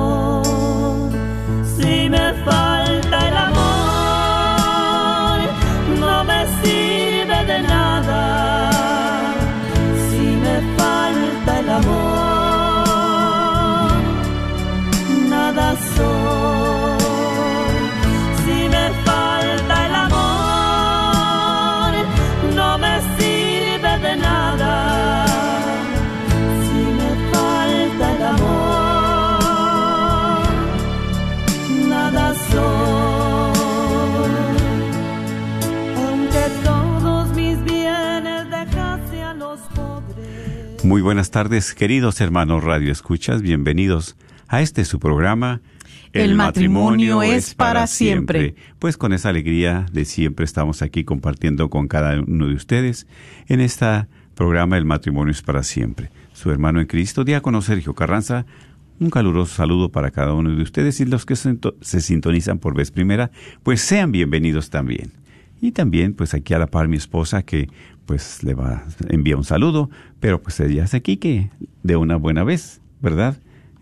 Muy 40.91 41.01
buenas 41.01 41.31
tardes, 41.31 41.73
queridos 41.73 42.19
hermanos 42.19 42.65
Radio 42.65 42.91
Escuchas, 42.91 43.41
bienvenidos 43.41 44.17
a 44.49 44.61
este 44.61 44.83
su 44.83 44.99
programa. 44.99 45.61
El 46.11 46.35
matrimonio 46.35 47.23
es 47.23 47.55
para 47.55 47.87
siempre. 47.87 48.55
Pues 48.77 48.97
con 48.97 49.13
esa 49.13 49.29
alegría 49.29 49.85
de 49.93 50.03
siempre 50.03 50.43
estamos 50.43 50.81
aquí 50.81 51.05
compartiendo 51.05 51.69
con 51.69 51.87
cada 51.87 52.19
uno 52.19 52.45
de 52.49 52.55
ustedes 52.55 53.07
en 53.47 53.61
este 53.61 54.05
programa 54.35 54.75
El 54.75 54.83
matrimonio 54.83 55.31
es 55.31 55.41
para 55.41 55.63
siempre. 55.63 56.09
Su 56.33 56.51
hermano 56.51 56.81
en 56.81 56.87
Cristo, 56.87 57.23
diácono 57.23 57.61
Sergio 57.61 57.95
Carranza, 57.95 58.45
un 58.99 59.11
caluroso 59.11 59.55
saludo 59.55 59.93
para 59.93 60.11
cada 60.11 60.33
uno 60.33 60.53
de 60.53 60.61
ustedes 60.61 60.99
y 60.99 61.05
los 61.05 61.25
que 61.25 61.37
se 61.37 61.57
se 61.79 62.01
sintonizan 62.01 62.59
por 62.59 62.75
vez 62.75 62.91
primera, 62.91 63.31
pues 63.63 63.79
sean 63.79 64.11
bienvenidos 64.11 64.69
también. 64.69 65.13
Y 65.61 65.71
también, 65.71 66.15
pues 66.15 66.33
aquí 66.33 66.55
a 66.55 66.59
la 66.59 66.65
par 66.65 66.87
mi 66.87 66.97
esposa 66.97 67.43
que 67.43 67.69
pues 68.05 68.43
le 68.43 68.53
va 68.53 68.69
a 68.69 68.83
enviar 69.09 69.37
un 69.37 69.43
saludo, 69.43 69.89
pero 70.19 70.41
pues 70.41 70.59
ella 70.59 70.83
es 70.83 70.93
aquí 70.93 71.17
que 71.17 71.49
de 71.83 71.95
una 71.95 72.15
buena 72.15 72.43
vez, 72.43 72.81
¿verdad? 73.01 73.37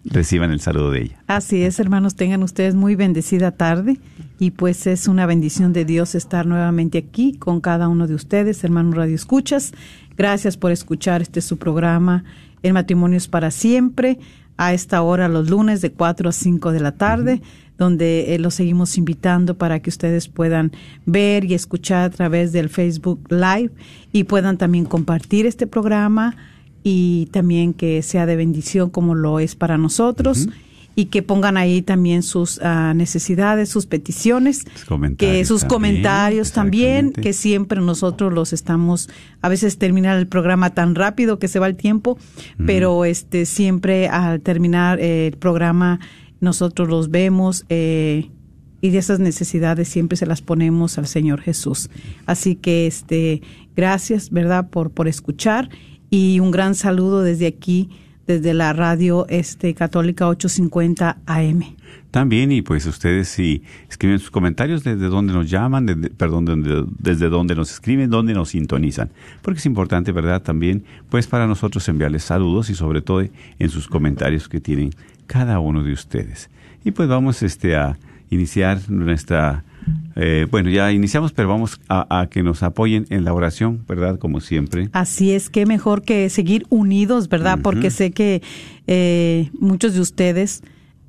Reciban 0.05 0.51
el 0.51 0.61
saludo 0.61 0.91
de 0.91 1.01
ella. 1.03 1.23
Así 1.27 1.61
es, 1.63 1.79
hermanos, 1.79 2.15
tengan 2.15 2.41
ustedes 2.43 2.73
muy 2.73 2.95
bendecida 2.95 3.51
tarde 3.51 3.99
y 4.39 4.51
pues 4.51 4.87
es 4.87 5.07
una 5.07 5.25
bendición 5.25 5.73
de 5.73 5.85
Dios 5.85 6.15
estar 6.15 6.45
nuevamente 6.45 6.97
aquí 6.97 7.33
con 7.33 7.59
cada 7.59 7.87
uno 7.87 8.07
de 8.07 8.15
ustedes, 8.15 8.63
hermanos 8.63 8.95
Radio 8.95 9.15
Escuchas. 9.15 9.73
Gracias 10.17 10.57
por 10.57 10.71
escuchar 10.71 11.21
este 11.21 11.41
su 11.41 11.57
programa, 11.57 12.23
El 12.63 12.73
matrimonio 12.73 13.17
es 13.17 13.27
para 13.27 13.51
siempre, 13.51 14.19
a 14.59 14.73
esta 14.73 15.01
hora 15.01 15.29
los 15.29 15.49
lunes 15.49 15.79
de 15.79 15.93
4 15.93 16.27
a 16.27 16.31
5 16.33 16.73
de 16.73 16.79
la 16.81 16.91
tarde, 16.91 17.41
donde 17.77 18.35
eh, 18.35 18.39
los 18.39 18.55
seguimos 18.55 18.97
invitando 18.97 19.57
para 19.57 19.79
que 19.79 19.89
ustedes 19.89 20.27
puedan 20.27 20.73
ver 21.05 21.45
y 21.45 21.53
escuchar 21.53 22.03
a 22.03 22.09
través 22.09 22.51
del 22.51 22.67
Facebook 22.67 23.21
Live 23.29 23.71
y 24.11 24.25
puedan 24.25 24.57
también 24.57 24.83
compartir 24.83 25.45
este 25.45 25.65
programa 25.65 26.35
y 26.83 27.29
también 27.31 27.73
que 27.73 28.01
sea 28.01 28.25
de 28.25 28.35
bendición 28.35 28.89
como 28.89 29.15
lo 29.15 29.39
es 29.39 29.55
para 29.55 29.77
nosotros. 29.77 30.49
Y 30.99 31.05
que 31.05 31.23
pongan 31.23 31.55
ahí 31.55 31.81
también 31.81 32.23
sus 32.23 32.59
ah, 32.61 32.93
necesidades, 32.93 33.69
sus 33.69 33.85
peticiones, 33.85 34.65
Sus 34.73 34.83
comentarios 34.83 35.37
que 35.37 35.45
sus 35.45 35.61
también, 35.61 35.69
comentarios 35.69 36.51
también, 36.51 37.13
que 37.13 37.31
siempre 37.31 37.79
nosotros 37.79 38.33
los 38.33 38.51
estamos, 38.51 39.09
a 39.41 39.47
veces 39.47 39.77
terminar 39.77 40.19
el 40.19 40.27
programa 40.27 40.73
tan 40.73 40.95
rápido 40.95 41.39
que 41.39 41.47
se 41.47 41.59
va 41.59 41.67
el 41.67 41.77
tiempo, 41.77 42.17
pero 42.65 43.05
este 43.05 43.45
siempre 43.45 44.09
al 44.09 44.41
terminar 44.41 44.99
eh, 44.99 45.27
el 45.27 45.37
programa 45.37 46.01
nosotros 46.41 46.89
los 46.89 47.09
vemos 47.11 47.63
eh, 47.69 48.29
y 48.81 48.89
de 48.89 48.97
esas 48.97 49.19
necesidades 49.19 49.87
siempre 49.87 50.17
se 50.17 50.25
las 50.25 50.41
ponemos 50.41 50.97
al 50.97 51.07
Señor 51.07 51.39
Jesús. 51.39 51.89
Así 52.25 52.55
que 52.55 52.87
este 52.87 53.41
gracias, 53.73 54.31
¿verdad? 54.31 54.69
por 54.69 54.91
por 54.91 55.07
escuchar 55.07 55.69
y 56.09 56.41
un 56.41 56.51
gran 56.51 56.75
saludo 56.75 57.21
desde 57.21 57.47
aquí 57.47 57.89
desde 58.29 58.53
la 58.53 58.73
radio 58.73 59.25
este 59.27 59.73
católica 59.73 60.27
850 60.27 61.17
AM. 61.25 61.63
También, 62.11 62.51
y 62.51 62.61
pues 62.61 62.85
ustedes 62.85 63.27
si 63.27 63.63
escriben 63.89 64.19
sus 64.19 64.29
comentarios 64.29 64.83
desde 64.83 65.07
dónde 65.07 65.33
nos 65.33 65.49
llaman, 65.49 65.87
desde, 65.87 66.11
perdón, 66.11 66.45
desde, 66.45 66.85
desde 66.99 67.27
dónde 67.27 67.55
nos 67.55 67.71
escriben, 67.71 68.11
dónde 68.11 68.35
nos 68.35 68.49
sintonizan. 68.49 69.09
Porque 69.41 69.57
es 69.57 69.65
importante, 69.65 70.11
¿verdad? 70.11 70.43
También, 70.43 70.83
pues 71.09 71.25
para 71.25 71.47
nosotros 71.47 71.89
enviarles 71.89 72.23
saludos 72.23 72.69
y 72.69 72.75
sobre 72.75 73.01
todo 73.01 73.21
en 73.21 73.69
sus 73.69 73.87
comentarios 73.87 74.47
que 74.47 74.59
tienen 74.59 74.91
cada 75.25 75.59
uno 75.59 75.81
de 75.81 75.93
ustedes. 75.93 76.51
Y 76.85 76.91
pues 76.91 77.09
vamos 77.09 77.41
este, 77.41 77.75
a 77.75 77.97
iniciar 78.29 78.91
nuestra... 78.91 79.63
eh, 80.15 80.47
bueno, 80.51 80.69
ya 80.69 80.91
iniciamos, 80.91 81.31
pero 81.31 81.47
vamos 81.47 81.79
a, 81.87 82.19
a 82.21 82.27
que 82.27 82.43
nos 82.43 82.63
apoyen 82.63 83.05
en 83.09 83.23
la 83.25 83.33
oración, 83.33 83.83
¿verdad? 83.87 84.19
Como 84.19 84.41
siempre. 84.41 84.89
Así 84.93 85.31
es, 85.31 85.49
que 85.49 85.65
mejor 85.65 86.01
que 86.01 86.29
seguir 86.29 86.65
unidos, 86.69 87.29
¿verdad? 87.29 87.59
Porque 87.61 87.89
sé 87.91 88.11
que 88.11 88.41
eh, 88.87 89.49
muchos 89.59 89.93
de 89.93 90.01
ustedes, 90.01 90.61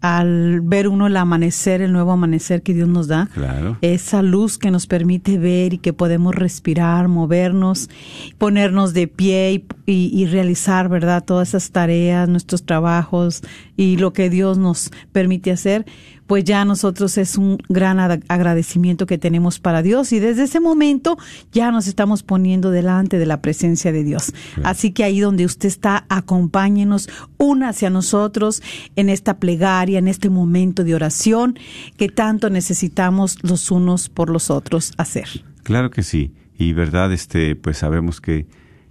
al 0.02 0.62
ver 0.62 0.88
uno 0.88 1.08
el 1.08 1.16
amanecer, 1.18 1.82
el 1.82 1.92
nuevo 1.92 2.12
amanecer 2.12 2.62
que 2.62 2.72
Dios 2.72 2.88
nos 2.88 3.06
da, 3.06 3.28
Claro. 3.34 3.76
esa 3.82 4.22
luz 4.22 4.56
que 4.56 4.70
nos 4.70 4.86
permite 4.86 5.38
ver 5.38 5.74
y 5.74 5.78
que 5.78 5.92
podemos 5.92 6.34
respirar, 6.34 7.08
movernos, 7.08 7.90
ponernos 8.38 8.94
de 8.94 9.08
pie 9.08 9.52
y, 9.52 9.92
y- 9.92 10.10
y 10.22 10.26
realizar, 10.26 10.88
¿verdad? 10.88 11.22
Todas 11.24 11.48
esas 11.48 11.70
tareas, 11.70 12.28
nuestros 12.30 12.64
trabajos 12.64 13.42
y 13.76 13.96
lo 13.98 14.12
que 14.14 14.30
Dios 14.30 14.56
nos 14.56 14.90
permite 15.12 15.50
hacer, 15.50 15.84
pues 16.30 16.44
ya 16.44 16.64
nosotros 16.64 17.18
es 17.18 17.36
un 17.36 17.58
gran 17.68 17.98
ag- 17.98 18.22
agradecimiento 18.28 19.04
que 19.04 19.18
tenemos 19.18 19.58
para 19.58 19.82
Dios 19.82 20.12
y 20.12 20.20
desde 20.20 20.44
ese 20.44 20.60
momento 20.60 21.18
ya 21.50 21.72
nos 21.72 21.88
estamos 21.88 22.22
poniendo 22.22 22.70
delante 22.70 23.18
de 23.18 23.26
la 23.26 23.42
presencia 23.42 23.90
de 23.90 24.04
Dios. 24.04 24.32
Así 24.62 24.92
que 24.92 25.02
ahí 25.02 25.18
donde 25.18 25.44
usted 25.44 25.66
está, 25.66 26.04
acompáñenos, 26.08 27.08
una 27.36 27.70
hacia 27.70 27.90
nosotros 27.90 28.62
en 28.94 29.08
esta 29.08 29.38
plegaria, 29.40 29.98
en 29.98 30.06
este 30.06 30.30
momento 30.30 30.84
de 30.84 30.94
oración 30.94 31.58
que 31.96 32.08
tanto 32.08 32.48
necesitamos 32.48 33.38
los 33.42 33.72
unos 33.72 34.08
por 34.08 34.30
los 34.30 34.50
otros 34.50 34.92
hacer. 34.98 35.26
Claro 35.64 35.90
que 35.90 36.04
sí. 36.04 36.32
Y 36.56 36.74
verdad, 36.74 37.12
este, 37.12 37.56
pues 37.56 37.78
sabemos 37.78 38.20
que 38.20 38.46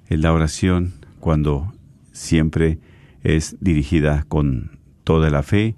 en 0.10 0.22
la 0.24 0.34
oración, 0.34 0.92
cuando 1.22 1.72
siempre 2.12 2.80
es 3.24 3.56
dirigida 3.62 4.26
con 4.28 4.78
toda 5.06 5.30
la 5.30 5.42
fe, 5.42 5.78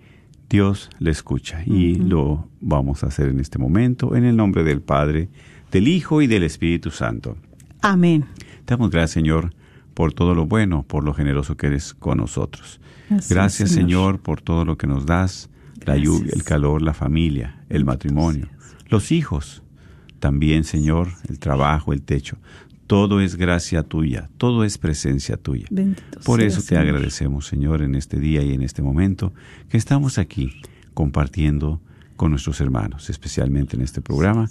Dios 0.52 0.90
le 1.00 1.12
escucha. 1.12 1.64
Y 1.66 1.96
lo 1.96 2.50
vamos 2.60 3.04
a 3.04 3.08
hacer 3.08 3.30
en 3.30 3.40
este 3.40 3.58
momento, 3.58 4.18
en 4.18 4.26
el 4.26 4.36
nombre 4.36 4.66
del 4.66 4.82
Padre, 4.82 5.30
del 5.72 5.88
Hijo 5.88 6.22
y 6.22 6.28
del 6.28 6.44
Espíritu 6.44 6.92
Santo. 6.92 7.38
Amén. 7.82 8.26
Te 8.66 8.74
damos 8.74 8.92
gracias, 8.92 9.12
Señor, 9.12 9.54
por 9.94 10.14
todo 10.14 10.36
lo 10.36 10.46
bueno, 10.46 10.84
por 10.84 11.06
lo 11.06 11.14
generoso 11.14 11.56
que 11.56 11.68
eres 11.68 11.94
con 11.94 12.18
nosotros. 12.18 12.82
Gracias, 13.30 13.70
Señor. 13.70 13.70
Señor, 13.70 14.20
por 14.20 14.42
todo 14.42 14.66
lo 14.66 14.78
que 14.78 14.88
nos 14.88 15.06
das, 15.06 15.50
la 15.86 15.96
lluvia, 15.96 16.34
el 16.34 16.44
calor, 16.44 16.82
la 16.82 16.94
familia, 16.94 17.64
el 17.70 17.86
matrimonio, 17.86 18.50
los 18.90 19.14
hijos, 19.14 19.64
también, 20.20 20.66
Señor, 20.66 21.08
el 21.30 21.40
trabajo, 21.40 21.94
el 21.94 22.02
techo. 22.02 22.38
Todo 22.92 23.22
es 23.22 23.38
gracia 23.38 23.84
tuya, 23.84 24.30
todo 24.38 24.66
es 24.66 24.78
presencia 24.78 25.38
tuya. 25.38 25.66
Bendito 25.72 26.20
Por 26.26 26.42
eso 26.42 26.62
te 26.62 26.78
agradecemos, 26.78 27.48
Señor, 27.48 27.84
en 27.84 27.96
este 27.96 28.20
día 28.20 28.44
y 28.44 28.52
en 28.52 28.62
este 28.62 28.82
momento 28.82 29.34
que 29.70 29.78
estamos 29.78 30.18
aquí 30.18 30.62
compartiendo 30.94 31.80
con 32.18 32.32
nuestros 32.32 32.60
hermanos, 32.60 33.10
especialmente 33.10 33.78
en 33.78 33.82
este 33.82 34.02
programa. 34.02 34.50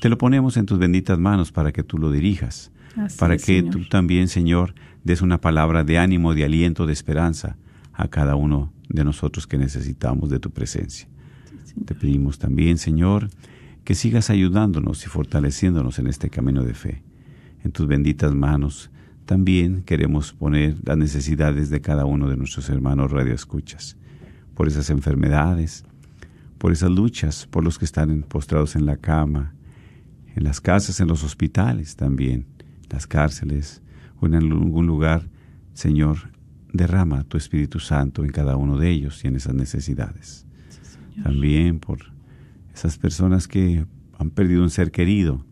Te 0.00 0.08
lo 0.08 0.18
ponemos 0.18 0.56
en 0.56 0.66
tus 0.66 0.78
benditas 0.78 1.18
manos 1.18 1.50
para 1.50 1.72
que 1.72 1.82
tú 1.82 1.98
lo 1.98 2.12
dirijas, 2.12 2.70
Así 2.94 3.18
para 3.18 3.34
es, 3.34 3.44
que 3.44 3.58
Señor. 3.58 3.74
tú 3.74 3.84
también, 3.88 4.28
Señor, 4.28 4.72
des 5.02 5.20
una 5.20 5.40
palabra 5.40 5.82
de 5.82 5.98
ánimo, 5.98 6.32
de 6.32 6.44
aliento, 6.44 6.86
de 6.86 6.92
esperanza 6.92 7.56
a 7.92 8.06
cada 8.06 8.36
uno 8.36 8.72
de 8.88 9.02
nosotros 9.02 9.48
que 9.48 9.58
necesitamos 9.58 10.30
de 10.30 10.38
tu 10.38 10.52
presencia. 10.52 11.08
Te 11.86 11.96
pedimos 11.96 12.38
también, 12.38 12.78
Señor, 12.78 13.30
que 13.82 13.96
sigas 13.96 14.30
ayudándonos 14.30 15.04
y 15.04 15.08
fortaleciéndonos 15.08 15.98
en 15.98 16.06
este 16.06 16.30
camino 16.30 16.62
de 16.62 16.74
fe. 16.74 17.09
En 17.62 17.72
tus 17.72 17.86
benditas 17.86 18.34
manos. 18.34 18.90
También 19.26 19.82
queremos 19.82 20.32
poner 20.32 20.76
las 20.82 20.96
necesidades 20.96 21.70
de 21.70 21.80
cada 21.80 22.04
uno 22.04 22.28
de 22.28 22.36
nuestros 22.36 22.68
hermanos 22.68 23.12
radioescuchas, 23.12 23.96
por 24.54 24.66
esas 24.66 24.90
enfermedades, 24.90 25.84
por 26.58 26.72
esas 26.72 26.90
luchas, 26.90 27.46
por 27.46 27.64
los 27.64 27.78
que 27.78 27.84
están 27.84 28.22
postrados 28.22 28.76
en 28.76 28.86
la 28.86 28.96
cama, 28.96 29.54
en 30.34 30.44
las 30.44 30.60
casas, 30.60 31.00
en 31.00 31.08
los 31.08 31.22
hospitales 31.22 31.96
también, 31.96 32.46
las 32.88 33.06
cárceles 33.06 33.82
o 34.20 34.26
en 34.26 34.34
algún 34.34 34.86
lugar, 34.86 35.28
Señor, 35.74 36.32
derrama 36.72 37.24
tu 37.24 37.36
Espíritu 37.36 37.78
Santo 37.78 38.24
en 38.24 38.30
cada 38.30 38.56
uno 38.56 38.76
de 38.76 38.90
ellos 38.90 39.24
y 39.24 39.28
en 39.28 39.36
esas 39.36 39.54
necesidades. 39.54 40.46
También 41.22 41.80
por 41.80 41.98
esas 42.74 42.98
personas 42.98 43.48
que 43.48 43.86
han 44.18 44.30
perdido 44.30 44.62
un 44.62 44.70
ser 44.70 44.90
querido, 44.90 45.44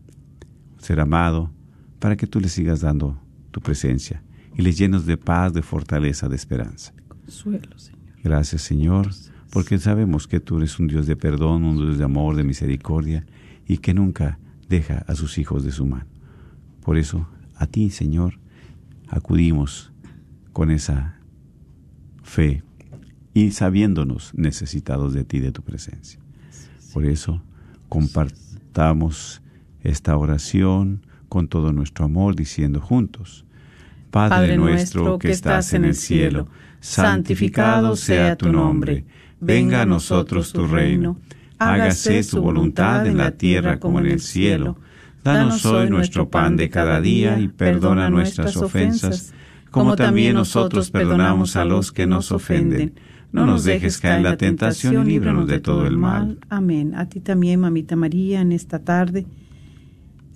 un 0.75 0.81
ser 0.81 1.01
amado, 1.01 1.53
para 1.99 2.17
que 2.17 2.27
tú 2.27 2.41
les 2.41 2.53
sigas 2.53 2.81
dando 2.81 3.21
tu 3.51 3.61
presencia 3.61 4.23
y 4.57 4.63
les 4.63 4.79
llenos 4.79 5.07
de 5.07 5.17
paz, 5.17 5.53
de 5.53 5.63
fortaleza, 5.63 6.29
de 6.29 6.37
esperanza. 6.37 6.93
Consuelo, 7.09 7.79
Señor. 7.79 7.99
Gracias, 8.23 8.63
Señor, 8.63 9.11
porque 9.51 9.79
sabemos 9.79 10.27
que 10.27 10.41
tú 10.41 10.59
eres 10.59 10.79
un 10.79 10.89
Dios 10.89 11.07
de 11.07 11.17
perdón, 11.17 11.65
un 11.65 11.77
Dios 11.77 11.99
de 11.99 12.05
amor, 12.05 12.37
de 12.37 12.45
misericordia 12.45 13.27
y 13.67 13.79
que 13.79 13.95
nunca 13.95 14.39
deja 14.69 15.05
a 15.07 15.15
sus 15.15 15.39
hijos 15.39 15.65
de 15.65 15.73
su 15.73 15.87
mano. 15.87 16.07
Por 16.83 16.99
eso, 16.99 17.29
a 17.55 17.67
ti, 17.67 17.91
Señor, 17.91 18.39
acudimos 19.09 19.93
con 20.53 20.71
esa 20.71 21.19
fe 22.23 22.63
y 23.33 23.53
sabiéndonos 23.53 24.33
necesitados 24.35 25.15
de 25.15 25.25
ti, 25.25 25.39
de 25.39 25.53
tu 25.53 25.63
presencia. 25.63 26.21
Por 26.93 27.05
eso, 27.05 27.43
compartamos 27.89 29.43
esta 29.83 30.17
oración 30.17 31.07
con 31.29 31.49
todo 31.49 31.73
nuestro 31.73 32.05
amor, 32.05 32.35
diciendo 32.35 32.81
juntos, 32.81 33.45
Padre, 34.11 34.57
nuestro 34.57 35.19
que 35.19 35.31
estás 35.31 35.75
en 35.75 35.85
el 35.85 35.95
cielo, 35.95 36.49
santificado 36.81 37.97
sea 37.97 38.37
tu 38.37 38.51
nombre, 38.51 39.05
venga 39.41 39.83
a 39.83 39.87
nosotros 39.87 40.53
tu 40.53 40.67
reino, 40.67 41.19
hágase 41.59 42.23
tu 42.25 42.41
voluntad 42.41 43.07
en 43.07 43.17
la 43.17 43.33
tierra 43.33 43.79
como 43.79 43.99
en 44.01 44.07
el 44.07 44.21
cielo. 44.21 44.77
Danos 45.23 45.67
hoy 45.67 45.91
nuestro 45.91 46.31
pan 46.31 46.57
de 46.57 46.71
cada 46.71 47.01
día 47.01 47.39
y 47.39 47.49
perdona 47.49 48.09
nuestras 48.09 48.57
ofensas, 48.57 49.35
como 49.71 49.95
también 49.97 50.35
nosotros 50.35 50.91
perdonamos 50.91 51.57
a 51.57 51.65
los 51.65 51.93
que 51.93 52.07
nos 52.07 52.33
ofenden. 52.33 52.95
No 53.31 53.45
nos 53.45 53.65
dejes 53.65 53.99
caer 53.99 54.19
en 54.19 54.23
la 54.23 54.37
tentación 54.39 55.07
y 55.07 55.11
líbranos 55.11 55.47
de 55.47 55.61
todo 55.61 55.87
el 55.87 55.99
mal. 55.99 56.39
Amén. 56.49 56.95
A 56.95 57.11
ti 57.11 57.21
también, 57.21 57.61
mamita 57.61 57.95
María, 57.95 58.41
en 58.41 58.53
esta 58.53 58.79
tarde. 58.79 59.27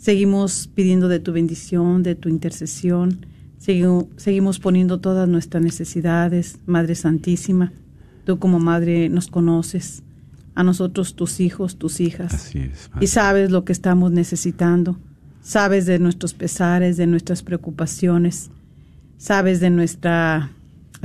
Seguimos 0.03 0.67
pidiendo 0.75 1.07
de 1.07 1.21
tu 1.21 1.33
bendición, 1.33 2.03
de 2.03 2.17
tu 2.17 2.29
intercesión. 2.29 3.25
Segui- 3.65 4.09
Seguimos 4.17 4.59
poniendo 4.59 4.99
todas 4.99 5.29
nuestras 5.29 5.63
necesidades, 5.63 6.59
Madre 6.67 6.97
Santísima. 6.97 7.73
Tú 8.25 8.41
como 8.41 8.59
Madre 8.59 9.09
nos 9.09 9.29
conoces, 9.29 10.03
a 10.57 10.65
nosotros 10.65 11.15
tus 11.15 11.39
hijos, 11.39 11.77
tus 11.77 12.01
hijas. 12.01 12.35
Así 12.35 12.59
es. 12.59 12.91
y 13.01 13.07
sabes 13.07 13.53
lo 13.53 13.65
que 13.65 13.73
estamos 13.73 14.11
necesitando. 14.11 14.99
Sabes 15.41 15.87
de 15.87 16.01
nuestros 16.01 16.35
pesares, 16.35 16.97
de 16.97 17.07
nuestras 17.07 17.45
preocupaciones. 17.45 18.51
Sabes 19.19 19.61
de 19.61 19.71
nuestra 19.71 20.51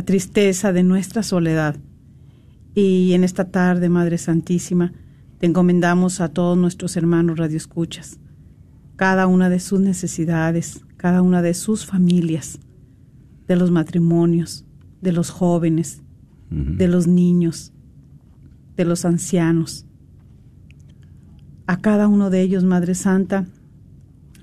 tristeza, 0.05 0.73
de 0.73 0.81
nuestra 0.81 1.21
soledad. 1.21 1.75
Y 2.73 3.13
en 3.13 3.23
esta 3.23 3.45
tarde, 3.51 3.89
Madre 3.89 4.17
Santísima, 4.17 4.91
te 5.37 5.45
encomendamos 5.45 6.19
a 6.19 6.29
todos 6.29 6.57
nuestros 6.57 6.97
hermanos 6.97 7.37
radioescuchas, 7.37 8.17
cada 8.97 9.27
una 9.27 9.49
de 9.49 9.59
sus 9.61 9.79
necesidades, 9.79 10.81
cada 10.97 11.21
una 11.21 11.41
de 11.41 11.53
sus 11.53 11.85
familias, 11.85 12.59
de 13.47 13.55
los 13.55 13.71
matrimonios, 13.71 14.65
de 15.01 15.13
los 15.13 15.29
jóvenes, 15.29 16.01
de 16.49 16.87
los 16.87 17.07
niños, 17.07 17.71
de 18.75 18.83
los 18.85 19.05
ancianos. 19.05 19.85
A 21.67 21.77
cada 21.77 22.07
uno 22.07 22.29
de 22.29 22.41
ellos, 22.41 22.63
Madre 22.63 22.95
Santa, 22.95 23.45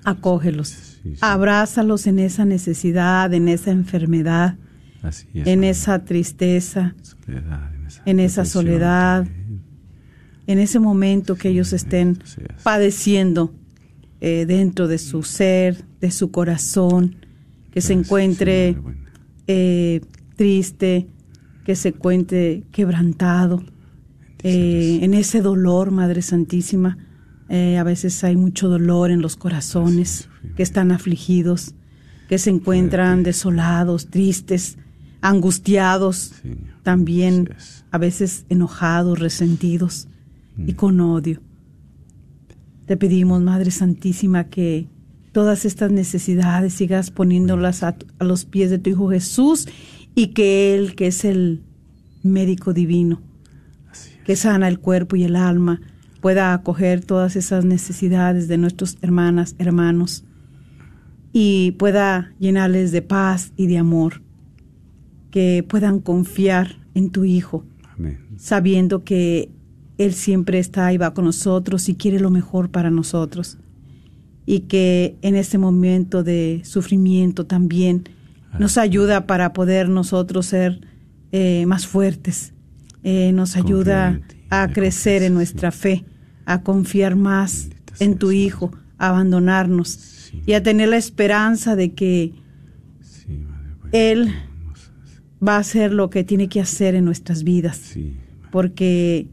acógelos, 0.03 0.69
Sí, 0.69 1.11
sí. 1.13 1.17
abrázalos 1.21 2.07
en 2.07 2.17
esa 2.19 2.45
necesidad, 2.45 3.31
en 3.33 3.47
esa 3.47 3.71
enfermedad, 3.71 4.57
Así 5.03 5.27
es, 5.33 5.45
en 5.47 5.63
esa 5.63 6.03
tristeza, 6.03 6.95
Soledad, 7.03 7.75
en 7.75 7.85
esa, 7.85 8.01
en 8.05 8.19
esa 8.19 8.41
depresión 8.41 8.45
soledad, 8.63 9.23
también. 9.25 9.61
en 10.47 10.59
ese 10.59 10.79
momento 10.79 11.35
que 11.35 11.49
ellos 11.49 11.73
estén 11.73 12.17
es. 12.23 12.37
padeciendo 12.63 13.53
eh, 14.27 14.47
dentro 14.47 14.87
de 14.87 14.97
su 14.97 15.21
ser, 15.21 15.85
de 16.01 16.09
su 16.09 16.31
corazón, 16.31 17.17
que 17.69 17.79
se 17.79 17.93
Gracias, 17.93 18.07
encuentre 18.07 18.75
eh, 19.45 20.01
triste, 20.35 21.07
que 21.63 21.75
se 21.75 21.89
encuentre 21.89 22.63
quebrantado, 22.71 23.63
eh, 24.41 24.97
en 25.03 25.13
ese 25.13 25.43
dolor, 25.43 25.91
Madre 25.91 26.23
Santísima. 26.23 26.97
a 27.49 27.83
veces 27.83 28.23
hay 28.23 28.35
mucho 28.35 28.67
dolor 28.67 29.11
en 29.11 29.21
los 29.21 29.35
corazones 29.35 30.27
que 30.55 30.63
están 30.63 30.91
afligidos, 30.91 31.75
que 32.27 32.39
se 32.39 32.49
encuentran 32.49 33.21
desolados, 33.21 34.07
tristes, 34.07 34.79
angustiados, 35.21 36.33
también 36.81 37.53
a 37.91 37.99
veces 37.99 38.47
enojados, 38.49 39.19
resentidos 39.19 40.07
y 40.57 40.73
con 40.73 40.99
odio. 40.99 41.41
Te 42.85 42.97
pedimos, 42.97 43.41
Madre 43.41 43.71
Santísima, 43.71 44.45
que 44.45 44.87
todas 45.31 45.65
estas 45.65 45.91
necesidades 45.91 46.73
sigas 46.73 47.11
poniéndolas 47.11 47.83
a, 47.83 47.95
los 48.19 48.45
pies 48.45 48.69
de 48.69 48.79
tu 48.79 48.91
Hijo 48.91 49.09
Jesús 49.09 49.67
y 50.13 50.27
que 50.27 50.75
Él, 50.75 50.95
que 50.95 51.07
es 51.07 51.25
el 51.25 51.61
médico 52.23 52.73
divino, 52.73 53.21
Así 53.89 54.11
es. 54.17 54.23
que 54.23 54.35
sana 54.35 54.67
el 54.67 54.79
cuerpo 54.79 55.15
y 55.15 55.23
el 55.23 55.35
alma, 55.35 55.81
pueda 56.21 56.53
acoger 56.53 57.03
todas 57.03 57.35
esas 57.35 57.65
necesidades 57.65 58.47
de 58.47 58.57
nuestros 58.57 58.97
hermanas, 59.01 59.55
hermanos 59.59 60.23
y 61.37 61.71
pueda 61.73 62.33
llenarles 62.39 62.93
de 62.93 63.01
paz 63.01 63.51
y 63.57 63.67
de 63.67 63.77
amor, 63.77 64.21
que 65.31 65.65
puedan 65.67 65.99
confiar 65.99 66.77
en 66.93 67.09
tu 67.09 67.25
Hijo, 67.25 67.65
Amén. 67.93 68.19
sabiendo 68.37 69.03
que 69.03 69.51
Él 69.97 70.13
siempre 70.13 70.59
está 70.59 70.91
y 70.93 70.97
va 70.97 71.13
con 71.13 71.25
nosotros 71.25 71.87
y 71.89 71.95
quiere 71.95 72.19
lo 72.19 72.29
mejor 72.29 72.69
para 72.69 72.89
nosotros. 72.89 73.57
Y 74.45 74.61
que 74.61 75.15
en 75.21 75.35
este 75.35 75.57
momento 75.57 76.23
de 76.23 76.61
sufrimiento 76.63 77.45
también 77.45 78.03
nos 78.59 78.77
ayuda 78.77 79.25
para 79.25 79.53
poder 79.53 79.89
nosotros 79.89 80.47
ser 80.47 80.81
eh, 81.31 81.65
más 81.65 81.87
fuertes. 81.87 82.53
Eh, 83.03 83.31
nos 83.33 83.55
ayuda 83.55 84.19
a 84.49 84.67
crecer 84.69 85.23
en 85.23 85.33
nuestra 85.33 85.71
fe, 85.71 86.05
a 86.45 86.61
confiar 86.61 87.15
más 87.15 87.69
en 87.99 88.17
tu 88.17 88.31
Hijo, 88.31 88.71
a 88.97 89.09
abandonarnos 89.09 90.31
y 90.45 90.53
a 90.53 90.63
tener 90.63 90.89
la 90.89 90.97
esperanza 90.97 91.75
de 91.75 91.93
que. 91.93 92.33
Él 93.91 94.33
va 95.45 95.55
a 95.55 95.59
hacer 95.59 95.93
lo 95.93 96.09
que 96.09 96.23
tiene 96.23 96.49
que 96.49 96.59
hacer 96.59 96.95
en 96.95 97.05
nuestras 97.05 97.43
vidas 97.43 97.95
porque 98.55 99.27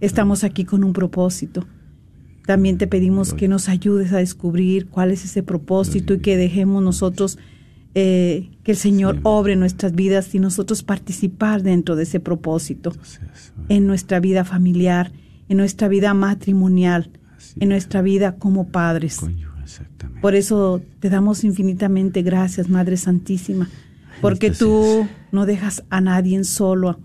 estamos 0.00 0.44
aquí 0.44 0.64
con 0.64 0.84
un 0.84 0.92
propósito. 0.92 1.66
También 2.46 2.78
te 2.78 2.86
pedimos 2.86 3.34
que 3.34 3.48
nos 3.48 3.68
ayudes 3.68 4.12
a 4.12 4.18
descubrir 4.18 4.88
cuál 4.88 5.10
es 5.10 5.24
ese 5.24 5.42
propósito 5.42 6.14
y 6.14 6.20
que 6.20 6.36
dejemos 6.36 6.82
nosotros 6.82 7.38
eh, 7.94 8.50
que 8.62 8.72
el 8.72 8.76
Señor 8.76 9.18
obre 9.24 9.56
nuestras 9.56 9.94
vidas 9.94 10.32
y 10.34 10.38
nosotros 10.38 10.84
participar 10.84 11.62
dentro 11.62 11.96
de 11.96 12.04
ese 12.04 12.20
propósito, 12.20 12.92
en 13.68 13.86
nuestra 13.88 14.20
vida 14.20 14.44
familiar, 14.44 15.12
en 15.48 15.56
nuestra 15.56 15.88
vida 15.88 16.14
matrimonial, 16.14 17.10
en 17.56 17.62
es. 17.62 17.68
nuestra 17.68 18.00
vida 18.00 18.36
como 18.36 18.68
padres. 18.68 19.20
Por 20.22 20.36
eso 20.36 20.80
te 21.00 21.10
damos 21.10 21.42
infinitamente 21.42 22.22
gracias, 22.22 22.68
Madre 22.68 22.96
Santísima, 22.96 23.68
porque 24.20 24.52
tú 24.52 25.08
no 25.32 25.46
dejas 25.46 25.84
a 25.90 26.00
nadie 26.00 26.42
solo, 26.44 27.00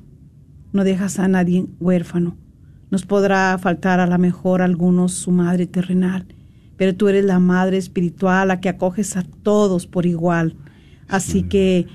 no 0.72 0.84
dejas 0.84 1.18
a 1.18 1.28
nadie 1.28 1.66
huérfano. 1.80 2.38
Nos 2.92 3.06
podrá 3.06 3.58
faltar 3.58 4.00
a 4.00 4.08
lo 4.08 4.18
mejor 4.18 4.62
a 4.62 4.66
algunos 4.66 5.14
su 5.14 5.32
madre 5.32 5.68
terrenal, 5.68 6.26
pero 6.78 6.96
tú 6.96 7.08
eres 7.08 7.26
la 7.26 7.40
madre 7.40 7.78
espiritual, 7.78 8.50
la 8.50 8.62
que 8.62 8.70
acoges 8.70 9.18
a 9.18 9.24
todos 9.24 9.88
por 9.88 10.06
igual. 10.06 10.56
Así 11.08 11.44
que 11.44 11.88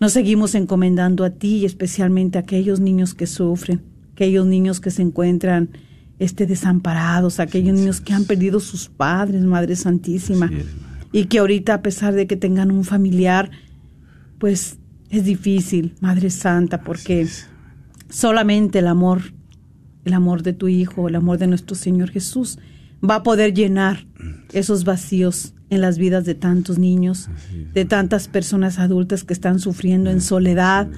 nos 0.00 0.12
seguimos 0.12 0.54
encomendando 0.54 1.24
a 1.24 1.30
ti 1.30 1.58
y 1.58 1.64
especialmente 1.64 2.38
a 2.38 2.42
aquellos 2.42 2.80
niños 2.80 3.14
que 3.14 3.26
sufren, 3.26 3.82
aquellos 4.12 4.46
niños 4.46 4.80
que 4.80 4.90
se 4.90 5.02
encuentran 5.02 5.70
este, 6.18 6.46
desamparados, 6.46 7.40
aquellos 7.40 7.74
niños 7.74 8.00
que 8.00 8.12
han 8.12 8.24
perdido 8.24 8.60
sus 8.60 8.88
padres, 8.88 9.42
Madre 9.42 9.76
Santísima, 9.76 10.50
y 11.12 11.26
que 11.26 11.38
ahorita 11.38 11.74
a 11.74 11.82
pesar 11.82 12.14
de 12.14 12.26
que 12.26 12.36
tengan 12.36 12.70
un 12.70 12.84
familiar, 12.84 13.50
pues 14.38 14.78
es 15.10 15.24
difícil, 15.24 15.94
Madre 16.00 16.30
Santa, 16.30 16.82
porque 16.82 17.26
solamente 18.08 18.80
el 18.80 18.88
amor, 18.88 19.22
el 20.04 20.12
amor 20.12 20.42
de 20.42 20.52
tu 20.52 20.68
Hijo, 20.68 21.08
el 21.08 21.16
amor 21.16 21.38
de 21.38 21.46
nuestro 21.46 21.74
Señor 21.74 22.10
Jesús, 22.10 22.58
va 23.08 23.16
a 23.16 23.22
poder 23.22 23.54
llenar 23.54 24.06
esos 24.52 24.84
vacíos 24.84 25.54
en 25.70 25.80
las 25.80 25.98
vidas 25.98 26.24
de 26.24 26.34
tantos 26.34 26.78
niños, 26.78 27.28
de 27.72 27.84
tantas 27.84 28.28
personas 28.28 28.78
adultas 28.78 29.24
que 29.24 29.32
están 29.32 29.58
sufriendo 29.58 30.10
en 30.10 30.20
soledad, 30.20 30.88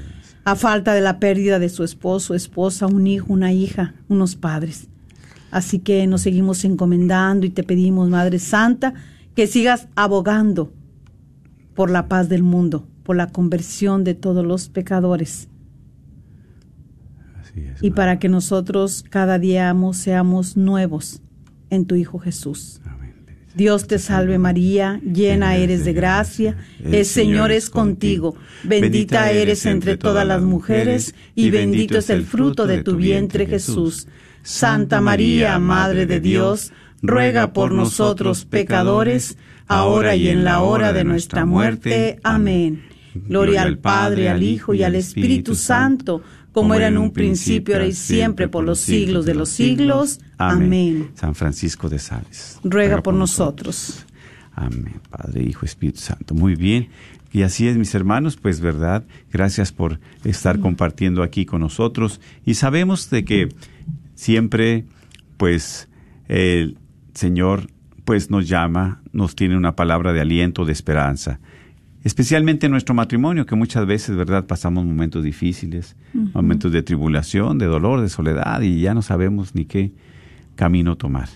a 0.44 0.54
falta 0.54 0.94
de 0.94 1.00
la 1.00 1.18
pérdida 1.18 1.58
de 1.58 1.68
su 1.68 1.82
esposo, 1.82 2.34
esposa, 2.34 2.86
un 2.86 3.06
hijo, 3.06 3.32
una 3.32 3.52
hija, 3.52 3.94
unos 4.08 4.36
padres. 4.36 4.88
Así 5.50 5.78
que 5.78 6.06
nos 6.06 6.20
seguimos 6.22 6.64
encomendando 6.64 7.46
y 7.46 7.50
te 7.50 7.62
pedimos, 7.62 8.08
Madre 8.08 8.38
Santa, 8.38 8.94
que 9.34 9.46
sigas 9.46 9.88
abogando 9.96 10.72
por 11.74 11.90
la 11.90 12.08
paz 12.08 12.28
del 12.28 12.42
mundo, 12.42 12.86
por 13.02 13.16
la 13.16 13.28
conversión 13.28 14.04
de 14.04 14.14
todos 14.14 14.44
los 14.44 14.68
pecadores. 14.68 15.48
Y 17.80 17.90
para 17.90 18.18
que 18.18 18.28
nosotros 18.28 19.04
cada 19.08 19.38
día 19.38 19.74
seamos 19.92 20.56
nuevos 20.56 21.22
en 21.70 21.86
tu 21.86 21.94
Hijo 21.94 22.18
Jesús. 22.18 22.80
Dios 23.54 23.86
te 23.86 23.98
salve 23.98 24.38
María, 24.38 25.00
llena 25.02 25.56
eres 25.56 25.86
de 25.86 25.94
gracia, 25.94 26.58
el 26.84 27.06
Señor 27.06 27.52
es 27.52 27.70
contigo, 27.70 28.36
bendita 28.64 29.30
eres 29.30 29.64
entre 29.64 29.96
todas 29.96 30.26
las 30.26 30.42
mujeres, 30.42 31.14
y 31.34 31.48
bendito 31.48 31.96
es 31.96 32.10
el 32.10 32.24
fruto 32.24 32.66
de 32.66 32.82
tu 32.82 32.96
vientre 32.96 33.46
Jesús. 33.46 34.08
Santa 34.42 35.00
María, 35.00 35.58
Madre 35.58 36.04
de 36.04 36.20
Dios, 36.20 36.72
ruega 37.00 37.54
por 37.54 37.72
nosotros 37.72 38.44
pecadores, 38.44 39.38
ahora 39.66 40.14
y 40.14 40.28
en 40.28 40.44
la 40.44 40.60
hora 40.60 40.92
de 40.92 41.04
nuestra 41.04 41.46
muerte. 41.46 42.18
Amén. 42.22 42.82
Gloria 43.14 43.62
al 43.62 43.78
Padre, 43.78 44.28
al 44.28 44.42
Hijo 44.42 44.74
y 44.74 44.82
al 44.82 44.94
Espíritu 44.94 45.54
Santo, 45.54 46.22
como 46.56 46.72
era 46.72 46.88
en 46.88 46.96
un 46.96 47.10
principio, 47.10 47.74
ahora 47.74 47.86
y 47.86 47.92
siempre, 47.92 48.48
por 48.48 48.64
los 48.64 48.80
siglos 48.80 49.26
de 49.26 49.34
los 49.34 49.50
siglos. 49.50 50.20
Amén. 50.38 51.10
San 51.12 51.34
Francisco 51.34 51.90
de 51.90 51.98
Sales. 51.98 52.58
Ruega 52.64 53.02
por 53.02 53.12
nosotros. 53.12 54.06
Amén. 54.54 55.02
Padre, 55.10 55.42
Hijo, 55.42 55.66
Espíritu 55.66 56.00
Santo. 56.00 56.34
Muy 56.34 56.54
bien. 56.54 56.88
Y 57.30 57.42
así 57.42 57.68
es, 57.68 57.76
mis 57.76 57.94
hermanos, 57.94 58.38
pues 58.38 58.60
verdad, 58.60 59.04
gracias 59.30 59.70
por 59.70 60.00
estar 60.24 60.58
compartiendo 60.58 61.22
aquí 61.22 61.44
con 61.44 61.60
nosotros. 61.60 62.22
Y 62.46 62.54
sabemos 62.54 63.10
de 63.10 63.26
que 63.26 63.50
siempre, 64.14 64.86
pues, 65.36 65.90
el 66.26 66.78
Señor, 67.12 67.66
pues 68.06 68.30
nos 68.30 68.48
llama, 68.48 69.02
nos 69.12 69.36
tiene 69.36 69.58
una 69.58 69.76
palabra 69.76 70.14
de 70.14 70.22
aliento, 70.22 70.64
de 70.64 70.72
esperanza 70.72 71.38
especialmente 72.04 72.66
en 72.66 72.72
nuestro 72.72 72.94
matrimonio, 72.94 73.46
que 73.46 73.56
muchas 73.56 73.86
veces, 73.86 74.16
¿verdad?, 74.16 74.46
pasamos 74.46 74.84
momentos 74.84 75.24
difíciles, 75.24 75.96
momentos 76.34 76.72
de 76.72 76.82
tribulación, 76.82 77.58
de 77.58 77.66
dolor, 77.66 78.00
de 78.00 78.08
soledad, 78.08 78.60
y 78.62 78.80
ya 78.80 78.94
no 78.94 79.02
sabemos 79.02 79.54
ni 79.54 79.64
qué 79.64 79.92
camino 80.54 80.96
tomar, 80.96 81.28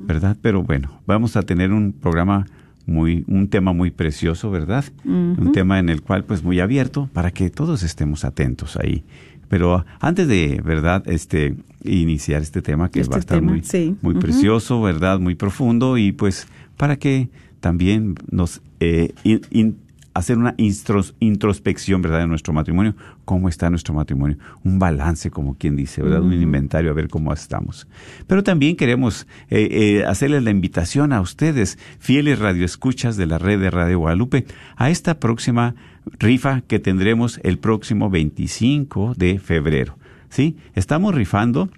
¿verdad? 0.00 0.36
Pero 0.40 0.62
bueno, 0.62 1.00
vamos 1.06 1.36
a 1.36 1.42
tener 1.42 1.72
un 1.72 1.92
programa 1.92 2.46
muy, 2.86 3.24
un 3.28 3.48
tema 3.48 3.72
muy 3.72 3.90
precioso, 3.90 4.50
¿verdad? 4.50 4.84
Un 5.04 5.52
tema 5.52 5.78
en 5.78 5.88
el 5.88 6.02
cual, 6.02 6.24
pues, 6.24 6.42
muy 6.42 6.60
abierto, 6.60 7.08
para 7.12 7.30
que 7.30 7.50
todos 7.50 7.82
estemos 7.82 8.24
atentos 8.24 8.76
ahí. 8.76 9.04
Pero 9.48 9.84
antes 10.00 10.26
de, 10.26 10.60
¿verdad?, 10.64 11.02
este, 11.06 11.54
iniciar 11.84 12.42
este 12.42 12.62
tema, 12.62 12.90
que 12.90 13.00
Este 13.00 13.10
va 13.10 13.16
a 13.16 13.20
estar 13.20 13.38
tema, 13.38 13.52
muy, 13.52 13.62
sí. 13.62 13.94
muy 14.02 14.14
precioso, 14.14 14.80
¿verdad?, 14.82 15.20
muy 15.20 15.34
profundo, 15.34 15.96
y 15.98 16.12
pues, 16.12 16.48
para 16.76 16.96
que 16.96 17.28
también 17.60 18.14
nos 18.30 18.60
eh, 18.80 19.12
in- 19.22 19.42
in- 19.50 19.76
hacer 20.14 20.38
una 20.38 20.54
introspección, 20.56 22.00
¿verdad?, 22.00 22.20
de 22.20 22.26
nuestro 22.28 22.52
matrimonio, 22.52 22.94
cómo 23.24 23.48
está 23.48 23.68
nuestro 23.68 23.94
matrimonio, 23.94 24.38
un 24.62 24.78
balance, 24.78 25.30
como 25.30 25.58
quien 25.58 25.74
dice, 25.74 26.02
¿verdad?, 26.02 26.22
un 26.22 26.32
inventario, 26.32 26.92
a 26.92 26.94
ver 26.94 27.08
cómo 27.08 27.32
estamos. 27.32 27.88
Pero 28.28 28.44
también 28.44 28.76
queremos 28.76 29.26
eh, 29.50 29.68
eh, 29.70 30.04
hacerles 30.04 30.44
la 30.44 30.50
invitación 30.50 31.12
a 31.12 31.20
ustedes, 31.20 31.78
fieles 31.98 32.38
radioescuchas 32.38 33.16
de 33.16 33.26
la 33.26 33.38
red 33.38 33.60
de 33.60 33.70
Radio 33.70 33.98
Guadalupe, 33.98 34.46
a 34.76 34.88
esta 34.88 35.18
próxima 35.18 35.74
rifa 36.18 36.60
que 36.62 36.78
tendremos 36.78 37.40
el 37.42 37.58
próximo 37.58 38.08
25 38.08 39.14
de 39.16 39.38
febrero. 39.40 39.98
¿Sí? 40.28 40.56
Estamos 40.74 41.14
rifando 41.14 41.70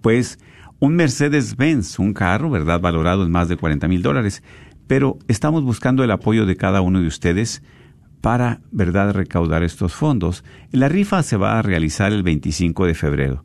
pues 0.00 0.38
un 0.78 0.96
Mercedes-Benz, 0.96 1.98
un 2.00 2.12
carro, 2.12 2.50
¿verdad? 2.50 2.80
Valorado 2.80 3.24
en 3.24 3.30
más 3.30 3.48
de 3.48 3.56
40 3.56 3.86
mil 3.86 4.02
dólares. 4.02 4.42
Pero 4.92 5.18
estamos 5.26 5.64
buscando 5.64 6.04
el 6.04 6.10
apoyo 6.10 6.44
de 6.44 6.54
cada 6.54 6.82
uno 6.82 7.00
de 7.00 7.06
ustedes 7.06 7.62
para, 8.20 8.60
¿verdad?, 8.72 9.14
recaudar 9.14 9.62
estos 9.62 9.94
fondos. 9.94 10.44
La 10.70 10.90
rifa 10.90 11.22
se 11.22 11.38
va 11.38 11.58
a 11.58 11.62
realizar 11.62 12.12
el 12.12 12.22
25 12.22 12.84
de 12.84 12.94
febrero. 12.94 13.42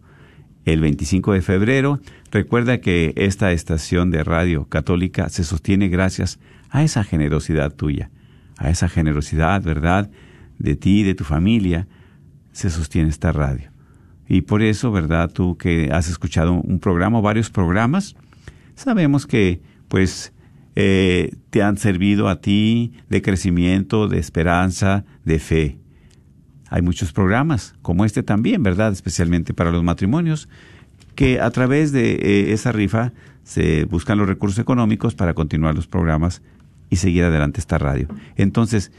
El 0.66 0.82
25 0.82 1.32
de 1.32 1.42
febrero, 1.42 2.02
recuerda 2.32 2.82
que 2.82 3.14
esta 3.16 3.54
estación 3.54 4.12
de 4.12 4.26
radio 4.26 4.66
católica 4.66 5.30
se 5.30 5.46
sostiene 5.46 5.88
gracias 5.88 6.38
a 6.70 6.84
esa 6.84 7.06
generosidad 7.06 7.74
tuya, 7.74 8.12
a 8.58 8.70
esa 8.70 8.90
generosidad, 8.90 9.64
¿verdad?, 9.64 10.12
de 10.60 10.76
ti 10.76 11.04
de 11.04 11.16
tu 11.16 11.24
familia, 11.24 11.88
se 12.52 12.70
sostiene 12.70 13.08
esta 13.08 13.32
radio. 13.32 13.72
Y 14.28 14.42
por 14.42 14.62
eso, 14.62 14.92
¿verdad? 14.92 15.32
Tú 15.32 15.56
que 15.56 15.92
has 15.94 16.10
escuchado 16.10 16.52
un 16.52 16.80
programa 16.82 17.22
varios 17.22 17.50
programas, 17.50 18.18
sabemos 18.76 19.26
que, 19.26 19.62
pues, 19.88 20.34
eh, 20.80 21.34
te 21.50 21.64
han 21.64 21.78
servido 21.78 22.30
a 22.30 22.40
ti 22.40 22.94
de 23.10 23.24
crecimiento, 23.24 24.08
de 24.08 24.20
esperanza, 24.20 25.06
de 25.26 25.40
fe. 25.40 25.80
Hay 26.70 26.84
muchos 26.84 27.12
programas, 27.12 27.74
como 27.82 28.06
este 28.06 28.22
también, 28.22 28.62
¿verdad? 28.62 28.92
Especialmente 28.92 29.56
para 29.56 29.72
los 29.72 29.84
matrimonios, 29.84 30.48
que 31.16 31.42
a 31.42 31.50
través 31.50 31.92
de 31.94 32.12
eh, 32.12 32.54
esa 32.54 32.72
rifa 32.72 33.12
se 33.44 33.86
buscan 33.86 34.20
los 34.20 34.28
recursos 34.28 34.60
económicos 34.60 35.16
para 35.16 35.34
continuar 35.34 35.74
los 35.74 35.88
programas 35.88 36.44
y 36.92 36.98
seguir 36.98 37.24
adelante 37.24 37.60
esta 37.60 37.80
radio. 37.80 38.08
Entonces, 38.36 38.92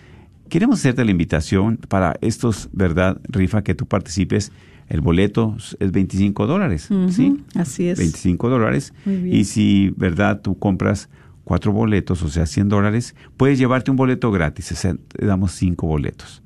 queremos 0.49 0.81
hacerte 0.81 1.05
la 1.05 1.13
invitación 1.13 1.77
para 1.77 2.17
estos, 2.23 2.71
¿verdad? 2.73 3.21
Rifa 3.29 3.63
que 3.63 3.77
tú 3.77 3.87
participes. 3.87 4.51
El 4.89 5.01
boleto 5.01 5.57
es 5.79 5.93
25 5.93 6.49
dólares, 6.49 6.89
¿sí? 7.11 7.45
Así 7.55 7.89
es. 7.89 7.99
25 7.99 8.49
dólares. 8.49 8.95
Y 9.07 9.45
si, 9.45 9.95
¿verdad? 9.97 10.41
Tú 10.41 10.59
compras 10.59 11.09
cuatro 11.49 11.73
boletos, 11.73 12.23
o 12.23 12.29
sea, 12.29 12.45
100 12.45 12.69
dólares, 12.69 13.17
puedes 13.39 13.59
llevarte 13.59 13.91
un 13.91 13.97
boleto 13.97 14.31
gratis. 14.31 14.87
Te 15.09 15.25
damos 15.25 15.53
cinco 15.53 15.87
boletos. 15.87 16.43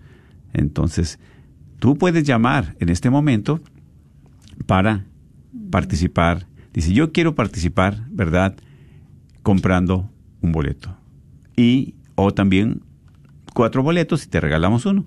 Entonces, 0.52 1.18
tú 1.80 1.98
puedes 1.98 2.22
llamar 2.22 2.76
en 2.78 2.88
este 2.88 3.10
momento 3.10 3.60
para 4.64 5.04
participar. 5.72 6.46
Dice, 6.72 6.92
yo 6.92 7.10
quiero 7.10 7.34
participar, 7.34 8.06
¿verdad? 8.10 8.54
Comprando 9.42 10.08
un 10.40 10.52
boleto. 10.52 10.96
Y, 11.56 11.96
o 12.14 12.32
también 12.32 12.82
cuatro 13.54 13.82
boletos 13.82 14.24
y 14.24 14.28
te 14.28 14.40
regalamos 14.40 14.86
uno. 14.86 15.04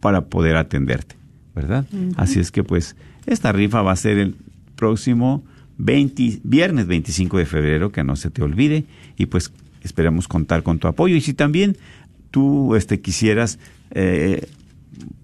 Para 0.00 0.24
poder 0.26 0.56
atenderte, 0.56 1.16
¿verdad? 1.54 1.86
Así 2.16 2.40
es 2.40 2.50
que 2.50 2.64
pues 2.64 2.96
esta 3.26 3.52
rifa 3.52 3.82
va 3.82 3.92
a 3.92 3.96
ser 3.96 4.16
el 4.18 4.34
próximo 4.76 5.44
20, 5.78 6.40
viernes 6.44 6.86
25 6.86 7.38
de 7.38 7.46
febrero, 7.46 7.92
que 7.92 8.04
no 8.04 8.16
se 8.16 8.30
te 8.30 8.42
olvide, 8.42 8.84
y 9.16 9.26
pues 9.26 9.52
esperamos 9.82 10.28
contar 10.28 10.62
con 10.62 10.78
tu 10.78 10.88
apoyo. 10.88 11.16
Y 11.16 11.20
si 11.20 11.34
también 11.34 11.76
tú 12.30 12.74
este, 12.74 13.00
quisieras 13.00 13.58
eh, 13.90 14.46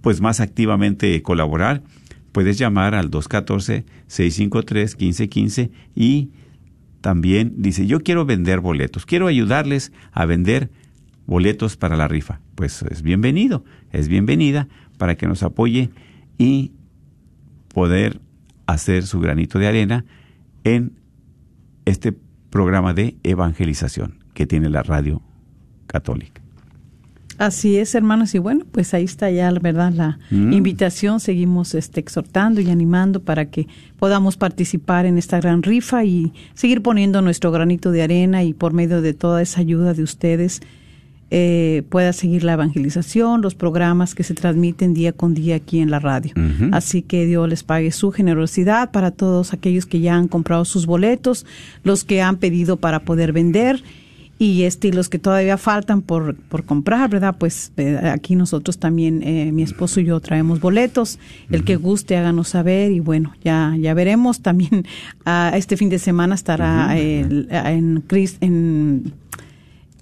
pues 0.01 0.21
más 0.21 0.41
activamente 0.41 1.21
colaborar, 1.23 1.83
puedes 2.35 2.59
llamar 2.59 2.95
al 2.97 3.11
214-653-1515 3.13 5.71
y 5.95 6.33
también 7.01 7.55
dice, 7.59 7.87
yo 7.87 8.01
quiero 8.01 8.27
vender 8.27 8.59
boletos, 8.59 9.07
quiero 9.07 9.29
ayudarles 9.29 9.93
a 10.11 10.27
vender 10.27 10.73
boletos 11.27 11.77
para 11.77 11.97
la 11.97 12.09
rifa. 12.09 12.41
Pues 12.57 12.83
es 12.83 13.03
bienvenido, 13.03 13.65
es 13.93 14.09
bienvenida 14.09 14.67
para 14.99 15.15
que 15.15 15.29
nos 15.29 15.45
apoye 15.45 15.91
y 16.37 16.73
poder 17.73 18.21
hacer 18.67 19.07
su 19.07 19.21
granito 19.21 19.61
de 19.61 19.69
arena 19.69 20.05
en 20.65 20.99
este 21.85 22.13
programa 22.51 22.95
de 22.95 23.15
evangelización 23.23 24.25
que 24.35 24.47
tiene 24.47 24.71
la 24.71 24.83
radio 24.83 25.23
católica. 25.87 26.44
Así 27.39 27.77
es, 27.79 27.95
hermanos, 27.95 28.35
y 28.35 28.39
bueno, 28.39 28.65
pues 28.71 28.95
ahí 28.95 29.05
está 29.05 29.31
ya, 29.31 29.51
¿verdad? 29.51 29.93
La 29.93 30.19
Mm. 30.31 30.53
invitación. 30.53 31.19
Seguimos 31.21 31.75
este, 31.75 32.01
exhortando 32.01 32.61
y 32.61 32.71
animando 32.71 33.21
para 33.21 33.47
que 33.47 33.67
podamos 33.99 34.37
participar 34.37 35.05
en 35.07 35.19
esta 35.19 35.41
gran 35.41 35.63
rifa 35.63 36.05
y 36.05 36.33
seguir 36.55 36.81
poniendo 36.83 37.23
nuestro 37.23 37.51
granito 37.51 37.91
de 37.91 38.03
arena 38.03 38.45
y 38.45 38.53
por 38.53 38.73
medio 38.73 39.03
de 39.03 39.15
toda 39.15 39.43
esa 39.43 39.61
ayuda 39.61 39.95
de 39.95 40.03
ustedes 40.03 40.61
eh, 41.31 41.83
pueda 41.89 42.13
seguir 42.13 42.45
la 42.45 42.53
evangelización, 42.53 43.43
los 43.43 43.57
programas 43.57 44.15
que 44.15 44.23
se 44.23 44.35
transmiten 44.35 44.95
día 44.95 45.11
con 45.13 45.35
día 45.35 45.57
aquí 45.57 45.81
en 45.81 45.91
la 45.91 45.99
radio. 45.99 46.33
Así 46.71 47.03
que 47.03 47.27
Dios 47.27 47.49
les 47.49 47.65
pague 47.65 47.91
su 47.91 48.13
generosidad 48.13 48.93
para 48.93 49.11
todos 49.11 49.53
aquellos 49.53 49.87
que 49.87 49.99
ya 49.99 50.15
han 50.15 50.29
comprado 50.29 50.65
sus 50.65 50.87
boletos, 50.87 51.45
los 51.83 52.05
que 52.05 52.23
han 52.23 52.37
pedido 52.37 52.77
para 52.77 53.01
poder 53.01 53.33
vender 53.33 53.83
y 54.39 54.63
este 54.65 54.89
y 54.89 54.93
los 54.93 55.09
que 55.09 55.19
todavía 55.19 55.57
faltan 55.57 56.03
por, 56.03 56.35
por 56.37 56.65
comprar, 56.65 57.09
¿verdad? 57.09 57.37
Pues 57.39 57.73
eh, 57.77 57.97
aquí 58.13 58.35
nosotros 58.35 58.79
también, 58.79 59.23
eh, 59.23 59.53
mi 59.53 59.63
esposo 59.63 60.01
y 60.01 60.05
yo 60.07 60.19
traemos 60.21 60.61
boletos. 60.61 61.19
El 61.51 61.65
que 61.65 61.77
guste, 61.77 62.17
háganos 62.17 62.49
saber 62.49 62.91
y 62.93 63.01
bueno, 63.01 63.33
ya 63.45 63.77
ya 63.81 63.95
veremos. 63.95 64.41
También 64.41 64.87
ah, 65.25 65.53
este 65.55 65.77
fin 65.77 65.89
de 65.89 65.99
semana 65.99 66.35
estará 66.35 66.99
el- 66.99 67.49
en, 67.51 68.03
Cris- 68.09 68.37
en 68.41 69.13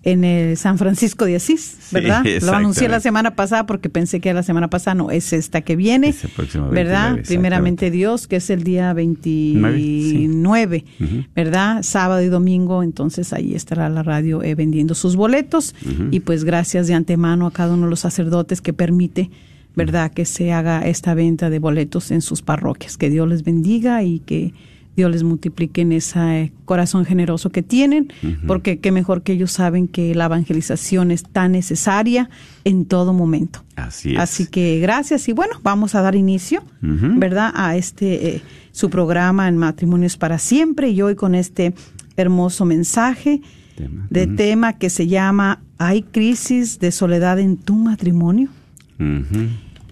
en 0.05 0.25
el 0.25 0.57
San 0.57 0.79
Francisco 0.79 1.25
de 1.27 1.37
Asís, 1.37 1.77
Sí, 1.81 1.95
¿verdad? 1.95 2.25
Lo 2.43 2.53
anuncié 2.55 2.89
la 2.89 2.99
semana 3.01 3.37
pasada 3.37 3.67
porque 3.67 3.89
pensé 3.89 4.21
que 4.21 4.31
era 4.31 4.41
la 4.41 4.43
semana 4.43 4.69
pasada, 4.69 4.95
no, 4.97 5.11
es 5.13 5.33
esta 5.33 5.61
que 5.61 5.77
viene, 5.77 6.09
Es 6.09 6.23
¿verdad? 6.71 7.15
29, 7.15 7.23
Primeramente. 7.29 7.91
Dios, 7.91 8.27
que 8.27 8.37
es 8.37 8.51
el 8.51 8.65
día 8.65 8.93
29, 8.95 10.85
Ujú. 11.01 11.25
¿verdad? 11.35 11.83
Sábado 11.83 12.23
y 12.23 12.29
domingo, 12.29 12.83
entonces 12.83 13.33
ahí 13.33 13.55
estará 13.55 13.89
la 13.89 14.03
radio 14.03 14.43
eh, 14.43 14.55
vendiendo 14.55 14.95
sus 14.95 15.17
boletos 15.17 15.75
y 16.11 16.21
pues 16.21 16.45
gracias 16.45 16.87
de 16.87 16.95
antemano 16.95 17.47
a 17.47 17.53
cada 17.53 17.75
uno 17.75 17.85
de 17.87 17.91
los 17.91 18.01
sacerdotes 18.01 18.61
que 18.61 18.73
permite, 18.73 19.31
¿verdad? 19.77 20.11
Que 20.13 20.25
se 20.25 20.53
haga 20.53 20.87
esta 20.87 21.15
venta 21.15 21.51
de 21.51 21.59
boletos 21.59 22.11
en 22.11 22.23
sus 22.23 22.43
parroquias. 22.43 22.97
Que 22.97 23.11
Dios 23.11 23.29
les 23.29 23.43
bendiga 23.45 24.03
y 24.03 24.19
que 24.21 24.53
Dios 24.97 25.11
les 25.11 25.23
multiplique 25.23 25.81
en 25.81 25.93
ese 25.93 26.53
corazón 26.65 27.05
generoso 27.05 27.51
que 27.51 27.63
tienen, 27.63 28.13
porque 28.47 28.79
qué 28.79 28.93
mejor 28.93 29.23
que 29.23 29.33
ellos 29.33 29.53
saben 29.53 29.89
que 29.89 30.15
la 30.15 30.27
evangelización 30.27 31.11
es 31.11 31.23
tan 31.23 31.53
necesaria 31.53 32.29
en 32.65 32.85
todo 32.85 33.13
momento. 33.13 33.65
Así 33.77 34.13
es. 34.13 34.19
Así 34.19 34.47
que 34.47 34.81
gracias 34.81 35.29
y 35.29 35.33
bueno, 35.33 35.55
vamos 35.63 35.95
a 35.95 36.03
dar 36.03 36.15
inicio. 36.15 36.63
¿verdad? 36.81 37.53
A 37.55 37.77
este, 37.77 38.37
eh, 38.37 38.43
su 38.73 38.91
programa 38.91 39.49
en 39.49 39.57
Matrimonios 39.57 40.17
para 40.17 40.39
Siempre 40.39 40.91
y 40.91 41.01
hoy 41.01 41.15
con 41.15 41.35
este 41.35 41.75
hermoso 42.17 42.65
mensaje 42.65 43.41
Tema. 43.77 44.07
de 44.11 44.27
tema 44.27 44.75
que 44.75 44.91
se 44.91 45.07
llama 45.07 45.63
¿Hay 45.79 46.03
crisis 46.03 46.79
de 46.79 46.93
soledad 46.93 47.39
en 47.39 47.57
tu 47.57 47.75
matrimonio? 47.75 48.51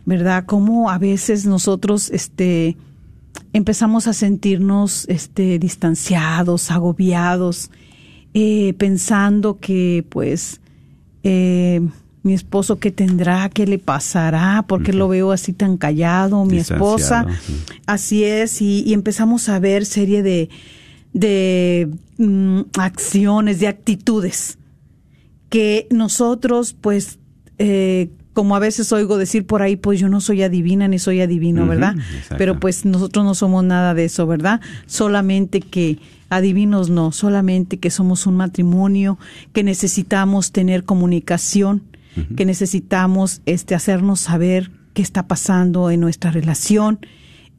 ¿Verdad? 0.04 0.44
Cómo 0.46 0.90
a 0.90 0.98
veces 0.98 1.46
nosotros, 1.46 2.10
este, 2.10 2.76
empezamos 3.52 4.06
a 4.06 4.12
sentirnos, 4.12 5.06
este, 5.08 5.58
distanciados, 5.58 6.70
agobiados, 6.70 7.70
eh, 8.34 8.74
pensando 8.78 9.58
que, 9.58 10.04
pues, 10.08 10.60
eh, 11.22 11.80
mi 12.22 12.34
esposo 12.34 12.78
qué 12.78 12.90
tendrá, 12.90 13.48
qué 13.48 13.66
le 13.66 13.78
pasará, 13.78 14.64
porque 14.68 14.92
lo 14.92 15.08
veo 15.08 15.32
así 15.32 15.52
tan 15.52 15.76
callado, 15.78 16.44
mi 16.44 16.58
esposa, 16.58 17.26
así 17.86 18.24
es, 18.24 18.60
y, 18.60 18.82
y 18.86 18.92
empezamos 18.92 19.48
a 19.48 19.58
ver 19.58 19.86
serie 19.86 20.22
de, 20.22 20.50
de 21.12 21.88
mm, 22.18 22.60
acciones, 22.78 23.58
de 23.58 23.68
actitudes 23.68 24.58
que 25.50 25.88
nosotros, 25.90 26.74
pues, 26.80 27.18
eh, 27.58 28.10
como 28.40 28.56
a 28.56 28.58
veces 28.58 28.90
oigo 28.90 29.18
decir 29.18 29.44
por 29.44 29.60
ahí, 29.60 29.76
pues 29.76 30.00
yo 30.00 30.08
no 30.08 30.22
soy 30.22 30.42
adivina 30.42 30.88
ni 30.88 30.98
soy 30.98 31.20
adivino, 31.20 31.66
¿verdad? 31.66 31.94
Pero 32.38 32.58
pues 32.58 32.86
nosotros 32.86 33.22
no 33.22 33.34
somos 33.34 33.64
nada 33.64 33.92
de 33.92 34.06
eso, 34.06 34.26
¿verdad? 34.26 34.62
Solamente 34.86 35.60
que 35.60 35.98
adivinos 36.30 36.88
no, 36.88 37.12
solamente 37.12 37.76
que 37.76 37.90
somos 37.90 38.26
un 38.26 38.36
matrimonio, 38.36 39.18
que 39.52 39.62
necesitamos 39.62 40.52
tener 40.52 40.84
comunicación, 40.84 41.82
que 42.34 42.46
necesitamos 42.46 43.42
este 43.44 43.74
hacernos 43.74 44.20
saber 44.20 44.70
qué 44.94 45.02
está 45.02 45.28
pasando 45.28 45.90
en 45.90 46.00
nuestra 46.00 46.30
relación, 46.30 47.00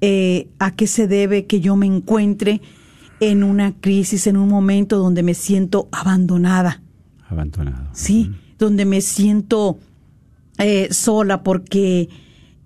eh, 0.01 0.47
a 0.57 0.71
qué 0.71 0.87
se 0.87 1.07
debe 1.07 1.45
que 1.45 1.59
yo 1.59 1.75
me 1.75 1.85
encuentre 1.85 2.59
en 3.19 3.43
una 3.43 3.73
crisis, 3.73 4.25
en 4.25 4.35
un 4.35 4.49
momento 4.49 4.97
donde 4.97 5.21
me 5.21 5.35
siento 5.35 5.89
abandonada. 5.91 6.81
Abandonado. 7.29 7.87
Sí, 7.93 8.31
donde 8.57 8.85
me 8.85 9.01
siento 9.01 9.77
eh, 10.57 10.87
sola 10.91 11.43
porque 11.43 12.09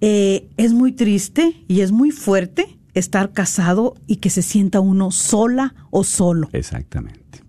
eh, 0.02 0.50
es 0.58 0.74
muy 0.74 0.92
triste 0.92 1.64
y 1.68 1.82
es 1.82 1.92
muy 1.92 2.12
fuerte 2.12 2.78
estar 2.94 3.34
casado 3.34 3.96
y 4.08 4.18
que 4.18 4.30
se 4.30 4.42
sienta 4.42 4.80
uno 4.80 5.12
sola 5.12 5.76
o 5.92 6.04
solo. 6.04 6.50
Exactamente. 6.54 7.42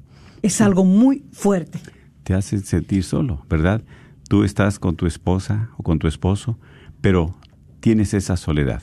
Es 0.43 0.61
algo 0.61 0.85
muy 0.85 1.25
fuerte. 1.33 1.81
Te 2.25 2.35
hace 2.35 2.59
sentir 2.59 3.05
solo, 3.05 3.45
¿verdad? 3.49 3.83
Tú 4.29 4.43
estás 4.43 4.79
con 4.79 4.97
tu 4.97 5.07
esposa 5.07 5.71
o 5.77 5.83
con 5.83 5.99
tu 5.99 6.09
esposo, 6.09 6.59
pero 7.01 7.37
tienes 7.81 8.15
esa 8.15 8.37
soledad. 8.37 8.83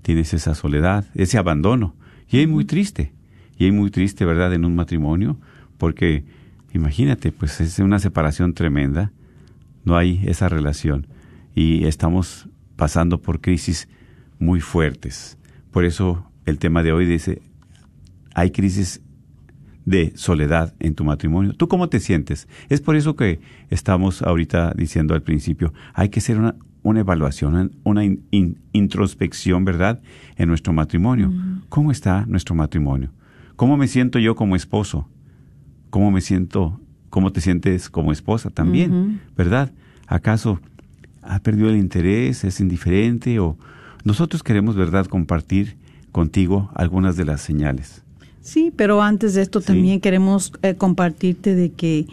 Tienes 0.00 0.32
esa 0.34 0.54
soledad, 0.54 1.04
ese 1.14 1.38
abandono. 1.38 1.94
Y 2.28 2.40
es 2.40 2.48
muy 2.48 2.64
triste. 2.64 3.12
Y 3.58 3.66
es 3.66 3.72
muy 3.72 3.90
triste, 3.90 4.24
¿verdad? 4.24 4.54
En 4.54 4.64
un 4.64 4.74
matrimonio, 4.74 5.38
porque 5.76 6.24
imagínate, 6.72 7.30
pues 7.32 7.60
es 7.60 7.78
una 7.78 7.98
separación 7.98 8.54
tremenda. 8.54 9.12
No 9.84 9.96
hay 9.96 10.22
esa 10.26 10.48
relación. 10.48 11.06
Y 11.54 11.84
estamos 11.84 12.48
pasando 12.76 13.20
por 13.20 13.40
crisis 13.40 13.88
muy 14.38 14.60
fuertes. 14.60 15.38
Por 15.70 15.84
eso 15.84 16.30
el 16.46 16.58
tema 16.58 16.82
de 16.82 16.92
hoy 16.92 17.06
dice, 17.06 17.42
hay 18.34 18.50
crisis 18.50 19.02
de 19.84 20.12
soledad 20.14 20.74
en 20.78 20.94
tu 20.94 21.04
matrimonio. 21.04 21.54
¿Tú 21.54 21.68
cómo 21.68 21.88
te 21.88 22.00
sientes? 22.00 22.48
Es 22.68 22.80
por 22.80 22.96
eso 22.96 23.16
que 23.16 23.40
estamos 23.70 24.22
ahorita 24.22 24.72
diciendo 24.76 25.14
al 25.14 25.22
principio, 25.22 25.72
hay 25.94 26.08
que 26.08 26.20
hacer 26.20 26.38
una, 26.38 26.54
una 26.82 27.00
evaluación, 27.00 27.72
una 27.82 28.04
in- 28.04 28.24
in- 28.30 28.58
introspección, 28.72 29.64
¿verdad? 29.64 30.00
En 30.36 30.48
nuestro 30.48 30.72
matrimonio. 30.72 31.32
¿Cómo 31.68 31.90
está 31.90 32.24
nuestro 32.26 32.54
matrimonio? 32.54 33.10
¿Cómo 33.56 33.76
me 33.76 33.88
siento 33.88 34.18
yo 34.18 34.34
como 34.36 34.56
esposo? 34.56 35.08
¿Cómo 35.90 36.10
me 36.10 36.20
siento? 36.20 36.80
¿Cómo 37.12 37.30
te 37.30 37.42
sientes 37.42 37.90
como 37.90 38.10
esposa 38.10 38.48
también? 38.48 39.20
¿Verdad? 39.36 39.70
¿Acaso 40.06 40.60
ha 41.20 41.40
perdido 41.40 41.68
el 41.68 41.76
interés? 41.76 42.42
¿Es 42.42 42.58
indiferente? 42.58 43.38
O 43.38 43.58
nosotros 44.02 44.42
queremos, 44.42 44.76
¿verdad?, 44.76 45.04
compartir 45.04 45.76
contigo 46.10 46.70
algunas 46.74 47.14
de 47.18 47.26
las 47.26 47.42
señales. 47.42 48.02
Sí, 48.40 48.72
pero 48.74 49.02
antes 49.02 49.34
de 49.34 49.42
esto 49.42 49.60
Sí. 49.60 49.66
también 49.66 50.00
queremos 50.00 50.54
eh, 50.62 50.74
compartirte 50.74 51.54
de 51.54 51.70
que 51.72 52.06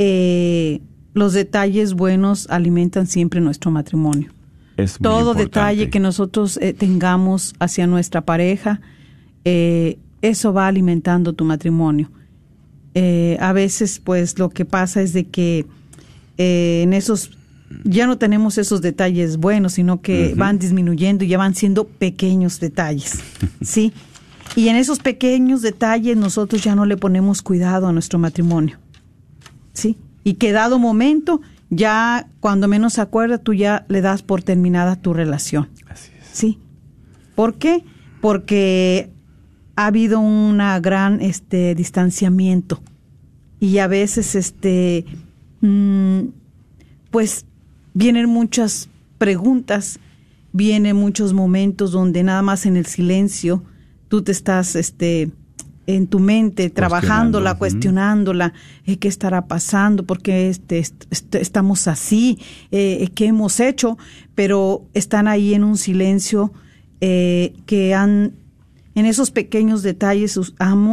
eh, 0.00 0.80
los 1.14 1.32
detalles 1.32 1.94
buenos 1.94 2.48
alimentan 2.50 3.06
siempre 3.06 3.40
nuestro 3.40 3.70
matrimonio. 3.70 4.30
Es 4.76 4.98
muy 5.00 5.04
todo 5.04 5.18
importante. 5.30 5.44
detalle 5.44 5.90
que 5.90 6.00
nosotros 6.00 6.58
eh, 6.60 6.72
tengamos 6.74 7.54
hacia 7.60 7.86
nuestra 7.86 8.22
pareja, 8.22 8.80
eh, 9.44 9.96
eso 10.22 10.52
va 10.52 10.66
alimentando 10.66 11.34
tu 11.34 11.44
matrimonio. 11.44 12.10
Eh, 12.94 13.36
a 13.40 13.52
veces, 13.52 14.00
pues, 14.02 14.38
lo 14.38 14.50
que 14.50 14.64
pasa 14.64 15.02
es 15.02 15.12
de 15.12 15.26
que 15.26 15.66
eh, 16.38 16.82
en 16.82 16.92
esos 16.92 17.30
ya 17.82 18.06
no 18.06 18.18
tenemos 18.18 18.56
esos 18.58 18.82
detalles 18.82 19.36
buenos, 19.36 19.72
sino 19.74 20.00
que 20.00 20.34
van 20.36 20.58
disminuyendo 20.58 21.24
y 21.24 21.28
ya 21.28 21.38
van 21.38 21.54
siendo 21.54 21.84
pequeños 21.84 22.60
detalles, 22.60 23.18
sí. 23.62 23.92
Y 24.54 24.68
en 24.68 24.76
esos 24.76 25.00
pequeños 25.00 25.62
detalles 25.62 26.16
nosotros 26.16 26.62
ya 26.62 26.76
no 26.76 26.86
le 26.86 26.96
ponemos 26.96 27.42
cuidado 27.42 27.88
a 27.88 27.92
nuestro 27.92 28.18
matrimonio, 28.18 28.78
sí. 29.72 29.96
Y 30.22 30.34
que 30.34 30.52
dado 30.52 30.78
momento, 30.78 31.40
ya 31.70 32.28
cuando 32.40 32.68
menos 32.68 32.94
se 32.94 33.00
acuerda, 33.00 33.38
tú 33.38 33.54
ya 33.54 33.84
le 33.88 34.00
das 34.00 34.22
por 34.22 34.42
terminada 34.42 34.96
tu 34.96 35.12
relación. 35.12 35.68
Así 35.88 36.12
es. 36.18 36.26
Sí. 36.32 36.58
¿Por 37.34 37.54
qué? 37.54 37.84
Porque 38.20 39.10
ha 39.76 39.86
habido 39.86 40.20
una 40.20 40.78
gran 40.80 41.20
este 41.20 41.74
distanciamiento. 41.74 42.80
Y 43.60 43.78
a 43.78 43.86
veces 43.86 44.34
este 44.34 45.04
mm, 45.60 46.20
pues 47.10 47.46
vienen 47.94 48.28
muchas 48.28 48.88
preguntas, 49.18 49.98
vienen 50.52 50.96
muchos 50.96 51.32
momentos 51.32 51.92
donde 51.92 52.22
nada 52.22 52.42
más 52.42 52.66
en 52.66 52.76
el 52.76 52.86
silencio 52.86 53.62
tú 54.08 54.22
te 54.22 54.32
estás 54.32 54.76
este 54.76 55.30
en 55.86 56.06
tu 56.06 56.18
mente 56.18 56.70
trabajándola, 56.70 57.50
cuestionándola, 57.58 58.54
eh, 58.86 58.96
qué 58.96 59.06
estará 59.08 59.46
pasando, 59.46 60.04
por 60.04 60.22
qué 60.22 60.48
este, 60.48 60.78
est- 60.78 61.04
est- 61.10 61.34
estamos 61.34 61.88
así, 61.88 62.38
eh, 62.70 63.08
qué 63.14 63.26
hemos 63.26 63.60
hecho, 63.60 63.98
pero 64.34 64.86
están 64.94 65.28
ahí 65.28 65.52
en 65.52 65.62
un 65.62 65.76
silencio 65.76 66.52
eh, 67.02 67.52
que 67.66 67.92
han 67.94 68.32
En 68.94 69.06
esos 69.06 69.30
pequeños 69.30 69.82
detalles 69.82 70.38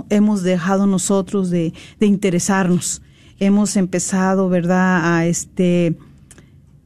hemos 0.10 0.44
dejado 0.44 0.88
nosotros 0.88 1.50
de, 1.50 1.74
interesarnos. 2.00 3.02
Hemos 3.40 3.76
empezado, 3.76 4.50
¿verdad?, 4.50 5.18
a 5.18 5.26
este 5.28 5.98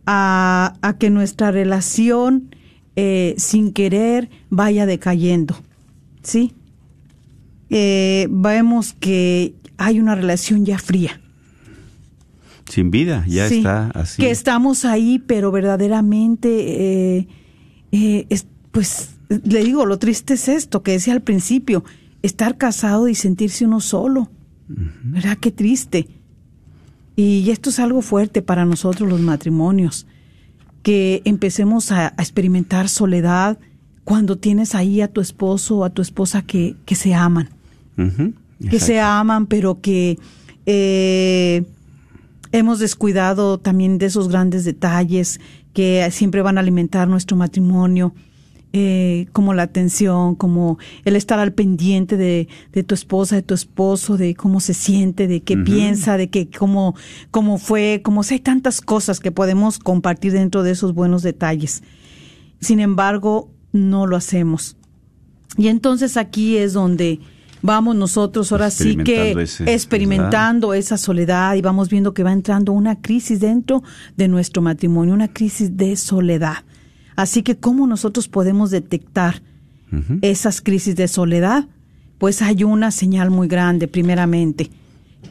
a, 0.06 0.96
que 1.00 1.10
nuestra 1.10 1.52
relación 1.52 2.56
eh, 2.96 3.34
sin 3.38 3.72
querer 3.72 4.30
vaya 4.50 4.86
decayendo. 4.86 5.58
¿Sí? 6.22 6.54
Eh, 7.70 8.28
vemos 8.30 8.94
que 8.94 9.56
hay 9.78 10.00
una 10.00 10.16
relación 10.16 10.66
ya 10.66 10.78
fría. 10.78 11.22
Sin 12.70 12.92
vida, 12.92 13.24
ya 13.28 13.48
está 13.48 13.90
así. 13.92 14.22
Que 14.22 14.32
estamos 14.32 14.86
ahí, 14.86 15.20
pero 15.20 15.52
verdaderamente, 15.52 17.28
eh, 17.92 18.28
pues 18.72 19.15
le 19.30 19.64
digo, 19.64 19.86
lo 19.86 20.00
triste 20.00 20.36
es 20.36 20.48
esto, 20.48 20.84
que 20.84 20.92
decía 20.92 21.14
al 21.14 21.22
principio, 21.22 21.84
estar 22.22 22.58
casado 22.58 23.08
y 23.08 23.16
sentirse 23.16 23.66
uno 23.66 23.80
solo. 23.82 24.30
¿Verdad? 24.68 25.38
Qué 25.40 25.52
triste. 25.52 26.08
Y 27.16 27.50
esto 27.50 27.70
es 27.70 27.80
algo 27.80 28.02
fuerte 28.02 28.42
para 28.42 28.66
nosotros 28.66 29.08
los 29.10 29.22
matrimonios, 29.22 30.08
que 30.82 31.22
empecemos 31.26 31.92
a, 31.92 32.08
experimentar 32.18 32.90
soledad 32.90 33.58
cuando 34.04 34.38
tienes 34.38 34.76
ahí 34.76 35.02
a 35.02 35.08
tu 35.08 35.22
esposo 35.22 35.78
o 35.78 35.84
a 35.86 35.90
tu 35.90 36.02
esposa 36.02 36.42
que, 36.42 36.76
que 36.86 36.96
se 36.96 37.14
aman 37.14 37.50
que 38.70 38.80
se 38.80 39.00
aman, 39.00 39.48
pero 39.48 39.82
que 39.82 40.18
eh, 40.66 41.64
hemos 42.52 42.80
descuidado 42.80 43.60
también 43.60 43.98
de 43.98 44.08
esos 44.08 44.30
grandes 44.30 44.66
detalles 44.66 45.40
que 45.74 46.08
siempre 46.12 46.42
van 46.42 46.58
a 46.58 46.62
alimentar 46.62 47.08
nuestro 47.08 47.36
matrimonio. 47.38 48.14
Eh, 48.78 49.28
como 49.32 49.54
la 49.54 49.64
atención, 49.64 50.36
como 50.36 50.80
el 51.06 51.16
estar 51.16 51.40
al 51.40 51.54
pendiente 51.54 52.18
de, 52.18 52.50
tu 52.84 52.94
esposa, 52.94 53.38
de 53.38 53.42
tu 53.42 53.54
esposo, 53.54 54.18
de 54.18 54.36
cómo 54.36 54.60
se 54.60 54.74
siente, 54.74 55.30
de 55.30 55.44
qué 55.44 55.56
piensa, 55.56 56.18
de 56.18 56.30
que 56.30 56.50
cómo, 56.50 56.94
cómo 57.32 57.58
fue, 57.58 58.02
como 58.04 58.22
si 58.24 58.34
hay 58.34 58.40
tantas 58.42 58.82
cosas 58.82 59.22
que 59.22 59.32
podemos 59.32 59.80
compartir 59.80 60.34
dentro 60.34 60.62
de 60.62 60.72
esos 60.72 60.94
buenos 60.94 61.24
detalles. 61.24 61.84
Sin 62.60 62.82
embargo, 62.82 63.50
no 63.72 64.08
lo 64.08 64.18
hacemos. 64.18 64.76
Y 65.56 65.70
entonces 65.70 66.18
aquí 66.18 66.58
es 66.58 66.74
donde 66.74 67.22
vamos 67.62 67.96
nosotros 67.96 68.52
ahora 68.52 68.72
sí 68.72 68.98
que 68.98 69.32
experimentando 69.68 70.74
esa 70.74 70.98
soledad 70.98 71.56
y 71.56 71.62
vamos 71.62 71.88
viendo 71.88 72.14
que 72.14 72.24
va 72.24 72.34
entrando 72.34 72.74
una 72.74 73.02
crisis 73.02 73.40
dentro 73.40 73.84
de 74.18 74.28
nuestro 74.28 74.62
matrimonio, 74.62 75.14
una 75.14 75.30
crisis 75.30 75.78
de 75.78 75.96
soledad. 75.96 76.58
Así 77.16 77.44
que, 77.44 77.58
¿cómo 77.58 77.88
nosotros 77.88 78.28
podemos 78.28 78.72
detectar 78.72 79.42
esas 80.22 80.62
crisis 80.62 80.96
de 80.96 81.08
soledad? 81.08 81.68
Pues 82.18 82.42
hay 82.42 82.64
una 82.64 82.92
señal 82.92 83.30
muy 83.32 83.48
grande, 83.48 83.88
primeramente, 83.88 84.70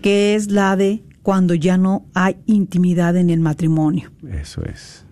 que 0.00 0.34
es 0.34 0.50
la 0.50 0.76
de 0.76 1.02
cuando 1.22 1.54
ya 1.54 1.76
no 1.76 2.06
hay 2.14 2.36
intimidad 2.46 3.16
en 3.16 3.30
el 3.30 3.40
matrimonio. 3.40 4.10
Eso 4.30 4.62
es. 4.64 5.04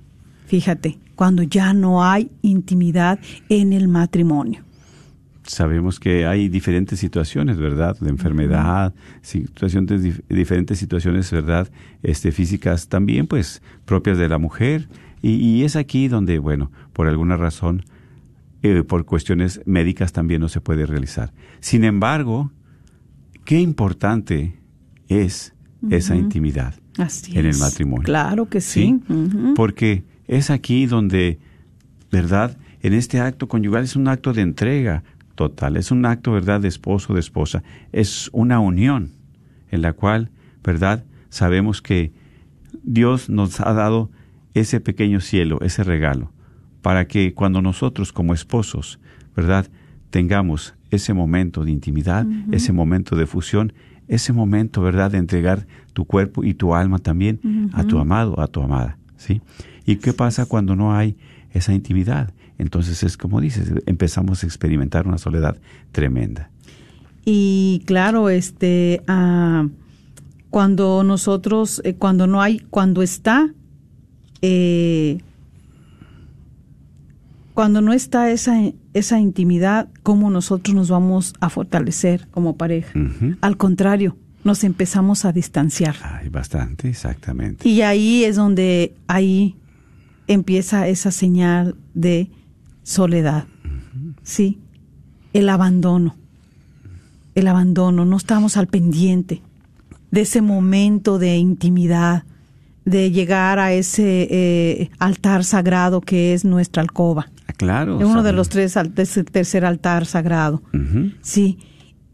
Fíjate, 0.46 0.98
cuando 1.14 1.42
ya 1.42 1.72
no 1.72 2.04
hay 2.04 2.30
intimidad 2.42 3.18
en 3.48 3.72
el 3.72 3.88
matrimonio 3.88 4.64
sabemos 5.44 5.98
que 5.98 6.26
hay 6.26 6.48
diferentes 6.48 6.98
situaciones, 7.00 7.58
¿verdad? 7.58 7.96
De 8.00 8.10
enfermedad, 8.10 8.94
situaciones, 9.20 10.22
diferentes 10.28 10.78
situaciones, 10.78 11.30
¿verdad? 11.30 11.68
Este, 12.02 12.32
físicas 12.32 12.88
también, 12.88 13.26
pues, 13.26 13.62
propias 13.84 14.18
de 14.18 14.28
la 14.28 14.38
mujer. 14.38 14.88
Y, 15.22 15.62
es 15.62 15.76
aquí 15.76 16.08
donde, 16.08 16.40
bueno, 16.40 16.72
por 16.92 17.06
alguna 17.06 17.36
razón, 17.36 17.84
eh, 18.62 18.82
por 18.82 19.04
cuestiones 19.04 19.60
médicas 19.66 20.12
también 20.12 20.40
no 20.40 20.48
se 20.48 20.60
puede 20.60 20.84
realizar. 20.84 21.32
Sin 21.60 21.84
embargo, 21.84 22.50
qué 23.44 23.60
importante 23.60 24.58
es 25.08 25.54
esa 25.90 26.16
intimidad 26.16 26.74
en 27.32 27.46
el 27.46 27.56
matrimonio. 27.58 28.04
Claro 28.04 28.48
que 28.48 28.60
sí. 28.60 29.00
Porque 29.54 30.04
es 30.26 30.50
aquí 30.50 30.86
donde, 30.86 31.38
¿verdad? 32.10 32.56
En 32.80 32.92
este 32.92 33.20
acto 33.20 33.48
conyugal 33.48 33.84
es 33.84 33.96
un 33.96 34.08
acto 34.08 34.32
de 34.32 34.42
entrega, 34.42 35.04
total. 35.34 35.76
Es 35.76 35.90
un 35.90 36.04
acto, 36.04 36.32
¿verdad?, 36.32 36.60
de 36.60 36.68
esposo, 36.68 37.14
de 37.14 37.20
esposa. 37.20 37.62
Es 37.92 38.28
una 38.32 38.60
unión 38.60 39.10
en 39.70 39.82
la 39.82 39.92
cual, 39.92 40.30
¿verdad?, 40.62 41.04
sabemos 41.30 41.80
que 41.80 42.12
Dios 42.82 43.30
nos 43.30 43.60
ha 43.60 43.72
dado 43.72 44.10
ese 44.54 44.80
pequeño 44.80 45.20
cielo, 45.20 45.58
ese 45.62 45.84
regalo, 45.84 46.32
para 46.82 47.06
que 47.06 47.34
cuando 47.34 47.62
nosotros 47.62 48.12
como 48.12 48.34
esposos, 48.34 48.98
¿verdad?, 49.36 49.66
tengamos 50.10 50.74
ese 50.90 51.14
momento 51.14 51.64
de 51.64 51.70
intimidad, 51.70 52.26
ese 52.50 52.72
momento 52.72 53.16
de 53.16 53.26
fusión, 53.26 53.72
ese 54.08 54.32
momento, 54.32 54.82
¿verdad?, 54.82 55.10
de 55.10 55.18
entregar 55.18 55.66
tu 55.94 56.04
cuerpo 56.04 56.44
y 56.44 56.54
tu 56.54 56.74
alma 56.74 56.98
también 56.98 57.70
a 57.72 57.84
tu 57.84 57.98
amado, 57.98 58.38
a 58.40 58.46
tu 58.46 58.62
amada, 58.62 58.98
¿sí? 59.16 59.40
¿Y 59.86 59.96
qué 59.96 60.12
pasa 60.12 60.46
cuando 60.46 60.76
no 60.76 60.94
hay 60.94 61.16
esa 61.52 61.72
intimidad? 61.72 62.32
entonces 62.62 63.02
es 63.02 63.16
como 63.16 63.40
dices, 63.40 63.72
empezamos 63.86 64.42
a 64.42 64.46
experimentar 64.46 65.06
una 65.06 65.18
soledad 65.18 65.56
tremenda. 65.90 66.50
Y 67.24 67.82
claro, 67.86 68.28
este, 68.28 69.02
ah, 69.08 69.66
cuando 70.50 71.02
nosotros, 71.02 71.80
eh, 71.84 71.94
cuando 71.94 72.26
no 72.26 72.40
hay, 72.40 72.60
cuando 72.70 73.02
está, 73.02 73.52
eh, 74.42 75.18
cuando 77.54 77.80
no 77.80 77.92
está 77.92 78.30
esa, 78.30 78.58
esa 78.94 79.20
intimidad, 79.20 79.88
¿cómo 80.02 80.30
nosotros 80.30 80.74
nos 80.74 80.88
vamos 80.88 81.34
a 81.40 81.48
fortalecer 81.50 82.28
como 82.30 82.56
pareja? 82.56 82.92
Al 83.40 83.56
contrario, 83.56 84.16
nos 84.44 84.64
empezamos 84.64 85.24
a 85.24 85.32
distanciar. 85.32 85.96
Ay, 86.02 86.28
bastante, 86.28 86.88
exactamente. 86.88 87.68
Y 87.68 87.82
ahí 87.82 88.24
es 88.24 88.36
donde 88.36 88.94
ahí 89.06 89.56
empieza 90.26 90.88
esa 90.88 91.10
señal 91.10 91.76
de 91.94 92.30
soledad, 92.82 93.46
¿sí? 94.22 94.58
El 95.32 95.48
abandono, 95.48 96.16
el 97.34 97.46
abandono, 97.46 98.04
no 98.04 98.16
estamos 98.16 98.56
al 98.56 98.66
pendiente 98.66 99.42
de 100.10 100.22
ese 100.22 100.42
momento 100.42 101.18
de 101.18 101.36
intimidad, 101.36 102.24
de 102.84 103.10
llegar 103.10 103.58
a 103.58 103.72
ese 103.72 104.28
eh, 104.30 104.90
altar 104.98 105.44
sagrado 105.44 106.00
que 106.00 106.34
es 106.34 106.44
nuestra 106.44 106.82
alcoba. 106.82 107.30
Ah, 107.46 107.52
claro. 107.52 107.98
uno 107.98 108.22
de 108.22 108.32
los 108.32 108.48
tres, 108.48 108.76
tercer 109.30 109.64
altar 109.64 110.06
sagrado. 110.06 110.62
Sí, 111.20 111.58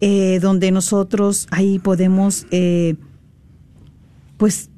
eh, 0.01 0.39
donde 0.41 0.71
nosotros 0.71 1.49
ahí 1.51 1.79
podemos, 1.79 2.47
eh, 2.51 2.97
pues, 4.37 4.71